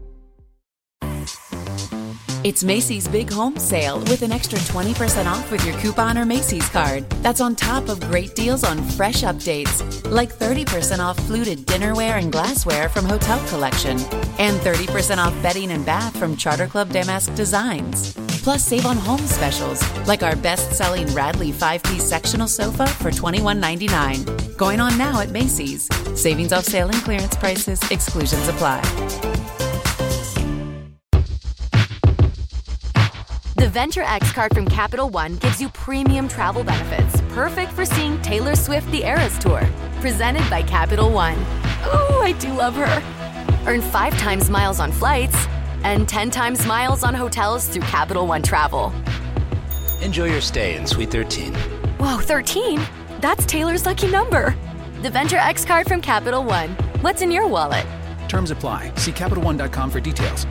It's 2.44 2.62
Macy's 2.62 3.08
Big 3.08 3.30
Home 3.30 3.58
Sale 3.58 3.98
with 3.98 4.22
an 4.22 4.30
extra 4.30 4.58
20% 4.60 5.26
off 5.26 5.50
with 5.50 5.66
your 5.66 5.76
coupon 5.78 6.16
or 6.16 6.24
Macy's 6.24 6.68
card. 6.68 7.08
That's 7.22 7.40
on 7.40 7.56
top 7.56 7.88
of 7.88 8.00
great 8.02 8.36
deals 8.36 8.62
on 8.62 8.78
fresh 8.90 9.22
updates, 9.22 10.08
like 10.08 10.32
30% 10.32 11.00
off 11.00 11.18
fluted 11.26 11.66
dinnerware 11.66 12.22
and 12.22 12.30
glassware 12.30 12.88
from 12.88 13.04
Hotel 13.06 13.44
Collection, 13.48 13.98
and 14.38 14.56
30% 14.60 15.18
off 15.18 15.34
bedding 15.42 15.72
and 15.72 15.84
bath 15.84 16.16
from 16.16 16.36
Charter 16.36 16.68
Club 16.68 16.90
Damask 16.90 17.34
Designs. 17.34 18.16
Plus, 18.48 18.64
save 18.64 18.86
on 18.86 18.96
home 18.96 19.20
specials, 19.26 19.82
like 20.06 20.22
our 20.22 20.34
best 20.34 20.72
selling 20.72 21.06
Radley 21.08 21.52
5 21.52 21.82
piece 21.82 22.02
sectional 22.02 22.48
sofa 22.48 22.86
for 22.86 23.10
$21.99. 23.10 24.56
Going 24.56 24.80
on 24.80 24.96
now 24.96 25.20
at 25.20 25.28
Macy's. 25.28 25.86
Savings 26.18 26.50
off 26.50 26.64
sale 26.64 26.88
and 26.88 26.96
clearance 27.02 27.36
prices, 27.36 27.78
exclusions 27.90 28.48
apply. 28.48 28.80
The 33.56 33.68
Venture 33.68 34.04
X 34.04 34.32
card 34.32 34.54
from 34.54 34.64
Capital 34.64 35.10
One 35.10 35.36
gives 35.36 35.60
you 35.60 35.68
premium 35.68 36.26
travel 36.26 36.64
benefits, 36.64 37.20
perfect 37.34 37.72
for 37.72 37.84
seeing 37.84 38.18
Taylor 38.22 38.56
Swift 38.56 38.90
the 38.90 39.04
Eras 39.04 39.36
Tour. 39.36 39.68
Presented 40.00 40.48
by 40.48 40.62
Capital 40.62 41.10
One. 41.10 41.36
Oh, 41.84 42.22
I 42.24 42.32
do 42.32 42.50
love 42.54 42.76
her. 42.76 43.68
Earn 43.70 43.82
five 43.82 44.16
times 44.16 44.48
miles 44.48 44.80
on 44.80 44.90
flights 44.90 45.36
and 45.84 46.08
10 46.08 46.30
times 46.30 46.66
miles 46.66 47.04
on 47.04 47.14
hotels 47.14 47.68
through 47.68 47.82
Capital 47.82 48.26
One 48.26 48.42
Travel. 48.42 48.92
Enjoy 50.02 50.26
your 50.26 50.40
stay 50.40 50.76
in 50.76 50.86
Suite 50.86 51.10
13. 51.10 51.54
Whoa, 51.98 52.18
13? 52.18 52.80
That's 53.20 53.44
Taylor's 53.46 53.86
lucky 53.86 54.08
number. 54.08 54.54
The 55.02 55.10
Venture 55.10 55.36
X 55.36 55.64
card 55.64 55.86
from 55.88 56.00
Capital 56.00 56.44
One. 56.44 56.70
What's 57.00 57.22
in 57.22 57.30
your 57.30 57.46
wallet? 57.46 57.86
Terms 58.28 58.50
apply. 58.50 58.92
See 58.96 59.12
CapitalOne.com 59.12 59.90
for 59.90 60.00
details. 60.00 60.46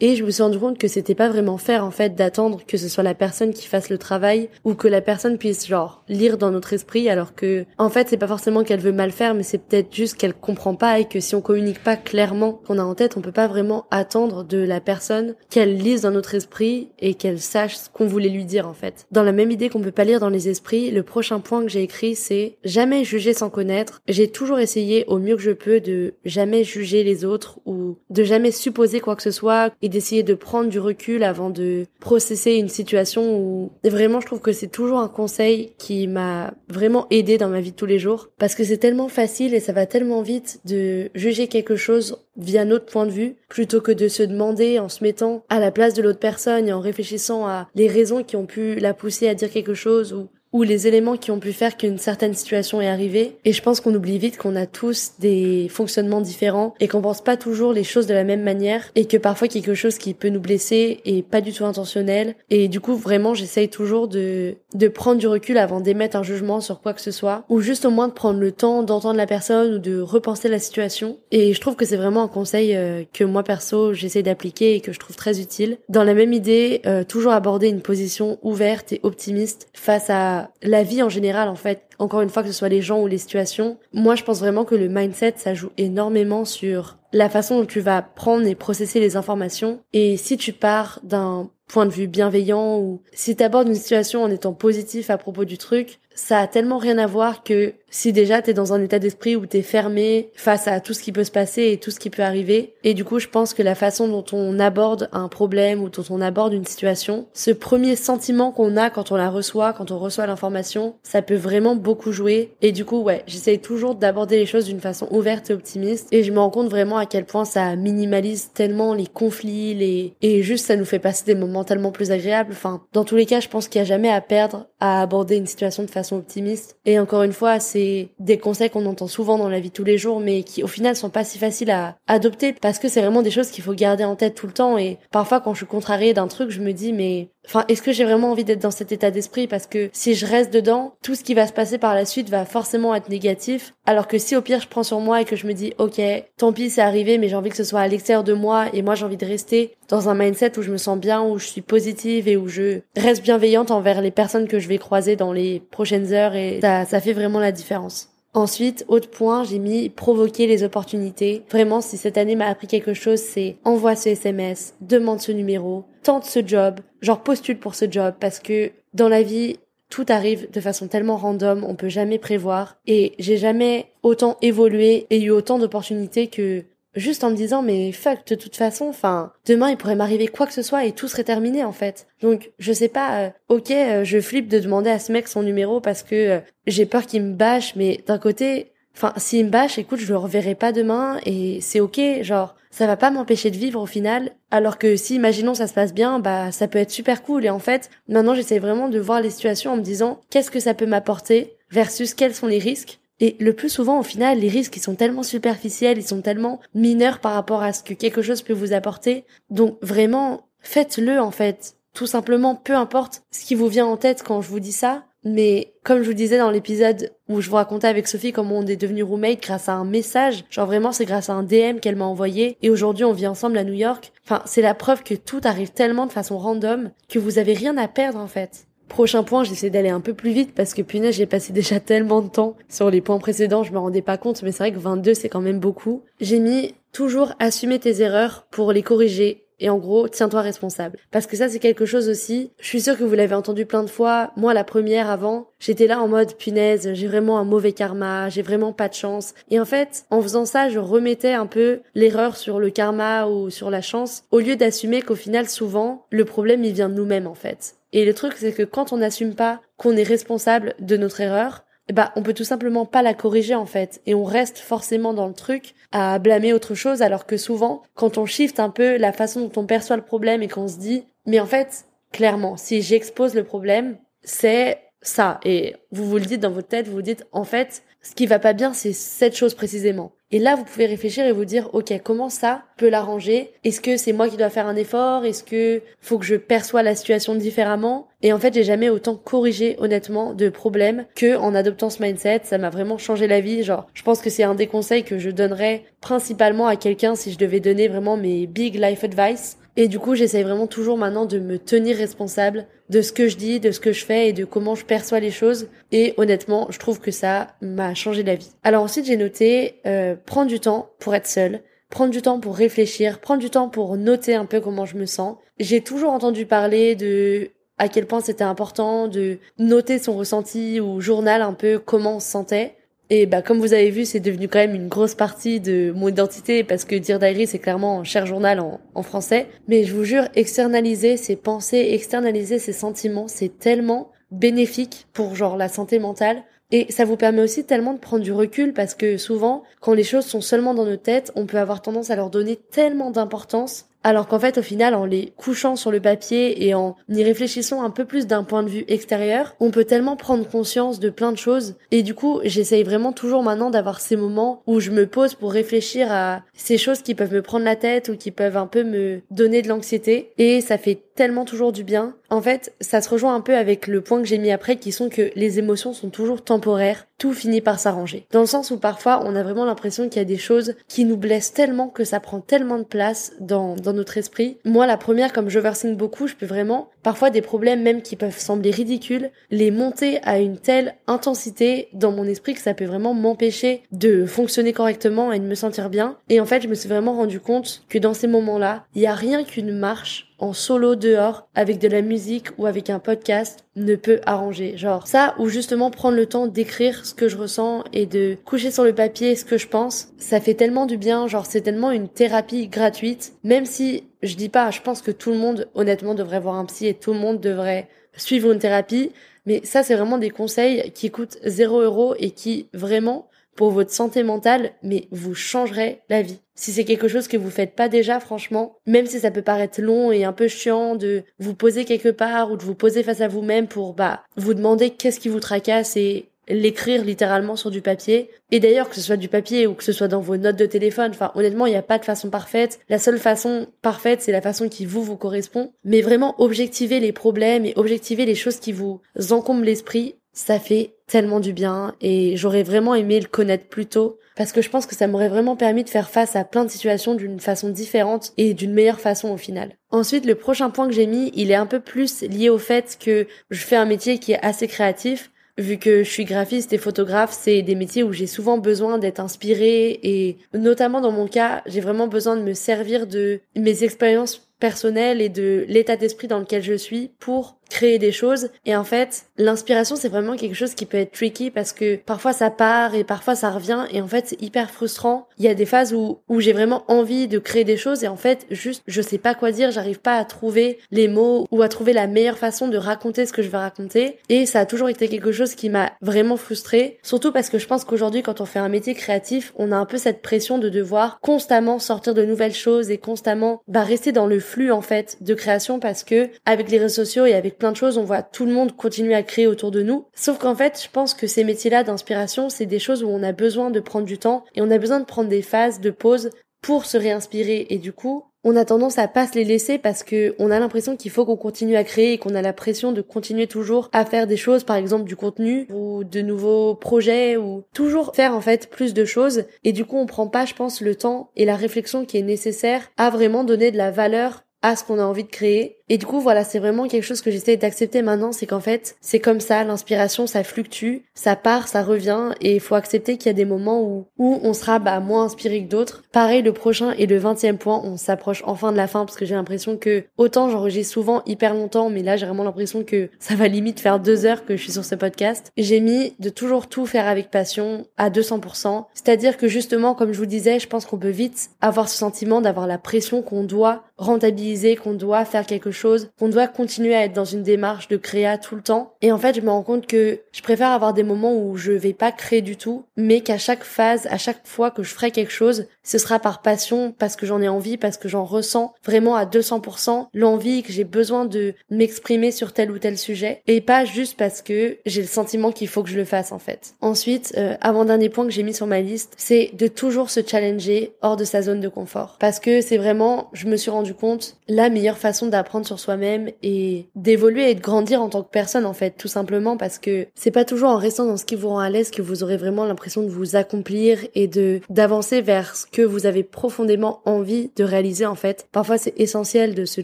Et 0.00 0.16
je 0.16 0.24
me 0.24 0.30
suis 0.30 0.42
rendu 0.42 0.58
compte 0.58 0.76
que 0.76 0.88
c'était 0.88 1.14
pas 1.14 1.28
vraiment 1.28 1.56
faire 1.56 1.84
en 1.84 1.92
fait 1.92 2.16
d'attendre 2.16 2.60
que 2.66 2.76
ce 2.76 2.88
soit 2.88 3.04
la 3.04 3.14
personne 3.14 3.54
qui 3.54 3.68
fasse 3.68 3.90
le 3.90 3.98
travail 3.98 4.48
ou 4.64 4.74
que 4.74 4.88
la 4.88 5.00
personne 5.00 5.38
puisse 5.38 5.68
genre 5.68 6.02
lire 6.08 6.36
dans 6.36 6.50
notre 6.50 6.72
esprit 6.72 7.08
alors 7.08 7.36
que 7.36 7.64
en 7.78 7.90
fait 7.90 8.08
c'est 8.08 8.16
pas 8.16 8.26
forcément 8.26 8.64
qu'elle 8.64 8.80
veut 8.80 8.90
mal 8.90 9.12
faire 9.12 9.34
mais 9.34 9.44
c'est 9.44 9.58
peut-être 9.58 9.94
juste 9.94 10.16
qu'elle 10.16 10.34
comprend 10.34 10.74
pas 10.74 10.98
et 10.98 11.04
que 11.04 11.20
si 11.20 11.36
on 11.36 11.40
communique 11.40 11.82
pas 11.82 11.96
clairement 11.96 12.54
qu'on 12.66 12.80
a 12.80 12.82
en 12.82 12.96
tête 12.96 13.16
on 13.16 13.20
peut 13.20 13.30
pas 13.30 13.46
vraiment 13.46 13.86
attendre 13.92 14.42
de 14.42 14.58
la 14.58 14.80
personne 14.80 15.36
qu'elle 15.48 15.76
lise 15.76 16.02
dans 16.02 16.10
notre 16.10 16.34
esprit 16.34 16.88
et 16.98 17.14
qu'elle 17.14 17.40
sache 17.40 17.76
ce 17.76 17.88
qu'on 17.88 18.06
voulait 18.06 18.28
lui 18.28 18.44
dire 18.44 18.66
en 18.66 18.74
fait. 18.74 19.06
Dans 19.12 19.22
la 19.22 19.32
même 19.32 19.52
idée 19.52 19.68
qu'on 19.68 19.80
peut 19.80 19.92
pas 19.92 20.04
lire 20.04 20.18
dans 20.18 20.28
les 20.28 20.48
esprits, 20.48 20.90
le 20.90 21.04
prochain 21.04 21.38
point 21.38 21.62
que 21.62 21.68
j'ai 21.68 21.82
écrit 21.82 22.16
c'est 22.16 22.56
jamais 22.64 23.04
juger 23.04 23.32
sans 23.32 23.48
connaître. 23.48 24.02
J'ai 24.08 24.28
toujours 24.28 24.58
essayé 24.58 25.04
au 25.06 25.20
mieux 25.20 25.36
que 25.36 25.42
je 25.42 25.52
peux 25.52 25.80
de 25.80 26.14
jamais 26.24 26.64
juger 26.64 27.04
les 27.04 27.24
autres 27.24 27.60
ou 27.64 27.96
de 28.10 28.24
jamais 28.24 28.50
supposer 28.50 28.98
quoi 28.98 29.14
que 29.14 29.22
ce 29.22 29.30
soit 29.30 29.72
et 29.84 29.90
d'essayer 29.90 30.22
de 30.22 30.32
prendre 30.32 30.70
du 30.70 30.80
recul 30.80 31.22
avant 31.22 31.50
de 31.50 31.84
processer 32.00 32.52
une 32.52 32.70
situation 32.70 33.38
où 33.38 33.70
vraiment 33.84 34.18
je 34.22 34.26
trouve 34.26 34.40
que 34.40 34.52
c'est 34.52 34.68
toujours 34.68 34.98
un 34.98 35.08
conseil 35.08 35.74
qui 35.76 36.08
m'a 36.08 36.54
vraiment 36.70 37.06
aidé 37.10 37.36
dans 37.36 37.50
ma 37.50 37.60
vie 37.60 37.72
de 37.72 37.76
tous 37.76 37.84
les 37.84 37.98
jours 37.98 38.30
parce 38.38 38.54
que 38.54 38.64
c'est 38.64 38.78
tellement 38.78 39.08
facile 39.08 39.52
et 39.52 39.60
ça 39.60 39.74
va 39.74 39.84
tellement 39.84 40.22
vite 40.22 40.60
de 40.64 41.10
juger 41.14 41.48
quelque 41.48 41.76
chose 41.76 42.16
via 42.38 42.64
notre 42.64 42.86
point 42.86 43.04
de 43.04 43.10
vue 43.10 43.36
plutôt 43.50 43.82
que 43.82 43.92
de 43.92 44.08
se 44.08 44.22
demander 44.22 44.78
en 44.78 44.88
se 44.88 45.04
mettant 45.04 45.44
à 45.50 45.60
la 45.60 45.70
place 45.70 45.92
de 45.92 46.00
l'autre 46.00 46.18
personne 46.18 46.66
et 46.66 46.72
en 46.72 46.80
réfléchissant 46.80 47.46
à 47.46 47.68
les 47.74 47.86
raisons 47.86 48.24
qui 48.24 48.36
ont 48.36 48.46
pu 48.46 48.76
la 48.76 48.94
pousser 48.94 49.28
à 49.28 49.34
dire 49.34 49.50
quelque 49.50 49.74
chose 49.74 50.14
ou 50.14 50.28
ou 50.54 50.62
les 50.62 50.86
éléments 50.86 51.16
qui 51.16 51.32
ont 51.32 51.40
pu 51.40 51.52
faire 51.52 51.76
qu'une 51.76 51.98
certaine 51.98 52.32
situation 52.32 52.80
est 52.80 52.88
arrivée. 52.88 53.36
Et 53.44 53.52
je 53.52 53.60
pense 53.60 53.80
qu'on 53.80 53.92
oublie 53.92 54.18
vite 54.18 54.38
qu'on 54.38 54.54
a 54.54 54.66
tous 54.66 55.14
des 55.18 55.66
fonctionnements 55.68 56.20
différents 56.20 56.74
et 56.78 56.86
qu'on 56.86 57.02
pense 57.02 57.20
pas 57.20 57.36
toujours 57.36 57.72
les 57.72 57.82
choses 57.82 58.06
de 58.06 58.14
la 58.14 58.22
même 58.22 58.42
manière 58.42 58.88
et 58.94 59.06
que 59.06 59.16
parfois 59.16 59.48
quelque 59.48 59.74
chose 59.74 59.98
qui 59.98 60.14
peut 60.14 60.28
nous 60.28 60.40
blesser 60.40 61.00
est 61.04 61.26
pas 61.26 61.40
du 61.40 61.52
tout 61.52 61.64
intentionnel. 61.64 62.36
Et 62.50 62.68
du 62.68 62.78
coup, 62.78 62.94
vraiment, 62.94 63.34
j'essaye 63.34 63.68
toujours 63.68 64.06
de, 64.06 64.54
de 64.74 64.88
prendre 64.88 65.18
du 65.18 65.26
recul 65.26 65.58
avant 65.58 65.80
d'émettre 65.80 66.16
un 66.16 66.22
jugement 66.22 66.60
sur 66.60 66.80
quoi 66.80 66.94
que 66.94 67.00
ce 67.00 67.10
soit 67.10 67.44
ou 67.48 67.60
juste 67.60 67.84
au 67.84 67.90
moins 67.90 68.06
de 68.06 68.12
prendre 68.12 68.38
le 68.38 68.52
temps 68.52 68.84
d'entendre 68.84 69.16
la 69.16 69.26
personne 69.26 69.74
ou 69.74 69.78
de 69.78 69.98
repenser 70.00 70.48
la 70.48 70.60
situation. 70.60 71.18
Et 71.32 71.52
je 71.52 71.60
trouve 71.60 71.74
que 71.74 71.84
c'est 71.84 71.96
vraiment 71.96 72.22
un 72.22 72.28
conseil 72.28 72.76
euh, 72.76 73.02
que 73.12 73.24
moi 73.24 73.42
perso 73.42 73.92
j'essaie 73.92 74.22
d'appliquer 74.22 74.76
et 74.76 74.80
que 74.80 74.92
je 74.92 75.00
trouve 75.00 75.16
très 75.16 75.40
utile. 75.40 75.78
Dans 75.88 76.04
la 76.04 76.14
même 76.14 76.32
idée, 76.32 76.80
euh, 76.86 77.02
toujours 77.02 77.32
aborder 77.32 77.68
une 77.68 77.80
position 77.80 78.38
ouverte 78.42 78.92
et 78.92 79.00
optimiste 79.02 79.66
face 79.74 80.10
à 80.10 80.43
la 80.62 80.82
vie 80.82 81.02
en 81.02 81.08
général 81.08 81.48
en 81.48 81.54
fait. 81.54 81.82
Encore 81.98 82.20
une 82.20 82.30
fois 82.30 82.42
que 82.42 82.48
ce 82.48 82.54
soit 82.54 82.68
les 82.68 82.82
gens 82.82 83.00
ou 83.00 83.06
les 83.06 83.18
situations. 83.18 83.78
Moi 83.92 84.14
je 84.14 84.24
pense 84.24 84.40
vraiment 84.40 84.64
que 84.64 84.74
le 84.74 84.88
mindset 84.88 85.34
ça 85.36 85.54
joue 85.54 85.70
énormément 85.78 86.44
sur 86.44 86.98
la 87.12 87.28
façon 87.28 87.60
dont 87.60 87.66
tu 87.66 87.80
vas 87.80 88.02
prendre 88.02 88.46
et 88.46 88.54
processer 88.54 89.00
les 89.00 89.16
informations. 89.16 89.80
Et 89.92 90.16
si 90.16 90.36
tu 90.36 90.52
pars 90.52 91.00
d'un 91.04 91.50
point 91.68 91.86
de 91.86 91.92
vue 91.92 92.08
bienveillant 92.08 92.78
ou 92.78 93.02
si 93.12 93.36
tu 93.36 93.42
abordes 93.42 93.68
une 93.68 93.74
situation 93.74 94.22
en 94.22 94.30
étant 94.30 94.52
positif 94.52 95.10
à 95.10 95.16
propos 95.16 95.44
du 95.44 95.58
truc, 95.58 96.00
ça 96.14 96.38
a 96.38 96.46
tellement 96.46 96.78
rien 96.78 96.98
à 96.98 97.06
voir 97.06 97.42
que 97.42 97.74
si 97.90 98.12
déjà 98.12 98.40
t'es 98.42 98.54
dans 98.54 98.72
un 98.72 98.82
état 98.82 98.98
d'esprit 98.98 99.36
où 99.36 99.46
t'es 99.46 99.62
fermé 99.62 100.30
face 100.34 100.68
à 100.68 100.80
tout 100.80 100.94
ce 100.94 101.02
qui 101.02 101.12
peut 101.12 101.24
se 101.24 101.30
passer 101.30 101.72
et 101.72 101.78
tout 101.78 101.90
ce 101.90 101.98
qui 101.98 102.10
peut 102.10 102.22
arriver. 102.22 102.74
Et 102.84 102.94
du 102.94 103.04
coup, 103.04 103.18
je 103.18 103.28
pense 103.28 103.54
que 103.54 103.62
la 103.62 103.74
façon 103.74 104.08
dont 104.08 104.24
on 104.32 104.58
aborde 104.58 105.08
un 105.12 105.28
problème 105.28 105.82
ou 105.82 105.88
dont 105.88 106.04
on 106.10 106.20
aborde 106.20 106.52
une 106.52 106.64
situation, 106.64 107.26
ce 107.32 107.50
premier 107.50 107.96
sentiment 107.96 108.52
qu'on 108.52 108.76
a 108.76 108.90
quand 108.90 109.10
on 109.10 109.16
la 109.16 109.30
reçoit, 109.30 109.72
quand 109.72 109.90
on 109.90 109.98
reçoit 109.98 110.26
l'information, 110.26 110.94
ça 111.02 111.22
peut 111.22 111.34
vraiment 111.34 111.76
beaucoup 111.84 112.10
jouer. 112.10 112.50
Et 112.62 112.72
du 112.72 112.84
coup, 112.84 113.02
ouais, 113.02 113.22
j'essaye 113.28 113.60
toujours 113.60 113.94
d'aborder 113.94 114.38
les 114.38 114.46
choses 114.46 114.64
d'une 114.64 114.80
façon 114.80 115.06
ouverte 115.12 115.50
et 115.50 115.54
optimiste. 115.54 116.08
Et 116.10 116.24
je 116.24 116.32
me 116.32 116.40
rends 116.40 116.50
compte 116.50 116.68
vraiment 116.68 116.96
à 116.96 117.06
quel 117.06 117.26
point 117.26 117.44
ça 117.44 117.76
minimalise 117.76 118.50
tellement 118.52 118.94
les 118.94 119.06
conflits, 119.06 119.74
les, 119.74 120.14
et 120.22 120.42
juste 120.42 120.66
ça 120.66 120.76
nous 120.76 120.84
fait 120.84 120.98
passer 120.98 121.24
des 121.26 121.34
moments 121.36 121.62
tellement 121.62 121.92
plus 121.92 122.10
agréables. 122.10 122.52
Enfin, 122.52 122.82
dans 122.92 123.04
tous 123.04 123.16
les 123.16 123.26
cas, 123.26 123.38
je 123.38 123.48
pense 123.48 123.68
qu'il 123.68 123.78
y 123.78 123.82
a 123.82 123.86
jamais 123.86 124.10
à 124.10 124.20
perdre 124.20 124.66
à 124.80 125.02
aborder 125.02 125.36
une 125.36 125.46
situation 125.46 125.82
de 125.82 125.90
façon 125.90 126.16
optimiste. 126.16 126.76
Et 126.84 126.98
encore 126.98 127.22
une 127.22 127.32
fois, 127.32 127.60
c'est 127.60 128.08
des 128.18 128.38
conseils 128.38 128.70
qu'on 128.70 128.86
entend 128.86 129.06
souvent 129.06 129.38
dans 129.38 129.48
la 129.48 129.60
vie 129.60 129.70
tous 129.70 129.84
les 129.84 129.98
jours, 129.98 130.20
mais 130.20 130.42
qui 130.42 130.62
au 130.62 130.66
final 130.66 130.96
sont 130.96 131.10
pas 131.10 131.24
si 131.24 131.38
faciles 131.38 131.70
à 131.70 131.96
adopter 132.06 132.52
parce 132.52 132.78
que 132.78 132.88
c'est 132.88 133.00
vraiment 133.00 133.22
des 133.22 133.30
choses 133.30 133.50
qu'il 133.50 133.62
faut 133.62 133.74
garder 133.74 134.04
en 134.04 134.16
tête 134.16 134.34
tout 134.34 134.46
le 134.46 134.52
temps. 134.52 134.78
Et 134.78 134.98
parfois, 135.10 135.40
quand 135.40 135.52
je 135.52 135.58
suis 135.58 135.66
contrariée 135.66 136.14
d'un 136.14 136.28
truc, 136.28 136.50
je 136.50 136.60
me 136.60 136.72
dis, 136.72 136.92
mais 136.92 137.28
Enfin, 137.46 137.64
est-ce 137.68 137.82
que 137.82 137.92
j'ai 137.92 138.04
vraiment 138.04 138.30
envie 138.30 138.44
d'être 138.44 138.62
dans 138.62 138.70
cet 138.70 138.92
état 138.92 139.10
d'esprit? 139.10 139.46
Parce 139.46 139.66
que 139.66 139.90
si 139.92 140.14
je 140.14 140.26
reste 140.26 140.52
dedans, 140.52 140.94
tout 141.02 141.14
ce 141.14 141.22
qui 141.22 141.34
va 141.34 141.46
se 141.46 141.52
passer 141.52 141.73
par 141.78 141.94
la 141.94 142.04
suite 142.04 142.30
va 142.30 142.44
forcément 142.44 142.94
être 142.94 143.08
négatif. 143.08 143.74
Alors 143.86 144.08
que 144.08 144.18
si 144.18 144.36
au 144.36 144.42
pire 144.42 144.60
je 144.60 144.68
prends 144.68 144.82
sur 144.82 145.00
moi 145.00 145.20
et 145.20 145.24
que 145.24 145.36
je 145.36 145.46
me 145.46 145.52
dis, 145.52 145.72
ok, 145.78 146.00
tant 146.36 146.52
pis, 146.52 146.70
c'est 146.70 146.80
arrivé, 146.80 147.18
mais 147.18 147.28
j'ai 147.28 147.36
envie 147.36 147.50
que 147.50 147.56
ce 147.56 147.64
soit 147.64 147.80
à 147.80 147.88
l'extérieur 147.88 148.24
de 148.24 148.32
moi 148.32 148.66
et 148.72 148.82
moi 148.82 148.94
j'ai 148.94 149.04
envie 149.04 149.16
de 149.16 149.26
rester 149.26 149.74
dans 149.88 150.08
un 150.08 150.14
mindset 150.14 150.58
où 150.58 150.62
je 150.62 150.70
me 150.70 150.76
sens 150.76 150.98
bien, 150.98 151.22
où 151.22 151.38
je 151.38 151.46
suis 151.46 151.60
positive 151.60 152.28
et 152.28 152.36
où 152.36 152.48
je 152.48 152.80
reste 152.96 153.22
bienveillante 153.22 153.70
envers 153.70 154.00
les 154.00 154.10
personnes 154.10 154.48
que 154.48 154.58
je 154.58 154.68
vais 154.68 154.78
croiser 154.78 155.16
dans 155.16 155.32
les 155.32 155.60
prochaines 155.70 156.12
heures 156.12 156.34
et 156.34 156.60
ça, 156.60 156.84
ça 156.84 157.00
fait 157.00 157.12
vraiment 157.12 157.40
la 157.40 157.52
différence. 157.52 158.10
Ensuite, 158.34 158.84
autre 158.88 159.10
point, 159.10 159.44
j'ai 159.44 159.60
mis 159.60 159.88
provoquer 159.88 160.48
les 160.48 160.64
opportunités. 160.64 161.44
Vraiment, 161.50 161.80
si 161.80 161.96
cette 161.96 162.18
année 162.18 162.34
m'a 162.34 162.48
appris 162.48 162.66
quelque 162.66 162.92
chose, 162.92 163.20
c'est 163.20 163.58
envoie 163.64 163.94
ce 163.94 164.08
SMS, 164.08 164.74
demande 164.80 165.20
ce 165.20 165.30
numéro, 165.30 165.84
tente 166.02 166.24
ce 166.24 166.44
job, 166.44 166.80
genre 167.00 167.22
postule 167.22 167.60
pour 167.60 167.76
ce 167.76 167.88
job 167.88 168.14
parce 168.18 168.40
que 168.40 168.72
dans 168.92 169.08
la 169.08 169.22
vie, 169.22 169.58
tout 169.94 170.06
arrive 170.08 170.50
de 170.50 170.60
façon 170.60 170.88
tellement 170.88 171.16
random, 171.16 171.64
on 171.64 171.76
peut 171.76 171.88
jamais 171.88 172.18
prévoir. 172.18 172.78
Et 172.84 173.12
j'ai 173.20 173.36
jamais 173.36 173.92
autant 174.02 174.38
évolué 174.42 175.06
et 175.10 175.22
eu 175.22 175.30
autant 175.30 175.56
d'opportunités 175.56 176.26
que 176.26 176.64
juste 176.96 177.22
en 177.22 177.30
me 177.30 177.36
disant 177.36 177.62
mais 177.62 177.92
fuck 177.92 178.26
de 178.26 178.34
toute 178.34 178.56
façon 178.56 178.86
enfin 178.86 179.32
demain 179.46 179.70
il 179.70 179.76
pourrait 179.76 179.96
m'arriver 179.96 180.28
quoi 180.28 180.46
que 180.46 180.52
ce 180.52 180.62
soit 180.62 180.84
et 180.84 180.92
tout 180.92 181.06
serait 181.06 181.22
terminé 181.22 181.62
en 181.62 181.70
fait. 181.70 182.08
Donc 182.22 182.50
je 182.58 182.72
sais 182.72 182.88
pas 182.88 183.20
euh, 183.20 183.30
ok 183.48 183.70
euh, 183.70 184.04
je 184.04 184.20
flippe 184.20 184.48
de 184.48 184.58
demander 184.58 184.90
à 184.90 184.98
ce 184.98 185.12
mec 185.12 185.28
son 185.28 185.44
numéro 185.44 185.80
parce 185.80 186.02
que 186.02 186.14
euh, 186.14 186.40
j'ai 186.66 186.86
peur 186.86 187.06
qu'il 187.06 187.22
me 187.22 187.32
bâche 187.32 187.76
mais 187.76 188.00
d'un 188.06 188.18
côté 188.18 188.72
enfin 188.96 189.12
s'il 189.16 189.46
me 189.46 189.50
bâche 189.50 189.78
écoute 189.78 190.00
je 190.00 190.08
le 190.08 190.16
reverrai 190.16 190.56
pas 190.56 190.72
demain 190.72 191.20
et 191.24 191.60
c'est 191.60 191.80
ok 191.80 192.00
genre 192.22 192.56
ça 192.74 192.88
va 192.88 192.96
pas 192.96 193.10
m'empêcher 193.10 193.52
de 193.52 193.56
vivre 193.56 193.80
au 193.80 193.86
final 193.86 194.32
alors 194.50 194.78
que 194.78 194.96
si 194.96 195.14
imaginons 195.14 195.54
ça 195.54 195.68
se 195.68 195.74
passe 195.74 195.94
bien 195.94 196.18
bah 196.18 196.50
ça 196.50 196.66
peut 196.66 196.80
être 196.80 196.90
super 196.90 197.22
cool 197.22 197.44
et 197.44 197.50
en 197.50 197.60
fait 197.60 197.88
maintenant 198.08 198.34
j'essaie 198.34 198.58
vraiment 198.58 198.88
de 198.88 198.98
voir 198.98 199.20
les 199.20 199.30
situations 199.30 199.72
en 199.72 199.76
me 199.76 199.82
disant 199.82 200.20
qu'est-ce 200.28 200.50
que 200.50 200.60
ça 200.60 200.74
peut 200.74 200.86
m'apporter 200.86 201.56
versus 201.70 202.14
quels 202.14 202.34
sont 202.34 202.46
les 202.46 202.58
risques? 202.58 203.00
Et 203.20 203.36
le 203.38 203.52
plus 203.52 203.68
souvent, 203.68 204.00
au 204.00 204.02
final, 204.02 204.40
les 204.40 204.48
risques, 204.48 204.76
ils 204.76 204.82
sont 204.82 204.96
tellement 204.96 205.22
superficiels, 205.22 205.98
ils 205.98 206.06
sont 206.06 206.20
tellement 206.20 206.60
mineurs 206.74 207.20
par 207.20 207.34
rapport 207.34 207.62
à 207.62 207.72
ce 207.72 207.82
que 207.82 207.94
quelque 207.94 208.22
chose 208.22 208.42
peut 208.42 208.52
vous 208.52 208.72
apporter. 208.72 209.24
Donc 209.50 209.78
vraiment, 209.82 210.48
faites-le 210.60 211.20
en 211.20 211.30
fait. 211.30 211.76
Tout 211.94 212.08
simplement, 212.08 212.56
peu 212.56 212.74
importe 212.74 213.22
ce 213.30 213.44
qui 213.44 213.54
vous 213.54 213.68
vient 213.68 213.86
en 213.86 213.96
tête 213.96 214.24
quand 214.24 214.40
je 214.42 214.48
vous 214.48 214.58
dis 214.58 214.72
ça. 214.72 215.04
Mais 215.24 215.72
comme 215.82 216.02
je 216.02 216.08
vous 216.08 216.14
disais 216.14 216.38
dans 216.38 216.50
l'épisode 216.50 217.10
où 217.28 217.40
je 217.40 217.48
vous 217.48 217.56
racontais 217.56 217.86
avec 217.86 218.06
Sophie 218.06 218.32
comment 218.32 218.58
on 218.58 218.66
est 218.66 218.76
devenu 218.76 219.02
roommate 219.02 219.40
grâce 219.40 219.68
à 219.68 219.74
un 219.74 219.84
message, 219.84 220.44
genre 220.50 220.66
vraiment 220.66 220.92
c'est 220.92 221.06
grâce 221.06 221.30
à 221.30 221.34
un 221.34 221.42
DM 221.42 221.78
qu'elle 221.80 221.96
m'a 221.96 222.04
envoyé 222.04 222.58
et 222.62 222.68
aujourd'hui 222.68 223.04
on 223.04 223.12
vit 223.12 223.26
ensemble 223.26 223.56
à 223.56 223.64
New 223.64 223.72
York. 223.72 224.12
Enfin, 224.24 224.42
c'est 224.44 224.62
la 224.62 224.74
preuve 224.74 225.02
que 225.02 225.14
tout 225.14 225.40
arrive 225.44 225.70
tellement 225.70 226.06
de 226.06 226.12
façon 226.12 226.36
random 226.38 226.90
que 227.08 227.18
vous 227.18 227.38
avez 227.38 227.54
rien 227.54 227.76
à 227.78 227.88
perdre 227.88 228.18
en 228.18 228.26
fait. 228.26 228.66
Prochain 228.88 229.22
point, 229.22 229.44
j'essaie 229.44 229.70
d'aller 229.70 229.88
un 229.88 230.00
peu 230.00 230.12
plus 230.12 230.32
vite 230.32 230.54
parce 230.54 230.74
que 230.74 230.82
punaise, 230.82 231.16
j'ai 231.16 231.26
passé 231.26 231.52
déjà 231.54 231.80
tellement 231.80 232.20
de 232.20 232.28
temps 232.28 232.56
sur 232.68 232.90
les 232.90 233.00
points 233.00 233.18
précédents, 233.18 233.62
je 233.62 233.72
me 233.72 233.78
rendais 233.78 234.02
pas 234.02 234.18
compte, 234.18 234.42
mais 234.42 234.52
c'est 234.52 234.64
vrai 234.64 234.72
que 234.72 234.78
22 234.78 235.14
c'est 235.14 235.30
quand 235.30 235.40
même 235.40 235.58
beaucoup. 235.58 236.02
J'ai 236.20 236.38
mis 236.38 236.74
toujours 236.92 237.32
assumer 237.38 237.78
tes 237.78 238.02
erreurs 238.02 238.46
pour 238.50 238.72
les 238.72 238.82
corriger 238.82 239.43
et 239.64 239.70
en 239.70 239.78
gros, 239.78 240.08
tiens-toi 240.08 240.42
responsable. 240.42 240.98
Parce 241.10 241.26
que 241.26 241.38
ça, 241.38 241.48
c'est 241.48 241.58
quelque 241.58 241.86
chose 241.86 242.10
aussi. 242.10 242.50
Je 242.60 242.66
suis 242.66 242.82
sûre 242.82 242.98
que 242.98 243.02
vous 243.02 243.14
l'avez 243.14 243.34
entendu 243.34 243.64
plein 243.64 243.82
de 243.82 243.88
fois. 243.88 244.30
Moi, 244.36 244.52
la 244.52 244.62
première 244.62 245.08
avant, 245.08 245.46
j'étais 245.58 245.86
là 245.86 246.02
en 246.02 246.06
mode 246.06 246.36
punaise, 246.36 246.90
j'ai 246.92 247.06
vraiment 247.06 247.38
un 247.38 247.44
mauvais 247.44 247.72
karma, 247.72 248.28
j'ai 248.28 248.42
vraiment 248.42 248.74
pas 248.74 248.90
de 248.90 248.94
chance. 248.94 249.32
Et 249.50 249.58
en 249.58 249.64
fait, 249.64 250.04
en 250.10 250.20
faisant 250.20 250.44
ça, 250.44 250.68
je 250.68 250.78
remettais 250.78 251.32
un 251.32 251.46
peu 251.46 251.80
l'erreur 251.94 252.36
sur 252.36 252.60
le 252.60 252.68
karma 252.68 253.26
ou 253.26 253.48
sur 253.48 253.70
la 253.70 253.80
chance, 253.80 254.24
au 254.30 254.38
lieu 254.38 254.54
d'assumer 254.54 255.00
qu'au 255.00 255.14
final, 255.14 255.48
souvent, 255.48 256.04
le 256.10 256.26
problème, 256.26 256.62
il 256.62 256.74
vient 256.74 256.90
de 256.90 256.94
nous-mêmes, 256.94 257.26
en 257.26 257.34
fait. 257.34 257.76
Et 257.94 258.04
le 258.04 258.12
truc, 258.12 258.34
c'est 258.36 258.52
que 258.52 258.64
quand 258.64 258.92
on 258.92 258.98
n'assume 258.98 259.34
pas 259.34 259.62
qu'on 259.78 259.96
est 259.96 260.02
responsable 260.02 260.74
de 260.78 260.98
notre 260.98 261.22
erreur, 261.22 261.64
bah, 261.92 262.12
on 262.16 262.22
peut 262.22 262.32
tout 262.32 262.44
simplement 262.44 262.86
pas 262.86 263.02
la 263.02 263.14
corriger 263.14 263.54
en 263.54 263.66
fait. 263.66 264.00
Et 264.06 264.14
on 264.14 264.24
reste 264.24 264.58
forcément 264.58 265.12
dans 265.12 265.26
le 265.26 265.34
truc 265.34 265.74
à 265.92 266.18
blâmer 266.18 266.52
autre 266.52 266.74
chose 266.74 267.02
alors 267.02 267.26
que 267.26 267.36
souvent 267.36 267.82
quand 267.94 268.18
on 268.18 268.26
shift 268.26 268.60
un 268.60 268.70
peu 268.70 268.96
la 268.96 269.12
façon 269.12 269.42
dont 269.42 269.60
on 269.60 269.66
perçoit 269.66 269.96
le 269.96 270.02
problème 270.02 270.42
et 270.42 270.48
qu'on 270.48 270.68
se 270.68 270.78
dit 270.78 271.04
mais 271.26 271.40
en 271.40 271.46
fait 271.46 271.86
clairement 272.12 272.56
si 272.56 272.80
j'expose 272.82 273.34
le 273.34 273.44
problème 273.44 273.98
c'est 274.22 274.78
ça. 275.02 275.40
Et 275.44 275.76
vous 275.92 276.08
vous 276.08 276.16
le 276.16 276.24
dites 276.24 276.40
dans 276.40 276.50
votre 276.50 276.68
tête 276.68 276.88
vous 276.88 276.94
vous 276.94 277.02
dites 277.02 277.26
en 277.32 277.44
fait 277.44 277.82
ce 278.00 278.14
qui 278.14 278.26
va 278.26 278.38
pas 278.38 278.54
bien 278.54 278.72
c'est 278.72 278.92
cette 278.92 279.36
chose 279.36 279.54
précisément 279.54 280.12
et 280.34 280.40
là, 280.40 280.56
vous 280.56 280.64
pouvez 280.64 280.86
réfléchir 280.86 281.24
et 281.24 281.30
vous 281.30 281.44
dire, 281.44 281.70
OK, 281.74 281.92
comment 282.02 282.28
ça 282.28 282.64
peut 282.76 282.88
l'arranger? 282.88 283.52
Est-ce 283.62 283.80
que 283.80 283.96
c'est 283.96 284.12
moi 284.12 284.28
qui 284.28 284.36
dois 284.36 284.50
faire 284.50 284.66
un 284.66 284.74
effort? 284.74 285.24
Est-ce 285.24 285.44
que 285.44 285.80
faut 286.00 286.18
que 286.18 286.24
je 286.24 286.34
perçois 286.34 286.82
la 286.82 286.96
situation 286.96 287.36
différemment? 287.36 288.08
Et 288.20 288.32
en 288.32 288.40
fait, 288.40 288.52
j'ai 288.52 288.64
jamais 288.64 288.88
autant 288.88 289.14
corrigé, 289.14 289.76
honnêtement, 289.78 290.34
de 290.34 290.48
problèmes 290.48 291.06
que 291.14 291.36
en 291.36 291.54
adoptant 291.54 291.88
ce 291.88 292.02
mindset. 292.02 292.40
Ça 292.42 292.58
m'a 292.58 292.70
vraiment 292.70 292.98
changé 292.98 293.28
la 293.28 293.38
vie. 293.38 293.62
Genre, 293.62 293.86
je 293.94 294.02
pense 294.02 294.20
que 294.20 294.28
c'est 294.28 294.42
un 294.42 294.56
des 294.56 294.66
conseils 294.66 295.04
que 295.04 295.18
je 295.18 295.30
donnerais 295.30 295.84
principalement 296.00 296.66
à 296.66 296.74
quelqu'un 296.74 297.14
si 297.14 297.30
je 297.30 297.38
devais 297.38 297.60
donner 297.60 297.86
vraiment 297.86 298.16
mes 298.16 298.48
big 298.48 298.74
life 298.74 299.04
advice. 299.04 299.56
Et 299.76 299.88
du 299.88 299.98
coup, 299.98 300.14
j'essaie 300.14 300.42
vraiment 300.42 300.66
toujours 300.66 300.96
maintenant 300.96 301.26
de 301.26 301.38
me 301.38 301.58
tenir 301.58 301.96
responsable 301.96 302.66
de 302.90 303.02
ce 303.02 303.12
que 303.12 303.28
je 303.28 303.36
dis, 303.36 303.60
de 303.60 303.70
ce 303.70 303.80
que 303.80 303.92
je 303.92 304.04
fais 304.04 304.28
et 304.28 304.32
de 304.32 304.44
comment 304.44 304.74
je 304.74 304.84
perçois 304.84 305.20
les 305.20 305.30
choses. 305.30 305.68
Et 305.90 306.14
honnêtement, 306.16 306.68
je 306.70 306.78
trouve 306.78 307.00
que 307.00 307.10
ça 307.10 307.56
m'a 307.60 307.94
changé 307.94 308.22
la 308.22 308.36
vie. 308.36 308.52
Alors 308.62 308.84
ensuite, 308.84 309.06
j'ai 309.06 309.16
noté 309.16 309.80
euh, 309.86 310.14
prendre 310.14 310.48
du 310.48 310.60
temps 310.60 310.90
pour 311.00 311.14
être 311.14 311.26
seule, 311.26 311.62
prendre 311.90 312.12
du 312.12 312.22
temps 312.22 312.38
pour 312.38 312.56
réfléchir, 312.56 313.20
prendre 313.20 313.40
du 313.40 313.50
temps 313.50 313.68
pour 313.68 313.96
noter 313.96 314.34
un 314.34 314.46
peu 314.46 314.60
comment 314.60 314.86
je 314.86 314.96
me 314.96 315.06
sens. 315.06 315.36
J'ai 315.58 315.80
toujours 315.80 316.12
entendu 316.12 316.46
parler 316.46 316.94
de 316.94 317.50
à 317.78 317.88
quel 317.88 318.06
point 318.06 318.20
c'était 318.20 318.44
important 318.44 319.08
de 319.08 319.38
noter 319.58 319.98
son 319.98 320.16
ressenti 320.16 320.78
ou 320.80 321.00
journal 321.00 321.42
un 321.42 321.54
peu 321.54 321.78
comment 321.78 322.16
on 322.16 322.20
se 322.20 322.30
sentait. 322.30 322.76
Et 323.10 323.26
bah 323.26 323.42
comme 323.42 323.58
vous 323.58 323.74
avez 323.74 323.90
vu, 323.90 324.04
c'est 324.04 324.20
devenu 324.20 324.48
quand 324.48 324.60
même 324.60 324.74
une 324.74 324.88
grosse 324.88 325.14
partie 325.14 325.60
de 325.60 325.92
mon 325.94 326.08
identité 326.08 326.64
parce 326.64 326.84
que 326.84 326.96
Dear 326.96 327.18
Diary 327.18 327.46
c'est 327.46 327.58
clairement 327.58 328.00
un 328.00 328.04
cher 328.04 328.24
journal 328.24 328.60
en, 328.60 328.80
en, 328.94 329.02
français. 329.02 329.46
Mais 329.68 329.84
je 329.84 329.94
vous 329.94 330.04
jure, 330.04 330.24
externaliser 330.34 331.16
ses 331.16 331.36
pensées, 331.36 331.88
externaliser 331.92 332.58
ses 332.58 332.72
sentiments, 332.72 333.28
c'est 333.28 333.58
tellement 333.58 334.10
bénéfique 334.30 335.06
pour 335.12 335.34
genre 335.34 335.56
la 335.56 335.68
santé 335.68 335.98
mentale. 335.98 336.44
Et 336.70 336.90
ça 336.90 337.04
vous 337.04 337.16
permet 337.16 337.42
aussi 337.42 337.64
tellement 337.64 337.92
de 337.92 337.98
prendre 337.98 338.24
du 338.24 338.32
recul 338.32 338.72
parce 338.72 338.94
que 338.94 339.16
souvent, 339.16 339.62
quand 339.80 339.92
les 339.92 340.02
choses 340.02 340.24
sont 340.24 340.40
seulement 340.40 340.74
dans 340.74 340.86
nos 340.86 340.96
têtes, 340.96 341.30
on 341.36 341.46
peut 341.46 341.58
avoir 341.58 341.82
tendance 341.82 342.10
à 342.10 342.16
leur 342.16 342.30
donner 342.30 342.56
tellement 342.56 343.10
d'importance 343.10 343.86
alors 344.04 344.28
qu'en 344.28 344.38
fait 344.38 344.58
au 344.58 344.62
final 344.62 344.94
en 344.94 345.04
les 345.04 345.32
couchant 345.36 345.74
sur 345.74 345.90
le 345.90 346.00
papier 346.00 346.66
et 346.66 346.74
en 346.74 346.94
y 347.08 347.24
réfléchissant 347.24 347.82
un 347.82 347.90
peu 347.90 348.04
plus 348.04 348.26
d'un 348.26 348.44
point 348.44 348.62
de 348.62 348.68
vue 348.68 348.84
extérieur, 348.86 349.56
on 349.60 349.70
peut 349.70 349.84
tellement 349.84 350.16
prendre 350.16 350.46
conscience 350.46 351.00
de 351.00 351.10
plein 351.10 351.32
de 351.32 351.38
choses. 351.38 351.74
Et 351.90 352.02
du 352.02 352.14
coup 352.14 352.40
j'essaye 352.44 352.84
vraiment 352.84 353.12
toujours 353.12 353.42
maintenant 353.42 353.70
d'avoir 353.70 354.00
ces 354.00 354.16
moments 354.16 354.62
où 354.66 354.78
je 354.78 354.90
me 354.90 355.06
pose 355.06 355.34
pour 355.34 355.52
réfléchir 355.52 356.12
à 356.12 356.42
ces 356.52 356.78
choses 356.78 357.02
qui 357.02 357.14
peuvent 357.14 357.32
me 357.32 357.42
prendre 357.42 357.64
la 357.64 357.76
tête 357.76 358.10
ou 358.10 358.16
qui 358.16 358.30
peuvent 358.30 358.56
un 358.56 358.66
peu 358.66 358.84
me 358.84 359.22
donner 359.30 359.62
de 359.62 359.68
l'anxiété. 359.68 360.32
Et 360.38 360.60
ça 360.60 360.78
fait 360.78 361.00
tellement 361.14 361.44
toujours 361.44 361.72
du 361.72 361.84
bien. 361.84 362.14
En 362.30 362.42
fait, 362.42 362.74
ça 362.80 363.00
se 363.00 363.08
rejoint 363.08 363.34
un 363.34 363.40
peu 363.40 363.56
avec 363.56 363.86
le 363.86 364.00
point 364.00 364.20
que 364.20 364.28
j'ai 364.28 364.38
mis 364.38 364.50
après 364.50 364.76
qui 364.76 364.92
sont 364.92 365.08
que 365.08 365.30
les 365.36 365.58
émotions 365.58 365.92
sont 365.92 366.10
toujours 366.10 366.42
temporaires, 366.42 367.06
tout 367.18 367.32
finit 367.32 367.60
par 367.60 367.78
s'arranger. 367.78 368.26
Dans 368.32 368.40
le 368.40 368.46
sens 368.46 368.70
où 368.70 368.78
parfois 368.78 369.22
on 369.24 369.36
a 369.36 369.42
vraiment 369.42 369.64
l'impression 369.64 370.08
qu'il 370.08 370.18
y 370.18 370.24
a 370.24 370.26
des 370.26 370.36
choses 370.36 370.74
qui 370.88 371.04
nous 371.04 371.16
blessent 371.16 371.52
tellement 371.52 371.88
que 371.88 372.04
ça 372.04 372.20
prend 372.20 372.40
tellement 372.40 372.78
de 372.78 372.84
place 372.84 373.32
dans, 373.40 373.76
notre 373.76 374.18
esprit. 374.18 374.58
Moi 374.64 374.86
la 374.86 374.96
première, 374.96 375.32
comme 375.32 375.48
je 375.48 375.58
versine 375.58 375.96
beaucoup, 375.96 376.26
je 376.26 376.34
peux 376.34 376.46
vraiment, 376.46 376.90
parfois 377.04 377.30
des 377.30 377.42
problèmes 377.42 377.82
même 377.82 378.02
qui 378.02 378.16
peuvent 378.16 378.36
sembler 378.36 378.72
ridicules, 378.72 379.30
les 379.52 379.70
monter 379.70 380.18
à 380.24 380.40
une 380.40 380.58
telle 380.58 380.96
intensité 381.06 381.88
dans 381.92 382.10
mon 382.10 382.24
esprit 382.24 382.54
que 382.54 382.60
ça 382.60 382.74
peut 382.74 382.86
vraiment 382.86 383.14
m'empêcher 383.14 383.82
de 383.92 384.26
fonctionner 384.26 384.72
correctement 384.72 385.30
et 385.30 385.38
de 385.38 385.44
me 385.44 385.54
sentir 385.54 385.90
bien. 385.90 386.16
Et 386.28 386.40
en 386.40 386.46
fait 386.46 386.62
je 386.62 386.68
me 386.68 386.74
suis 386.74 386.88
vraiment 386.88 387.14
rendu 387.14 387.38
compte 387.38 387.84
que 387.88 387.98
dans 387.98 388.14
ces 388.14 388.26
moments-là, 388.26 388.86
il 388.96 389.02
y 389.02 389.06
a 389.06 389.14
rien 389.14 389.44
qu'une 389.44 389.78
marche 389.78 390.34
en 390.38 390.52
solo 390.52 390.96
dehors 390.96 391.48
avec 391.54 391.78
de 391.78 391.88
la 391.88 392.02
musique 392.02 392.48
ou 392.58 392.66
avec 392.66 392.90
un 392.90 392.98
podcast 392.98 393.63
ne 393.76 393.96
peut 393.96 394.20
arranger. 394.24 394.76
Genre 394.76 395.06
ça 395.06 395.34
ou 395.38 395.48
justement 395.48 395.90
prendre 395.90 396.16
le 396.16 396.26
temps 396.26 396.46
d'écrire 396.46 397.04
ce 397.04 397.14
que 397.14 397.28
je 397.28 397.36
ressens 397.36 397.84
et 397.92 398.06
de 398.06 398.36
coucher 398.44 398.70
sur 398.70 398.84
le 398.84 398.94
papier 398.94 399.34
ce 399.36 399.44
que 399.44 399.58
je 399.58 399.68
pense, 399.68 400.08
ça 400.18 400.40
fait 400.40 400.54
tellement 400.54 400.86
du 400.86 400.96
bien, 400.96 401.26
genre 401.26 401.46
c'est 401.46 401.62
tellement 401.62 401.90
une 401.90 402.08
thérapie 402.08 402.68
gratuite, 402.68 403.32
même 403.42 403.66
si 403.66 404.04
je 404.22 404.36
dis 404.36 404.48
pas, 404.48 404.70
je 404.70 404.80
pense 404.80 405.02
que 405.02 405.10
tout 405.10 405.30
le 405.30 405.38
monde 405.38 405.68
honnêtement 405.74 406.14
devrait 406.14 406.40
voir 406.40 406.56
un 406.56 406.64
psy 406.66 406.86
et 406.86 406.94
tout 406.94 407.12
le 407.12 407.18
monde 407.18 407.40
devrait 407.40 407.88
suivre 408.16 408.52
une 408.52 408.58
thérapie, 408.58 409.10
mais 409.46 409.60
ça 409.64 409.82
c'est 409.82 409.96
vraiment 409.96 410.18
des 410.18 410.30
conseils 410.30 410.92
qui 410.92 411.10
coûtent 411.10 411.38
0 411.44 411.80
euros 411.80 412.14
et 412.18 412.30
qui 412.30 412.68
vraiment 412.72 413.28
pour 413.56 413.70
votre 413.70 413.90
santé 413.90 414.22
mentale, 414.22 414.72
mais 414.82 415.08
vous 415.10 415.34
changerez 415.34 416.00
la 416.08 416.22
vie. 416.22 416.40
Si 416.54 416.72
c'est 416.72 416.84
quelque 416.84 417.08
chose 417.08 417.28
que 417.28 417.36
vous 417.36 417.50
faites 417.50 417.74
pas 417.74 417.88
déjà, 417.88 418.20
franchement, 418.20 418.76
même 418.86 419.06
si 419.06 419.20
ça 419.20 419.30
peut 419.30 419.42
paraître 419.42 419.80
long 419.80 420.12
et 420.12 420.24
un 420.24 420.32
peu 420.32 420.48
chiant 420.48 420.94
de 420.94 421.24
vous 421.38 421.54
poser 421.54 421.84
quelque 421.84 422.10
part 422.10 422.52
ou 422.52 422.56
de 422.56 422.62
vous 422.62 422.74
poser 422.74 423.02
face 423.02 423.20
à 423.20 423.28
vous-même 423.28 423.66
pour, 423.66 423.94
bah, 423.94 424.22
vous 424.36 424.54
demander 424.54 424.90
qu'est-ce 424.90 425.20
qui 425.20 425.28
vous 425.28 425.40
tracasse 425.40 425.96
et 425.96 426.28
l'écrire 426.48 427.04
littéralement 427.04 427.56
sur 427.56 427.70
du 427.70 427.80
papier. 427.80 428.30
Et 428.50 428.60
d'ailleurs, 428.60 428.88
que 428.88 428.94
ce 428.94 429.00
soit 429.00 429.16
du 429.16 429.28
papier 429.28 429.66
ou 429.66 429.74
que 429.74 429.84
ce 429.84 429.92
soit 429.92 430.08
dans 430.08 430.20
vos 430.20 430.36
notes 430.36 430.56
de 430.56 430.66
téléphone, 430.66 431.10
enfin, 431.10 431.32
honnêtement, 431.34 431.66
il 431.66 431.70
n'y 431.70 431.76
a 431.76 431.82
pas 431.82 431.98
de 431.98 432.04
façon 432.04 432.30
parfaite. 432.30 432.80
La 432.88 432.98
seule 432.98 433.18
façon 433.18 433.66
parfaite, 433.82 434.22
c'est 434.22 434.32
la 434.32 434.42
façon 434.42 434.68
qui 434.68 434.86
vous, 434.86 435.02
vous 435.02 435.16
correspond. 435.16 435.72
Mais 435.84 436.02
vraiment, 436.02 436.34
objectiver 436.38 437.00
les 437.00 437.12
problèmes 437.12 437.64
et 437.64 437.72
objectiver 437.76 438.26
les 438.26 438.34
choses 438.34 438.60
qui 438.60 438.72
vous 438.72 439.00
encombrent 439.30 439.64
l'esprit, 439.64 440.16
ça 440.34 440.58
fait 440.58 440.94
tellement 441.06 441.40
du 441.40 441.52
bien 441.52 441.94
et 442.00 442.36
j'aurais 442.36 442.62
vraiment 442.62 442.94
aimé 442.94 443.20
le 443.20 443.28
connaître 443.28 443.66
plus 443.66 443.86
tôt 443.86 444.18
parce 444.36 444.52
que 444.52 444.62
je 444.62 444.68
pense 444.68 444.86
que 444.86 444.96
ça 444.96 445.06
m'aurait 445.06 445.28
vraiment 445.28 445.56
permis 445.56 445.84
de 445.84 445.88
faire 445.88 446.10
face 446.10 446.34
à 446.34 446.44
plein 446.44 446.64
de 446.64 446.70
situations 446.70 447.14
d'une 447.14 447.38
façon 447.38 447.70
différente 447.70 448.32
et 448.36 448.52
d'une 448.52 448.72
meilleure 448.72 449.00
façon 449.00 449.30
au 449.30 449.36
final. 449.36 449.76
Ensuite, 449.90 450.26
le 450.26 450.34
prochain 450.34 450.70
point 450.70 450.88
que 450.88 450.94
j'ai 450.94 451.06
mis, 451.06 451.30
il 451.34 451.52
est 451.52 451.56
un 451.56 451.66
peu 451.66 451.78
plus 451.78 452.22
lié 452.22 452.48
au 452.48 452.58
fait 452.58 452.98
que 453.00 453.28
je 453.50 453.64
fais 453.64 453.76
un 453.76 453.84
métier 453.84 454.18
qui 454.18 454.32
est 454.32 454.44
assez 454.44 454.66
créatif. 454.66 455.30
Vu 455.56 455.78
que 455.78 456.02
je 456.02 456.10
suis 456.10 456.24
graphiste 456.24 456.72
et 456.72 456.78
photographe, 456.78 457.32
c'est 457.32 457.62
des 457.62 457.76
métiers 457.76 458.02
où 458.02 458.12
j'ai 458.12 458.26
souvent 458.26 458.58
besoin 458.58 458.98
d'être 458.98 459.20
inspirée 459.20 460.00
et 460.02 460.38
notamment 460.52 461.00
dans 461.00 461.12
mon 461.12 461.28
cas, 461.28 461.62
j'ai 461.66 461.80
vraiment 461.80 462.08
besoin 462.08 462.36
de 462.36 462.42
me 462.42 462.54
servir 462.54 463.06
de 463.06 463.38
mes 463.54 463.84
expériences 463.84 464.48
personnelles 464.58 465.20
et 465.20 465.28
de 465.28 465.64
l'état 465.68 465.96
d'esprit 465.96 466.26
dans 466.26 466.40
lequel 466.40 466.62
je 466.62 466.74
suis 466.74 467.12
pour 467.20 467.58
créer 467.74 467.98
des 467.98 468.12
choses. 468.12 468.50
Et 468.64 468.76
en 468.76 468.84
fait, 468.84 469.24
l'inspiration, 469.36 469.96
c'est 469.96 470.08
vraiment 470.08 470.36
quelque 470.36 470.54
chose 470.54 470.74
qui 470.74 470.86
peut 470.86 470.96
être 470.96 471.10
tricky 471.10 471.50
parce 471.50 471.72
que 471.72 471.96
parfois 471.96 472.32
ça 472.32 472.48
part 472.50 472.94
et 472.94 473.02
parfois 473.02 473.34
ça 473.34 473.50
revient 473.50 473.84
et 473.90 474.00
en 474.00 474.06
fait, 474.06 474.28
c'est 474.28 474.40
hyper 474.40 474.70
frustrant. 474.70 475.26
Il 475.38 475.44
y 475.44 475.48
a 475.48 475.54
des 475.54 475.66
phases 475.66 475.92
où, 475.92 476.20
où 476.28 476.40
j'ai 476.40 476.52
vraiment 476.52 476.84
envie 476.86 477.26
de 477.26 477.40
créer 477.40 477.64
des 477.64 477.76
choses 477.76 478.04
et 478.04 478.08
en 478.08 478.16
fait, 478.16 478.46
juste, 478.52 478.84
je 478.86 479.02
sais 479.02 479.18
pas 479.18 479.34
quoi 479.34 479.50
dire, 479.50 479.72
j'arrive 479.72 479.98
pas 479.98 480.16
à 480.16 480.24
trouver 480.24 480.78
les 480.92 481.08
mots 481.08 481.48
ou 481.50 481.62
à 481.62 481.68
trouver 481.68 481.92
la 481.92 482.06
meilleure 482.06 482.38
façon 482.38 482.68
de 482.68 482.76
raconter 482.76 483.26
ce 483.26 483.32
que 483.32 483.42
je 483.42 483.48
veux 483.48 483.58
raconter. 483.58 484.18
Et 484.28 484.46
ça 484.46 484.60
a 484.60 484.66
toujours 484.66 484.88
été 484.88 485.08
quelque 485.08 485.32
chose 485.32 485.56
qui 485.56 485.68
m'a 485.68 485.92
vraiment 486.00 486.36
frustrée. 486.36 487.00
Surtout 487.02 487.32
parce 487.32 487.50
que 487.50 487.58
je 487.58 487.66
pense 487.66 487.84
qu'aujourd'hui, 487.84 488.22
quand 488.22 488.40
on 488.40 488.46
fait 488.46 488.60
un 488.60 488.68
métier 488.68 488.94
créatif, 488.94 489.52
on 489.56 489.72
a 489.72 489.76
un 489.76 489.86
peu 489.86 489.98
cette 489.98 490.22
pression 490.22 490.58
de 490.58 490.68
devoir 490.68 491.18
constamment 491.20 491.80
sortir 491.80 492.14
de 492.14 492.24
nouvelles 492.24 492.54
choses 492.54 492.92
et 492.92 492.98
constamment, 492.98 493.62
bah, 493.66 493.82
rester 493.82 494.12
dans 494.12 494.26
le 494.26 494.38
flux, 494.38 494.70
en 494.70 494.80
fait, 494.80 495.16
de 495.20 495.34
création 495.34 495.80
parce 495.80 496.04
que 496.04 496.28
avec 496.46 496.70
les 496.70 496.78
réseaux 496.78 497.02
sociaux 497.04 497.26
et 497.26 497.34
avec 497.34 497.58
de 497.70 497.76
choses, 497.76 497.98
on 497.98 498.04
voit 498.04 498.22
tout 498.22 498.46
le 498.46 498.52
monde 498.52 498.76
continuer 498.76 499.14
à 499.14 499.22
créer 499.22 499.46
autour 499.46 499.70
de 499.70 499.82
nous. 499.82 500.06
Sauf 500.14 500.38
qu'en 500.38 500.54
fait, 500.54 500.80
je 500.82 500.90
pense 500.90 501.14
que 501.14 501.26
ces 501.26 501.44
métiers-là 501.44 501.84
d'inspiration, 501.84 502.48
c'est 502.48 502.66
des 502.66 502.78
choses 502.78 503.02
où 503.02 503.08
on 503.08 503.22
a 503.22 503.32
besoin 503.32 503.70
de 503.70 503.80
prendre 503.80 504.06
du 504.06 504.18
temps 504.18 504.44
et 504.54 504.62
on 504.62 504.70
a 504.70 504.78
besoin 504.78 505.00
de 505.00 505.04
prendre 505.04 505.28
des 505.28 505.42
phases 505.42 505.80
de 505.80 505.90
pause 505.90 506.30
pour 506.62 506.86
se 506.86 506.96
réinspirer. 506.96 507.66
Et 507.70 507.78
du 507.78 507.92
coup, 507.92 508.24
on 508.44 508.56
a 508.56 508.64
tendance 508.64 508.98
à 508.98 509.08
pas 509.08 509.26
se 509.26 509.34
les 509.34 509.44
laisser 509.44 509.78
parce 509.78 510.02
que 510.02 510.34
on 510.38 510.50
a 510.50 510.60
l'impression 510.60 510.96
qu'il 510.96 511.10
faut 511.10 511.24
qu'on 511.24 511.36
continue 511.36 511.76
à 511.76 511.84
créer 511.84 512.12
et 512.12 512.18
qu'on 512.18 512.34
a 512.34 512.42
la 512.42 512.52
pression 512.52 512.92
de 512.92 513.00
continuer 513.00 513.46
toujours 513.46 513.88
à 513.92 514.04
faire 514.04 514.26
des 514.26 514.36
choses, 514.36 514.64
par 514.64 514.76
exemple 514.76 515.04
du 515.04 515.16
contenu 515.16 515.66
ou 515.72 516.04
de 516.04 516.20
nouveaux 516.20 516.74
projets 516.74 517.36
ou 517.38 517.64
toujours 517.72 518.14
faire 518.14 518.34
en 518.34 518.42
fait 518.42 518.68
plus 518.68 518.92
de 518.92 519.04
choses. 519.04 519.44
Et 519.64 519.72
du 519.72 519.86
coup, 519.86 519.96
on 519.96 520.06
prend 520.06 520.28
pas, 520.28 520.44
je 520.44 520.54
pense, 520.54 520.82
le 520.82 520.94
temps 520.94 521.30
et 521.36 521.46
la 521.46 521.56
réflexion 521.56 522.04
qui 522.04 522.18
est 522.18 522.22
nécessaire 522.22 522.90
à 522.98 523.10
vraiment 523.10 523.44
donner 523.44 523.70
de 523.70 523.78
la 523.78 523.90
valeur 523.90 524.44
à 524.60 524.76
ce 524.76 524.84
qu'on 524.84 524.98
a 524.98 525.04
envie 525.04 525.24
de 525.24 525.28
créer 525.28 525.76
et 525.90 525.98
du 525.98 526.06
coup, 526.06 526.20
voilà, 526.20 526.44
c'est 526.44 526.58
vraiment 526.58 526.88
quelque 526.88 527.02
chose 527.02 527.20
que 527.20 527.30
j'essaie 527.30 527.58
d'accepter 527.58 528.00
maintenant, 528.00 528.32
c'est 528.32 528.46
qu'en 528.46 528.60
fait, 528.60 528.96
c'est 529.02 529.20
comme 529.20 529.40
ça, 529.40 529.64
l'inspiration, 529.64 530.26
ça 530.26 530.42
fluctue, 530.42 530.98
ça 531.14 531.36
part, 531.36 531.68
ça 531.68 531.82
revient, 531.82 532.30
et 532.40 532.54
il 532.54 532.60
faut 532.60 532.74
accepter 532.74 533.18
qu'il 533.18 533.26
y 533.26 533.30
a 533.30 533.34
des 533.34 533.44
moments 533.44 533.82
où, 533.82 534.06
où 534.18 534.40
on 534.42 534.54
sera 534.54 534.78
bah, 534.78 534.98
moins 535.00 535.24
inspiré 535.24 535.62
que 535.62 535.68
d'autres. 535.68 536.02
Pareil, 536.10 536.40
le 536.40 536.54
prochain 536.54 536.92
et 536.92 537.06
le 537.06 537.18
vingtième 537.18 537.58
point, 537.58 537.82
on 537.84 537.98
s'approche 537.98 538.42
enfin 538.46 538.72
de 538.72 538.78
la 538.78 538.86
fin, 538.86 539.04
parce 539.04 539.18
que 539.18 539.26
j'ai 539.26 539.34
l'impression 539.34 539.76
que, 539.76 540.04
autant 540.16 540.48
j'enregistre 540.48 540.94
souvent 540.94 541.22
hyper 541.26 541.52
longtemps, 541.52 541.90
mais 541.90 542.02
là, 542.02 542.16
j'ai 542.16 542.24
vraiment 542.24 542.44
l'impression 542.44 542.82
que 542.82 543.10
ça 543.18 543.34
va 543.34 543.48
limite 543.48 543.80
faire 543.80 544.00
deux 544.00 544.24
heures 544.24 544.46
que 544.46 544.56
je 544.56 544.62
suis 544.62 544.72
sur 544.72 544.84
ce 544.84 544.94
podcast. 544.94 545.52
J'ai 545.58 545.80
mis 545.80 546.14
de 546.18 546.30
toujours 546.30 546.66
tout 546.68 546.86
faire 546.86 547.08
avec 547.08 547.30
passion, 547.30 547.86
à 547.98 548.08
200%. 548.08 548.86
C'est-à-dire 548.94 549.36
que 549.36 549.48
justement, 549.48 549.94
comme 549.94 550.12
je 550.12 550.18
vous 550.18 550.26
disais, 550.26 550.58
je 550.58 550.66
pense 550.66 550.86
qu'on 550.86 550.98
peut 550.98 551.08
vite 551.08 551.50
avoir 551.60 551.90
ce 551.90 551.98
sentiment 551.98 552.40
d'avoir 552.40 552.66
la 552.66 552.78
pression 552.78 553.20
qu'on 553.20 553.44
doit 553.44 553.82
rentabiliser, 553.98 554.76
qu'on 554.76 554.94
doit 554.94 555.24
faire 555.24 555.46
quelque 555.46 555.70
chose, 555.70 555.73
qu'on 556.18 556.28
doit 556.28 556.48
continuer 556.48 556.94
à 556.94 557.04
être 557.04 557.12
dans 557.12 557.24
une 557.24 557.42
démarche 557.42 557.88
de 557.88 557.96
créa 557.96 558.38
tout 558.38 558.56
le 558.56 558.62
temps. 558.62 558.94
Et 559.02 559.12
en 559.12 559.18
fait, 559.18 559.36
je 559.36 559.40
me 559.40 559.50
rends 559.50 559.62
compte 559.62 559.86
que 559.86 560.20
je 560.32 560.42
préfère 560.42 560.70
avoir 560.70 560.94
des 560.94 561.02
moments 561.02 561.34
où 561.36 561.56
je 561.56 561.72
vais 561.72 561.92
pas 561.92 562.12
créer 562.12 562.42
du 562.42 562.56
tout, 562.56 562.84
mais 562.96 563.20
qu'à 563.20 563.38
chaque 563.38 563.64
phase, 563.64 564.06
à 564.10 564.18
chaque 564.18 564.46
fois 564.46 564.70
que 564.70 564.82
je 564.82 564.94
ferai 564.94 565.10
quelque 565.10 565.32
chose, 565.32 565.66
ce 565.82 565.98
sera 565.98 566.18
par 566.18 566.42
passion, 566.42 566.94
parce 566.98 567.16
que 567.16 567.26
j'en 567.26 567.42
ai 567.42 567.48
envie, 567.48 567.76
parce 567.76 567.98
que 567.98 568.08
j'en 568.08 568.24
ressens 568.24 568.74
vraiment 568.84 569.16
à 569.16 569.26
200% 569.26 570.06
l'envie, 570.14 570.62
que 570.62 570.72
j'ai 570.72 570.84
besoin 570.84 571.24
de 571.24 571.54
m'exprimer 571.70 572.30
sur 572.30 572.52
tel 572.52 572.70
ou 572.70 572.78
tel 572.78 572.96
sujet, 572.96 573.42
et 573.46 573.60
pas 573.60 573.84
juste 573.84 574.16
parce 574.16 574.42
que 574.42 574.78
j'ai 574.86 575.02
le 575.02 575.08
sentiment 575.08 575.52
qu'il 575.52 575.68
faut 575.68 575.82
que 575.82 575.90
je 575.90 575.96
le 575.96 576.04
fasse 576.04 576.32
en 576.32 576.38
fait. 576.38 576.74
Ensuite, 576.80 577.34
euh, 577.36 577.56
avant-dernier 577.60 578.08
point 578.08 578.24
que 578.24 578.32
j'ai 578.32 578.42
mis 578.42 578.54
sur 578.54 578.66
ma 578.66 578.80
liste, 578.80 579.14
c'est 579.16 579.50
de 579.54 579.66
toujours 579.66 580.10
se 580.10 580.20
challenger 580.26 580.94
hors 581.02 581.16
de 581.16 581.24
sa 581.24 581.42
zone 581.42 581.60
de 581.60 581.68
confort. 581.68 582.16
Parce 582.18 582.40
que 582.40 582.60
c'est 582.60 582.78
vraiment, 582.78 583.30
je 583.32 583.46
me 583.46 583.56
suis 583.56 583.70
rendu 583.70 583.94
compte, 583.94 584.36
la 584.48 584.70
meilleure 584.70 584.98
façon 584.98 585.26
d'apprendre 585.26 585.63
sur 585.64 585.80
soi-même 585.80 586.30
et 586.42 586.86
d'évoluer 586.94 587.50
et 587.50 587.54
de 587.54 587.60
grandir 587.60 588.00
en 588.02 588.08
tant 588.08 588.22
que 588.22 588.30
personne 588.30 588.66
en 588.66 588.72
fait, 588.72 588.92
tout 588.96 589.08
simplement 589.08 589.56
parce 589.56 589.78
que 589.78 590.06
c'est 590.14 590.30
pas 590.30 590.44
toujours 590.44 590.70
en 590.70 590.76
restant 590.76 591.06
dans 591.06 591.16
ce 591.16 591.24
qui 591.24 591.34
vous 591.34 591.48
rend 591.48 591.58
à 591.58 591.70
l'aise 591.70 591.90
que 591.90 592.02
vous 592.02 592.22
aurez 592.22 592.36
vraiment 592.36 592.64
l'impression 592.64 593.02
de 593.02 593.08
vous 593.08 593.36
accomplir 593.36 593.98
et 594.14 594.28
de 594.28 594.60
d'avancer 594.70 595.20
vers 595.20 595.56
ce 595.56 595.66
que 595.66 595.82
vous 595.82 596.06
avez 596.06 596.22
profondément 596.22 597.00
envie 597.04 597.50
de 597.56 597.64
réaliser 597.64 598.06
en 598.06 598.14
fait. 598.14 598.46
Parfois 598.52 598.78
c'est 598.78 598.98
essentiel 598.98 599.54
de 599.54 599.64
se 599.64 599.80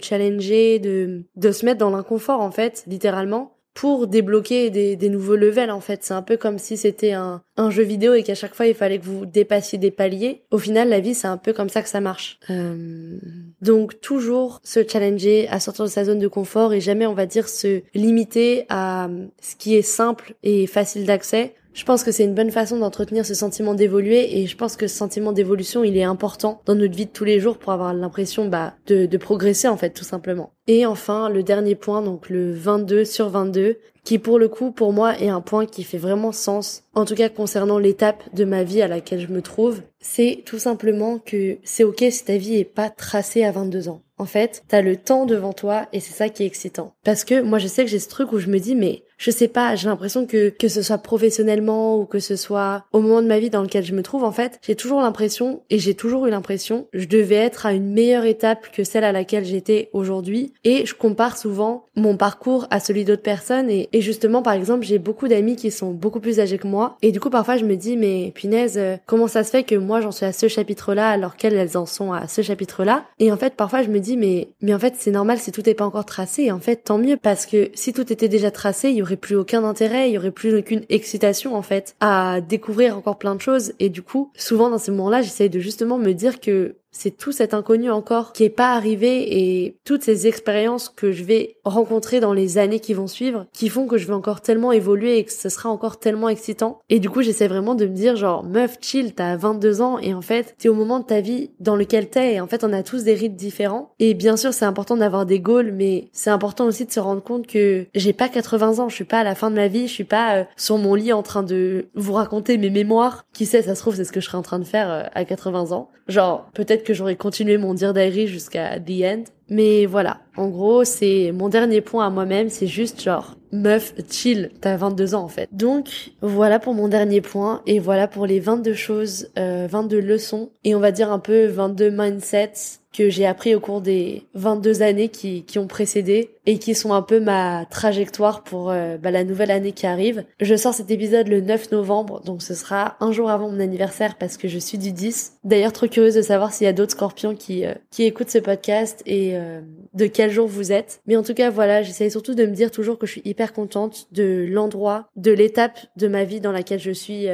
challenger, 0.01 0.79
de 0.79 1.23
de 1.37 1.53
se 1.53 1.65
mettre 1.65 1.79
dans 1.79 1.91
l'inconfort 1.91 2.41
en 2.41 2.51
fait, 2.51 2.85
littéralement 2.87 3.57
pour 3.75 4.07
débloquer 4.07 4.71
des, 4.71 4.97
des 4.97 5.09
nouveaux 5.09 5.37
levels 5.37 5.71
en 5.71 5.81
fait. 5.81 6.05
C'est 6.05 6.15
un 6.15 6.23
peu 6.23 6.37
comme 6.37 6.59
si 6.59 6.77
c'était 6.77 7.13
un, 7.13 7.43
un 7.57 7.71
jeu 7.71 7.83
vidéo 7.83 8.15
et 8.15 8.23
qu'à 8.23 8.35
chaque 8.35 8.55
fois 8.55 8.67
il 8.67 8.75
fallait 8.75 8.99
que 8.99 9.05
vous 9.05 9.27
dépassiez 9.27 9.79
des 9.79 9.91
paliers. 9.91 10.43
Au 10.51 10.59
final, 10.59 10.89
la 10.89 11.01
vie 11.01 11.15
c'est 11.15 11.29
un 11.29 11.37
peu 11.37 11.53
comme 11.53 11.69
ça 11.69 11.83
que 11.83 11.89
ça 11.89 12.01
marche. 12.01 12.39
Euh... 12.51 13.19
Donc 13.61 14.01
toujours 14.01 14.61
se 14.65 14.87
challenger 14.87 15.49
à 15.49 15.61
sortir 15.61 15.85
de 15.85 15.91
sa 15.91 16.05
zone 16.05 16.19
de 16.19 16.29
confort 16.29 16.73
et 16.73 16.81
jamais 16.81 17.07
on 17.07 17.15
va 17.15 17.27
dire 17.27 17.49
se 17.49 17.83
limiter 17.95 18.65
à 18.69 19.09
ce 19.41 19.55
qui 19.57 19.75
est 19.75 19.83
simple 19.83 20.35
et 20.43 20.67
facile 20.67 21.05
d'accès 21.05 21.55
Je 21.73 21.85
pense 21.85 22.03
que 22.03 22.11
c'est 22.11 22.25
une 22.25 22.35
bonne 22.35 22.51
façon 22.51 22.79
d'entretenir 22.79 23.25
ce 23.25 23.35
sentiment 23.35 23.75
d'évoluer 23.75 24.41
et 24.41 24.47
je 24.47 24.57
pense 24.57 24.77
que 24.77 24.89
ce 24.89 24.97
sentiment 24.97 25.33
d'évolution, 25.33 25.85
il 25.85 25.97
est 25.97 26.03
important 26.03 26.61
dans 26.67 26.75
notre 26.75 26.97
vie 26.97 27.07
de 27.07 27.11
tous 27.11 27.25
les 27.25 27.41
jours 27.41 27.59
pour 27.59 27.73
avoir 27.73 27.95
l'impression 27.95 28.49
bah, 28.49 28.75
de, 28.87 29.17
progresser 29.17 29.69
en 29.69 29.77
fait 29.77 29.91
tout 29.91 30.05
simplement. 30.05 30.53
Et 30.67 30.87
enfin, 30.87 31.29
le 31.29 31.43
dernier 31.43 31.75
point, 31.75 32.03
donc 32.03 32.29
le 32.29 32.53
22 32.53 33.05
sur 33.05 33.29
22, 33.29 33.79
qui 34.05 34.19
pour 34.19 34.39
le 34.39 34.49
coup 34.49 34.73
pour 34.73 34.93
moi 34.93 35.19
est 35.19 35.29
un 35.29 35.41
point 35.41 35.67
qui 35.67 35.85
fait 35.85 35.99
vraiment 35.99 36.33
sens, 36.33 36.85
en 36.95 37.05
tout 37.05 37.15
cas 37.15 37.29
concernant 37.29 37.79
l'étape 37.79 38.23
de 38.35 38.45
ma 38.45 38.65
vie 38.65 38.83
à 38.83 38.89
laquelle 38.89 39.21
je 39.21 39.33
me 39.33 39.43
trouve, 39.43 39.83
c'est 40.01 40.43
tout 40.47 40.59
simplement 40.59 41.19
que 41.19 41.59
c'est 41.63 41.85
ok 41.85 42.05
si 42.11 42.25
ta 42.25 42.37
vie 42.37 42.57
est 42.57 42.65
pas 42.65 42.91
tracée 42.91 43.45
à 43.45 43.53
22 43.53 43.89
ans. 43.89 44.03
En 44.17 44.27
fait, 44.27 44.65
t'as 44.69 44.83
le 44.83 44.97
temps 44.97 45.27
devant 45.27 45.53
toi 45.53 45.87
et 45.93 46.01
c'est 46.01 46.15
ça 46.15 46.29
qui 46.29 46.43
est 46.43 46.47
excitant. 46.47 46.95
Parce 47.05 47.25
que 47.25 47.41
moi 47.43 47.59
je 47.59 47.67
sais 47.67 47.85
que 47.85 47.91
j'ai 47.91 47.99
ce 47.99 48.09
truc 48.09 48.33
où 48.33 48.39
je 48.39 48.49
me 48.49 48.59
dis 48.59 48.75
mais 48.75 49.05
je 49.21 49.31
sais 49.31 49.49
pas, 49.49 49.75
j'ai 49.77 49.87
l'impression 49.87 50.27
que 50.27 50.49
que 50.49 50.69
ce 50.69 50.81
soit 50.81 50.97
professionnellement 50.97 51.99
ou 51.99 52.07
que 52.07 52.21
ce 52.21 52.37
soit 52.37 52.85
au 52.93 53.01
moment 53.01 53.21
de 53.21 53.27
ma 53.27 53.39
vie 53.39 53.51
dans 53.51 53.61
lequel 53.61 53.85
je 53.85 53.93
me 53.93 54.03
trouve, 54.03 54.25
en 54.25 54.33
fait, 54.33 54.59
j'ai 54.63 54.75
toujours 54.75 55.03
l'impression 55.03 55.61
et 55.69 55.79
j'ai 55.79 55.93
toujours 55.93 56.27
eu 56.27 56.31
l'impression, 56.31 56.87
je 56.95 57.05
devais 57.05 57.35
être 57.35 57.67
à 57.67 57.75
une 57.75 57.93
meilleure 57.93 58.25
étape 58.25 58.69
que 58.73 58.83
celle 58.83 59.05
à 59.05 59.13
laquelle 59.13 59.45
j'étais 59.45 59.91
aujourd'hui. 59.93 60.55
Et 60.65 60.87
je 60.87 60.95
compare 60.95 61.37
souvent 61.37 61.85
mon 61.97 62.17
parcours 62.17 62.67
à 62.71 62.81
celui 62.81 63.05
d'autres 63.05 63.23
personnes 63.23 63.69
et, 63.69 63.89
justement, 64.01 64.41
par 64.41 64.55
exemple, 64.55 64.87
j'ai 64.87 64.99
beaucoup 64.99 65.29
d'amis 65.29 65.57
qui 65.57 65.71
sont 65.71 65.91
beaucoup 65.91 66.21
plus 66.21 66.41
âgés 66.41 66.57
que 66.57 66.67
moi 66.67 66.97
et 67.03 67.13
du 67.13 67.21
coup, 67.21 67.29
parfois, 67.29 67.59
je 67.59 67.67
me 67.67 67.77
dis 67.77 67.99
mais 67.99 68.33
punaise, 68.35 68.79
euh, 68.79 68.97
comment 69.05 69.29
ça 69.29 69.45
se 69.45 69.51
fait 69.51 69.65
que 69.65 69.75
moi 69.75 70.01
j'en 70.01 70.13
suis 70.13 70.25
à 70.25 70.33
ce 70.33 70.49
chapitre-là 70.49 71.11
alors 71.11 71.37
qu'elles 71.37 71.55
elles 71.55 71.77
en 71.77 71.85
sont 71.85 72.15
à 72.15 72.27
ce 72.27 72.41
chapitre-là? 72.41 73.05
Et 73.19 73.31
en 73.31 73.37
fait, 73.37 73.55
parfois, 73.55 73.83
je 73.83 73.91
me 73.91 74.01
dis 74.01 74.17
mais 74.17 74.49
mais 74.63 74.73
en 74.73 74.79
fait, 74.79 74.95
c'est 74.97 75.11
normal 75.11 75.39
si 75.39 75.53
tout 75.53 75.69
est 75.69 75.75
pas 75.75 75.85
encore 75.85 76.07
tracé. 76.07 76.45
Et 76.45 76.53
en 76.53 76.61
fait, 76.61 76.77
tant 76.77 76.97
mieux 76.97 77.19
parce 77.19 77.45
que 77.45 77.71
si 77.75 77.93
tout 77.93 78.11
était 78.11 78.29
déjà 78.29 78.51
tracé, 78.51 78.89
plus 79.17 79.37
aucun 79.37 79.65
intérêt, 79.65 80.11
il 80.11 80.15
y 80.15 80.19
aurait 80.19 80.31
plus 80.31 80.57
aucune 80.57 80.85
excitation 80.89 81.55
en 81.55 81.63
fait 81.63 81.97
à 82.01 82.41
découvrir 82.41 82.97
encore 82.97 83.19
plein 83.19 83.35
de 83.35 83.41
choses. 83.41 83.73
Et 83.79 83.89
du 83.89 84.03
coup, 84.03 84.31
souvent 84.35 84.71
dans 84.71 84.79
ces 84.79 84.91
moments-là, 84.91 85.23
j'essaye 85.23 85.51
de 85.51 85.61
justement 85.61 85.99
me 85.99 86.13
dire 86.13 86.41
que 86.41 86.77
c'est 86.91 87.17
tout 87.17 87.33
cet 87.33 87.55
inconnu 87.55 87.91
encore 87.91 88.33
qui 88.33 88.45
est 88.45 88.51
pas 88.51 88.75
arrivé 88.75 89.39
et 89.39 89.77
toutes 89.85 90.03
ces 90.03 90.27
expériences 90.27 90.89
que 90.89 91.13
je 91.13 91.25
vais 91.25 91.57
rencontrer 91.65 92.21
dans 92.21 92.33
les 92.33 92.59
années 92.59 92.81
qui 92.81 92.95
vont 92.95 93.07
suivre 93.07 93.47
qui 93.53 93.69
font 93.69 93.87
que 93.87 93.99
je 93.99 94.07
vais 94.07 94.13
encore 94.13 94.41
tellement 94.41 94.73
évoluer 94.73 95.19
et 95.19 95.25
que 95.25 95.33
ce 95.33 95.49
sera 95.49 95.69
encore 95.69 95.99
tellement 95.99 96.29
excitant. 96.29 96.81
Et 96.89 96.99
du 96.99 97.11
coup, 97.11 97.23
j'essaie 97.23 97.49
vraiment 97.49 97.75
de 97.75 97.87
me 97.87 97.95
dire 97.95 98.17
genre 98.17 98.45
meuf 98.45 98.79
chill, 98.81 99.15
t'as 99.15 99.37
22 99.37 99.81
ans 99.81 99.99
et 99.99 100.15
en 100.15 100.23
fait, 100.23 100.55
t'es 100.59 100.69
au 100.69 100.75
moment 100.75 101.01
de 101.01 101.05
ta 101.05 101.21
vie 101.21 101.51
dans 101.61 101.77
lequel 101.77 102.09
t'es 102.09 102.35
et 102.35 102.41
en 102.41 102.47
fait, 102.47 102.65
on 102.65 102.73
a 102.73 102.83
tous 102.83 103.05
des 103.05 103.15
rythmes 103.15 103.37
différents. 103.37 103.93
Et 103.99 104.15
bien 104.15 104.37
sûr, 104.37 104.53
c'est 104.53 104.65
important 104.65 104.97
d'avoir 104.97 105.27
des 105.27 105.41
goals, 105.41 105.73
mais 105.73 106.09
c'est 106.13 106.31
important 106.31 106.67
aussi 106.67 106.85
de 106.85 106.93
se 106.93 107.01
rendre 107.01 107.23
compte 107.23 107.47
que 107.47 107.87
j'ai 107.95 108.13
pas 108.13 108.29
80 108.29 108.79
ans, 108.79 108.89
je 108.89 108.95
suis 108.95 109.05
pas 109.05 109.21
à 109.21 109.25
la 109.25 109.35
fin 109.35 109.51
de 109.51 109.57
ma 109.57 109.69
vie, 109.69 109.87
je 109.87 109.93
suis 109.93 110.05
pas 110.05 110.37
euh, 110.37 110.45
sur 110.57 110.79
mon 110.79 110.95
lit 110.95 111.13
en 111.13 111.23
train 111.23 111.43
de 111.43 111.89
vous 111.95 112.13
raconter 112.13 112.59
mes 112.59 112.71
mémoires. 112.71 113.25
Qui 113.33 113.47
sait, 113.47 113.63
ça 113.63 113.75
se 113.75 113.81
trouve, 113.81 113.95
c'est 113.97 114.05
ce 114.05 114.13
que 114.13 114.21
je 114.21 114.27
serais 114.27 114.39
en 114.39 114.43
train 114.43 114.59
de 114.59 114.65
faire 114.65 114.91
euh, 114.91 115.03
à 115.15 115.25
80 115.25 115.73
ans. 115.73 115.91
Genre, 116.09 116.51
peut-être 116.55 116.80
que 116.83 116.95
j'aurais 116.95 117.17
continué 117.17 117.59
mon 117.59 117.75
Dear 117.75 117.93
Diary 117.93 118.27
jusqu'à 118.27 118.79
the 118.81 119.03
end. 119.05 119.25
Mais 119.49 119.87
voilà, 119.87 120.21
en 120.37 120.49
gros, 120.49 120.85
c'est 120.85 121.33
mon 121.33 121.49
dernier 121.49 121.81
point 121.81 122.07
à 122.07 122.11
moi-même, 122.11 122.51
c'est 122.51 122.69
juste 122.69 123.03
genre, 123.03 123.37
meuf, 123.53 123.95
chill, 124.09 124.51
t'as 124.61 124.77
22 124.77 125.15
ans 125.15 125.25
en 125.25 125.29
fait. 125.29 125.49
Donc, 125.51 126.13
voilà 126.21 126.61
pour 126.61 126.73
mon 126.73 126.87
dernier 126.87 127.21
point, 127.21 127.63
et 127.67 127.81
voilà 127.81 128.07
pour 128.07 128.27
les 128.27 128.39
22 128.39 128.75
choses, 128.75 129.29
euh, 129.39 129.67
22 129.69 130.01
leçons, 130.01 130.53
et 130.63 130.75
on 130.77 130.81
va 130.81 130.93
dire 130.93 131.11
un 131.11 131.19
peu 131.19 131.47
22 131.47 131.91
mindsets 131.91 132.80
que 132.93 133.09
j'ai 133.09 133.27
appris 133.27 133.55
au 133.55 133.61
cours 133.61 133.81
des 133.81 134.25
22 134.35 134.83
années 134.83 135.09
qui, 135.09 135.45
qui 135.45 135.59
ont 135.59 135.67
précédé 135.67 136.31
et 136.47 136.59
qui 136.59 136.75
sont 136.75 136.93
un 136.93 137.03
peu 137.03 137.21
ma 137.21 137.65
trajectoire 137.67 138.43
pour 138.43 138.71
euh, 138.71 138.97
bah, 138.97 139.11
la 139.11 139.25
nouvelle 139.25 139.51
année 139.51 139.73
qui 139.73 139.87
arrive. 139.87 140.25
Je 140.41 140.57
sors 140.57 140.75
cet 140.75 140.91
épisode 140.91 141.29
le 141.29 141.41
9 141.41 141.71
novembre, 141.71 142.21
donc 142.25 142.43
ce 142.43 142.55
sera 142.55 142.97
un 143.01 143.13
jour 143.13 143.31
avant 143.31 143.49
mon 143.49 143.61
anniversaire 143.61 144.17
parce 144.17 144.37
que 144.37 144.49
je 144.49 144.59
suis 144.59 144.79
du 144.79 144.93
10. 144.93 145.35
D'ailleurs, 145.45 145.73
trop 145.73 145.87
curieuse 145.87 146.15
de 146.15 146.23
savoir 146.23 146.53
s'il 146.53 146.65
y 146.65 146.69
a 146.69 146.73
d'autres 146.73 146.93
scorpions 146.93 147.35
qui, 147.35 147.65
euh, 147.65 147.75
qui 147.91 148.05
écoutent 148.05 148.31
ce 148.31 148.39
podcast 148.39 149.03
et 149.07 149.37
euh, 149.37 149.61
de 149.95 150.07
quel 150.07 150.31
jour 150.31 150.49
vous 150.49 150.73
êtes. 150.73 151.01
Mais 151.07 151.17
en 151.17 151.23
tout 151.23 151.35
cas, 151.35 151.51
voilà, 151.51 151.83
j'essaie 151.83 152.11
surtout 152.11 152.35
de 152.35 152.47
me 152.47 152.55
dire 152.55 152.71
toujours 152.71 152.99
que 152.99 153.07
je 153.07 153.13
suis 153.13 153.23
hyper 153.25 153.53
contente 153.53 154.09
de 154.11 154.47
l'endroit, 154.49 155.09
de 155.17 155.31
l'étape 155.31 155.79
de 155.97 156.09
ma 156.09 156.25
vie 156.25 156.41
dans 156.41 156.53
laquelle 156.53 156.81
je 156.81 156.91
suis 156.91 157.29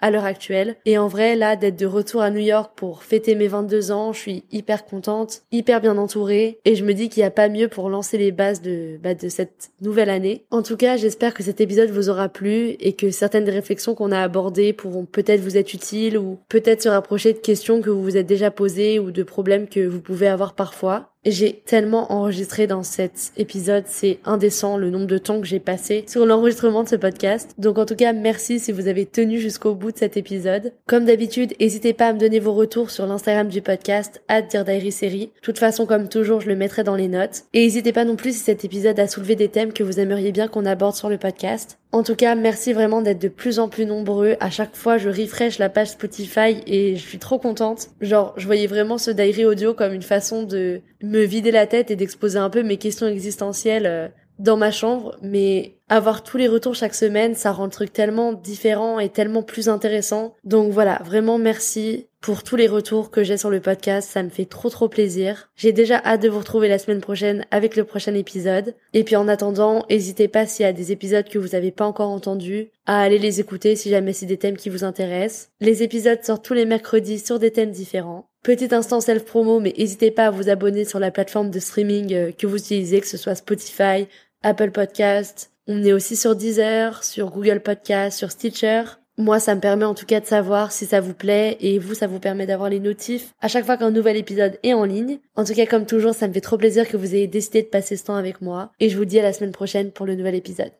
à 0.00 0.10
l'heure 0.10 0.24
actuelle. 0.24 0.76
Et 0.84 0.98
en 0.98 1.08
vrai, 1.08 1.36
là, 1.36 1.56
d'être 1.56 1.78
de 1.78 1.86
retour 1.86 2.22
à 2.22 2.30
New 2.30 2.40
York 2.40 2.72
pour 2.76 3.02
fêter 3.02 3.34
mes 3.34 3.48
22 3.48 3.90
ans, 3.90 4.12
je 4.12 4.18
suis 4.18 4.44
hyper 4.50 4.84
contente, 4.84 5.42
hyper 5.52 5.80
bien 5.80 5.96
entourée, 5.98 6.58
et 6.64 6.74
je 6.74 6.84
me 6.84 6.94
dis 6.94 7.08
qu'il 7.08 7.22
n'y 7.22 7.26
a 7.26 7.30
pas 7.30 7.48
mieux 7.48 7.68
pour 7.68 7.88
lancer 7.88 8.18
les 8.18 8.32
bases 8.32 8.62
de, 8.62 8.98
bah, 9.02 9.14
de 9.14 9.28
cette 9.28 9.70
nouvelle 9.80 10.10
année. 10.10 10.44
En 10.50 10.62
tout 10.62 10.76
cas, 10.76 10.96
j'espère 10.96 11.34
que 11.34 11.42
cet 11.42 11.60
épisode 11.60 11.90
vous 11.90 12.08
aura 12.08 12.28
plu 12.28 12.76
et 12.80 12.92
que 12.92 13.10
certaines 13.10 13.44
des 13.44 13.50
réflexions 13.50 13.94
qu'on 13.94 14.12
a 14.12 14.20
abordées 14.20 14.72
pourront 14.72 15.04
peut-être 15.04 15.40
vous 15.40 15.56
être 15.56 15.74
utiles 15.74 16.18
ou 16.18 16.38
peut-être 16.48 16.82
se 16.82 16.88
rapprocher 16.88 17.32
de 17.32 17.38
questions 17.38 17.80
que 17.80 17.90
vous 17.90 18.02
vous 18.02 18.16
êtes 18.16 18.26
déjà 18.26 18.50
posées 18.50 18.98
ou 18.98 19.10
de 19.10 19.22
problèmes 19.22 19.68
que 19.68 19.86
vous 19.86 20.00
pouvez 20.00 20.28
avoir 20.28 20.54
parfois. 20.54 21.10
J'ai 21.30 21.60
tellement 21.66 22.10
enregistré 22.10 22.66
dans 22.66 22.82
cet 22.82 23.32
épisode, 23.36 23.84
c'est 23.86 24.18
indécent 24.24 24.78
le 24.78 24.88
nombre 24.88 25.06
de 25.06 25.18
temps 25.18 25.42
que 25.42 25.46
j'ai 25.46 25.60
passé 25.60 26.04
sur 26.06 26.24
l'enregistrement 26.24 26.84
de 26.84 26.88
ce 26.88 26.96
podcast. 26.96 27.54
Donc 27.58 27.76
en 27.76 27.84
tout 27.84 27.96
cas, 27.96 28.14
merci 28.14 28.58
si 28.58 28.72
vous 28.72 28.88
avez 28.88 29.04
tenu 29.04 29.38
jusqu'au 29.38 29.74
bout 29.74 29.92
de 29.92 29.98
cet 29.98 30.16
épisode. 30.16 30.72
Comme 30.86 31.04
d'habitude, 31.04 31.52
n'hésitez 31.60 31.92
pas 31.92 32.06
à 32.06 32.12
me 32.14 32.18
donner 32.18 32.40
vos 32.40 32.54
retours 32.54 32.90
sur 32.90 33.06
l'Instagram 33.06 33.48
du 33.48 33.60
podcast, 33.60 34.22
à. 34.28 34.40
De 34.40 35.28
toute 35.42 35.58
façon, 35.58 35.84
comme 35.84 36.08
toujours, 36.08 36.40
je 36.40 36.48
le 36.48 36.56
mettrai 36.56 36.82
dans 36.82 36.96
les 36.96 37.08
notes. 37.08 37.44
Et 37.52 37.60
n'hésitez 37.64 37.92
pas 37.92 38.06
non 38.06 38.16
plus 38.16 38.32
si 38.32 38.40
cet 38.40 38.64
épisode 38.64 38.98
a 38.98 39.06
soulevé 39.06 39.36
des 39.36 39.48
thèmes 39.48 39.74
que 39.74 39.82
vous 39.82 40.00
aimeriez 40.00 40.32
bien 40.32 40.48
qu'on 40.48 40.64
aborde 40.64 40.94
sur 40.94 41.10
le 41.10 41.18
podcast. 41.18 41.78
En 41.90 42.02
tout 42.02 42.16
cas, 42.16 42.34
merci 42.34 42.74
vraiment 42.74 43.00
d'être 43.00 43.20
de 43.20 43.28
plus 43.28 43.58
en 43.58 43.68
plus 43.68 43.86
nombreux. 43.86 44.36
À 44.40 44.50
chaque 44.50 44.76
fois, 44.76 44.98
je 44.98 45.08
refresh 45.08 45.58
la 45.58 45.70
page 45.70 45.88
Spotify 45.88 46.62
et 46.66 46.96
je 46.96 47.00
suis 47.00 47.18
trop 47.18 47.38
contente. 47.38 47.88
Genre, 48.00 48.34
je 48.36 48.44
voyais 48.44 48.66
vraiment 48.66 48.98
ce 48.98 49.10
diary 49.10 49.46
audio 49.46 49.72
comme 49.72 49.94
une 49.94 50.02
façon 50.02 50.42
de 50.42 50.82
me 51.02 51.22
vider 51.22 51.50
la 51.50 51.66
tête 51.66 51.90
et 51.90 51.96
d'exposer 51.96 52.38
un 52.38 52.50
peu 52.50 52.62
mes 52.62 52.76
questions 52.76 53.06
existentielles 53.06 53.86
euh, 53.86 54.08
dans 54.38 54.56
ma 54.56 54.70
chambre, 54.70 55.16
mais 55.22 55.78
avoir 55.88 56.22
tous 56.22 56.36
les 56.36 56.46
retours 56.46 56.74
chaque 56.74 56.94
semaine, 56.94 57.34
ça 57.34 57.52
rend 57.52 57.64
le 57.64 57.70
truc 57.70 57.92
tellement 57.92 58.32
différent 58.32 58.98
et 58.98 59.08
tellement 59.08 59.42
plus 59.42 59.68
intéressant. 59.68 60.34
Donc 60.44 60.72
voilà, 60.72 61.00
vraiment 61.04 61.38
merci 61.38 62.07
pour 62.20 62.42
tous 62.42 62.56
les 62.56 62.66
retours 62.66 63.10
que 63.10 63.22
j'ai 63.22 63.36
sur 63.36 63.48
le 63.48 63.60
podcast, 63.60 64.10
ça 64.10 64.22
me 64.22 64.28
fait 64.28 64.44
trop 64.44 64.70
trop 64.70 64.88
plaisir. 64.88 65.50
J'ai 65.56 65.72
déjà 65.72 66.02
hâte 66.04 66.22
de 66.22 66.28
vous 66.28 66.40
retrouver 66.40 66.68
la 66.68 66.78
semaine 66.78 67.00
prochaine 67.00 67.46
avec 67.50 67.76
le 67.76 67.84
prochain 67.84 68.14
épisode. 68.14 68.74
Et 68.92 69.04
puis 69.04 69.16
en 69.16 69.28
attendant, 69.28 69.84
n'hésitez 69.88 70.26
pas 70.26 70.46
s'il 70.46 70.64
y 70.64 70.68
a 70.68 70.72
des 70.72 70.90
épisodes 70.90 71.28
que 71.28 71.38
vous 71.38 71.48
n'avez 71.48 71.70
pas 71.70 71.86
encore 71.86 72.10
entendus, 72.10 72.70
à 72.86 73.00
aller 73.00 73.18
les 73.18 73.40
écouter 73.40 73.76
si 73.76 73.90
jamais 73.90 74.12
c'est 74.12 74.26
des 74.26 74.36
thèmes 74.36 74.56
qui 74.56 74.68
vous 74.68 74.84
intéressent. 74.84 75.50
Les 75.60 75.82
épisodes 75.82 76.22
sortent 76.24 76.44
tous 76.44 76.54
les 76.54 76.66
mercredis 76.66 77.20
sur 77.20 77.38
des 77.38 77.52
thèmes 77.52 77.70
différents. 77.70 78.28
Petit 78.42 78.74
instant 78.74 79.00
self-promo, 79.00 79.60
mais 79.60 79.74
n'hésitez 79.78 80.10
pas 80.10 80.26
à 80.26 80.30
vous 80.30 80.48
abonner 80.48 80.84
sur 80.84 80.98
la 80.98 81.10
plateforme 81.10 81.50
de 81.50 81.60
streaming 81.60 82.14
euh, 82.14 82.32
que 82.32 82.46
vous 82.46 82.56
utilisez, 82.56 83.00
que 83.00 83.06
ce 83.06 83.16
soit 83.16 83.34
Spotify, 83.36 84.06
Apple 84.42 84.70
Podcast. 84.70 85.50
On 85.66 85.84
est 85.84 85.92
aussi 85.92 86.16
sur 86.16 86.34
Deezer, 86.34 87.04
sur 87.04 87.30
Google 87.30 87.60
Podcast, 87.60 88.18
sur 88.18 88.30
Stitcher. 88.30 88.82
Moi, 89.20 89.40
ça 89.40 89.56
me 89.56 89.60
permet 89.60 89.84
en 89.84 89.94
tout 89.94 90.06
cas 90.06 90.20
de 90.20 90.26
savoir 90.26 90.70
si 90.70 90.86
ça 90.86 91.00
vous 91.00 91.12
plaît 91.12 91.56
et 91.60 91.80
vous, 91.80 91.94
ça 91.94 92.06
vous 92.06 92.20
permet 92.20 92.46
d'avoir 92.46 92.70
les 92.70 92.78
notifs 92.78 93.34
à 93.40 93.48
chaque 93.48 93.66
fois 93.66 93.76
qu'un 93.76 93.90
nouvel 93.90 94.16
épisode 94.16 94.60
est 94.62 94.74
en 94.74 94.84
ligne. 94.84 95.18
En 95.34 95.44
tout 95.44 95.54
cas, 95.54 95.66
comme 95.66 95.86
toujours, 95.86 96.14
ça 96.14 96.28
me 96.28 96.32
fait 96.32 96.40
trop 96.40 96.56
plaisir 96.56 96.88
que 96.88 96.96
vous 96.96 97.16
ayez 97.16 97.26
décidé 97.26 97.62
de 97.62 97.66
passer 97.66 97.96
ce 97.96 98.04
temps 98.04 98.14
avec 98.14 98.40
moi 98.40 98.70
et 98.78 98.88
je 98.88 98.96
vous 98.96 99.04
dis 99.04 99.18
à 99.18 99.22
la 99.22 99.32
semaine 99.32 99.50
prochaine 99.50 99.90
pour 99.90 100.06
le 100.06 100.14
nouvel 100.14 100.36
épisode. 100.36 100.70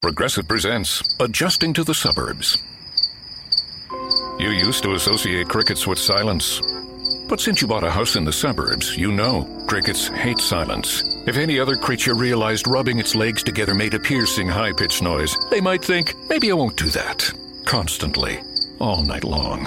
Progressive 0.00 0.42
presents 0.48 1.04
Adjusting 1.20 1.72
to 1.72 1.84
the 1.84 1.94
Suburbs. 1.94 2.58
You 4.40 4.50
used 4.50 4.82
to 4.82 4.94
associate 4.94 5.46
crickets 5.48 5.86
with 5.86 5.98
silence. 5.98 6.60
But 7.28 7.38
since 7.38 7.62
you 7.62 7.68
bought 7.68 7.84
a 7.84 7.90
house 7.90 8.16
in 8.16 8.24
the 8.24 8.32
suburbs, 8.32 8.96
you 8.96 9.12
know 9.12 9.46
crickets 9.68 10.08
hate 10.08 10.40
silence. 10.40 11.04
If 11.28 11.36
any 11.36 11.60
other 11.60 11.76
creature 11.76 12.16
realized 12.16 12.66
rubbing 12.66 12.98
its 12.98 13.14
legs 13.14 13.44
together 13.44 13.72
made 13.72 13.94
a 13.94 14.00
piercing 14.00 14.48
high 14.48 14.72
pitched 14.72 15.00
noise, 15.00 15.36
they 15.52 15.60
might 15.60 15.84
think, 15.84 16.16
maybe 16.28 16.50
I 16.50 16.54
won't 16.54 16.76
do 16.76 16.88
that. 16.90 17.32
Constantly. 17.64 18.40
All 18.78 19.02
night 19.02 19.24
long. 19.24 19.66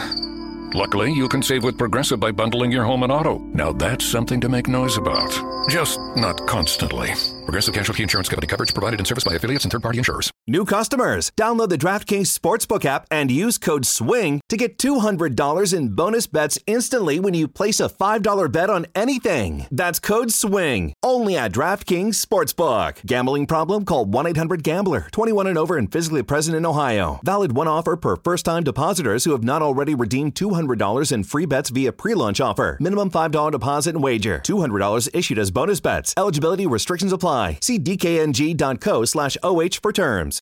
Luckily, 0.74 1.12
you 1.12 1.30
can 1.30 1.42
save 1.42 1.64
with 1.64 1.78
Progressive 1.78 2.20
by 2.20 2.32
bundling 2.32 2.72
your 2.72 2.84
home 2.84 3.04
and 3.04 3.12
auto. 3.12 3.40
Now 3.54 3.72
that's 3.72 4.06
something 4.06 4.42
to 4.42 4.50
make 4.50 4.68
noise 4.68 4.98
about. 4.98 5.32
Just 5.70 6.00
not 6.16 6.46
constantly. 6.48 7.14
Progressive 7.46 7.76
Casualty 7.76 8.02
Insurance 8.02 8.28
Company 8.28 8.48
coverage 8.48 8.74
provided 8.74 9.00
in 9.00 9.06
service 9.06 9.24
by 9.24 9.36
affiliates 9.36 9.66
and 9.66 9.72
third 9.72 9.84
party 9.84 10.00
insurers. 10.00 10.32
New 10.48 10.66
customers, 10.66 11.32
download 11.38 11.70
the 11.70 11.78
DraftKings 11.78 12.38
Sportsbook 12.38 12.86
app 12.86 13.06
and 13.12 13.30
use 13.30 13.60
code 13.60 13.86
SWING 13.86 14.42
to 14.50 14.58
get 14.58 14.80
$200 14.80 15.74
in 15.78 15.96
bonus 15.96 16.26
bets 16.26 16.58
instantly 16.66 17.20
when 17.20 17.36
you 17.36 17.48
place 17.48 17.80
a 17.80 17.88
$5 17.88 18.52
bet 18.52 18.72
on 18.72 18.88
anything. 18.96 19.68
That's 19.70 20.00
code 20.00 20.32
SWING, 20.32 20.94
only 21.04 21.38
at 21.38 21.52
DraftKings 21.52 22.16
Sportsbook. 22.16 23.06
Gambling 23.06 23.46
problem? 23.46 23.86
Call 23.86 24.06
1 24.06 24.28
800 24.28 24.64
Gambler, 24.64 25.08
21 25.12 25.46
and 25.48 25.58
over 25.58 25.78
and 25.78 25.92
physically 25.92 26.24
present 26.24 26.58
in 26.58 26.66
Ohio. 26.66 27.20
Valid 27.24 27.56
one 27.56 27.68
offer 27.68 27.96
per 27.96 28.16
first 28.16 28.44
time 28.46 28.64
depositors 28.64 29.24
who 29.24 29.32
have 29.32 29.44
not 29.44 29.62
already 29.62 29.94
redeemed 29.94 30.34
$200 30.34 31.12
in 31.12 31.24
free 31.24 31.46
bets 31.46 31.70
via 31.70 31.92
pre 31.92 32.16
launch 32.16 32.42
offer. 32.42 32.78
Minimum 32.80 33.12
$5 33.12 33.52
deposit 33.52 33.94
and 33.94 34.04
wager. 34.04 34.42
$200 34.44 35.10
issued 35.14 35.38
as 35.38 35.52
bonus 35.52 35.80
bets. 35.80 36.14
Eligibility 36.18 36.66
restrictions 36.66 37.14
apply. 37.36 37.60
See 37.62 37.80
DKNG.co 37.80 39.06
slash 39.06 39.38
OH 39.44 39.80
for 39.82 39.92
terms. 39.92 40.42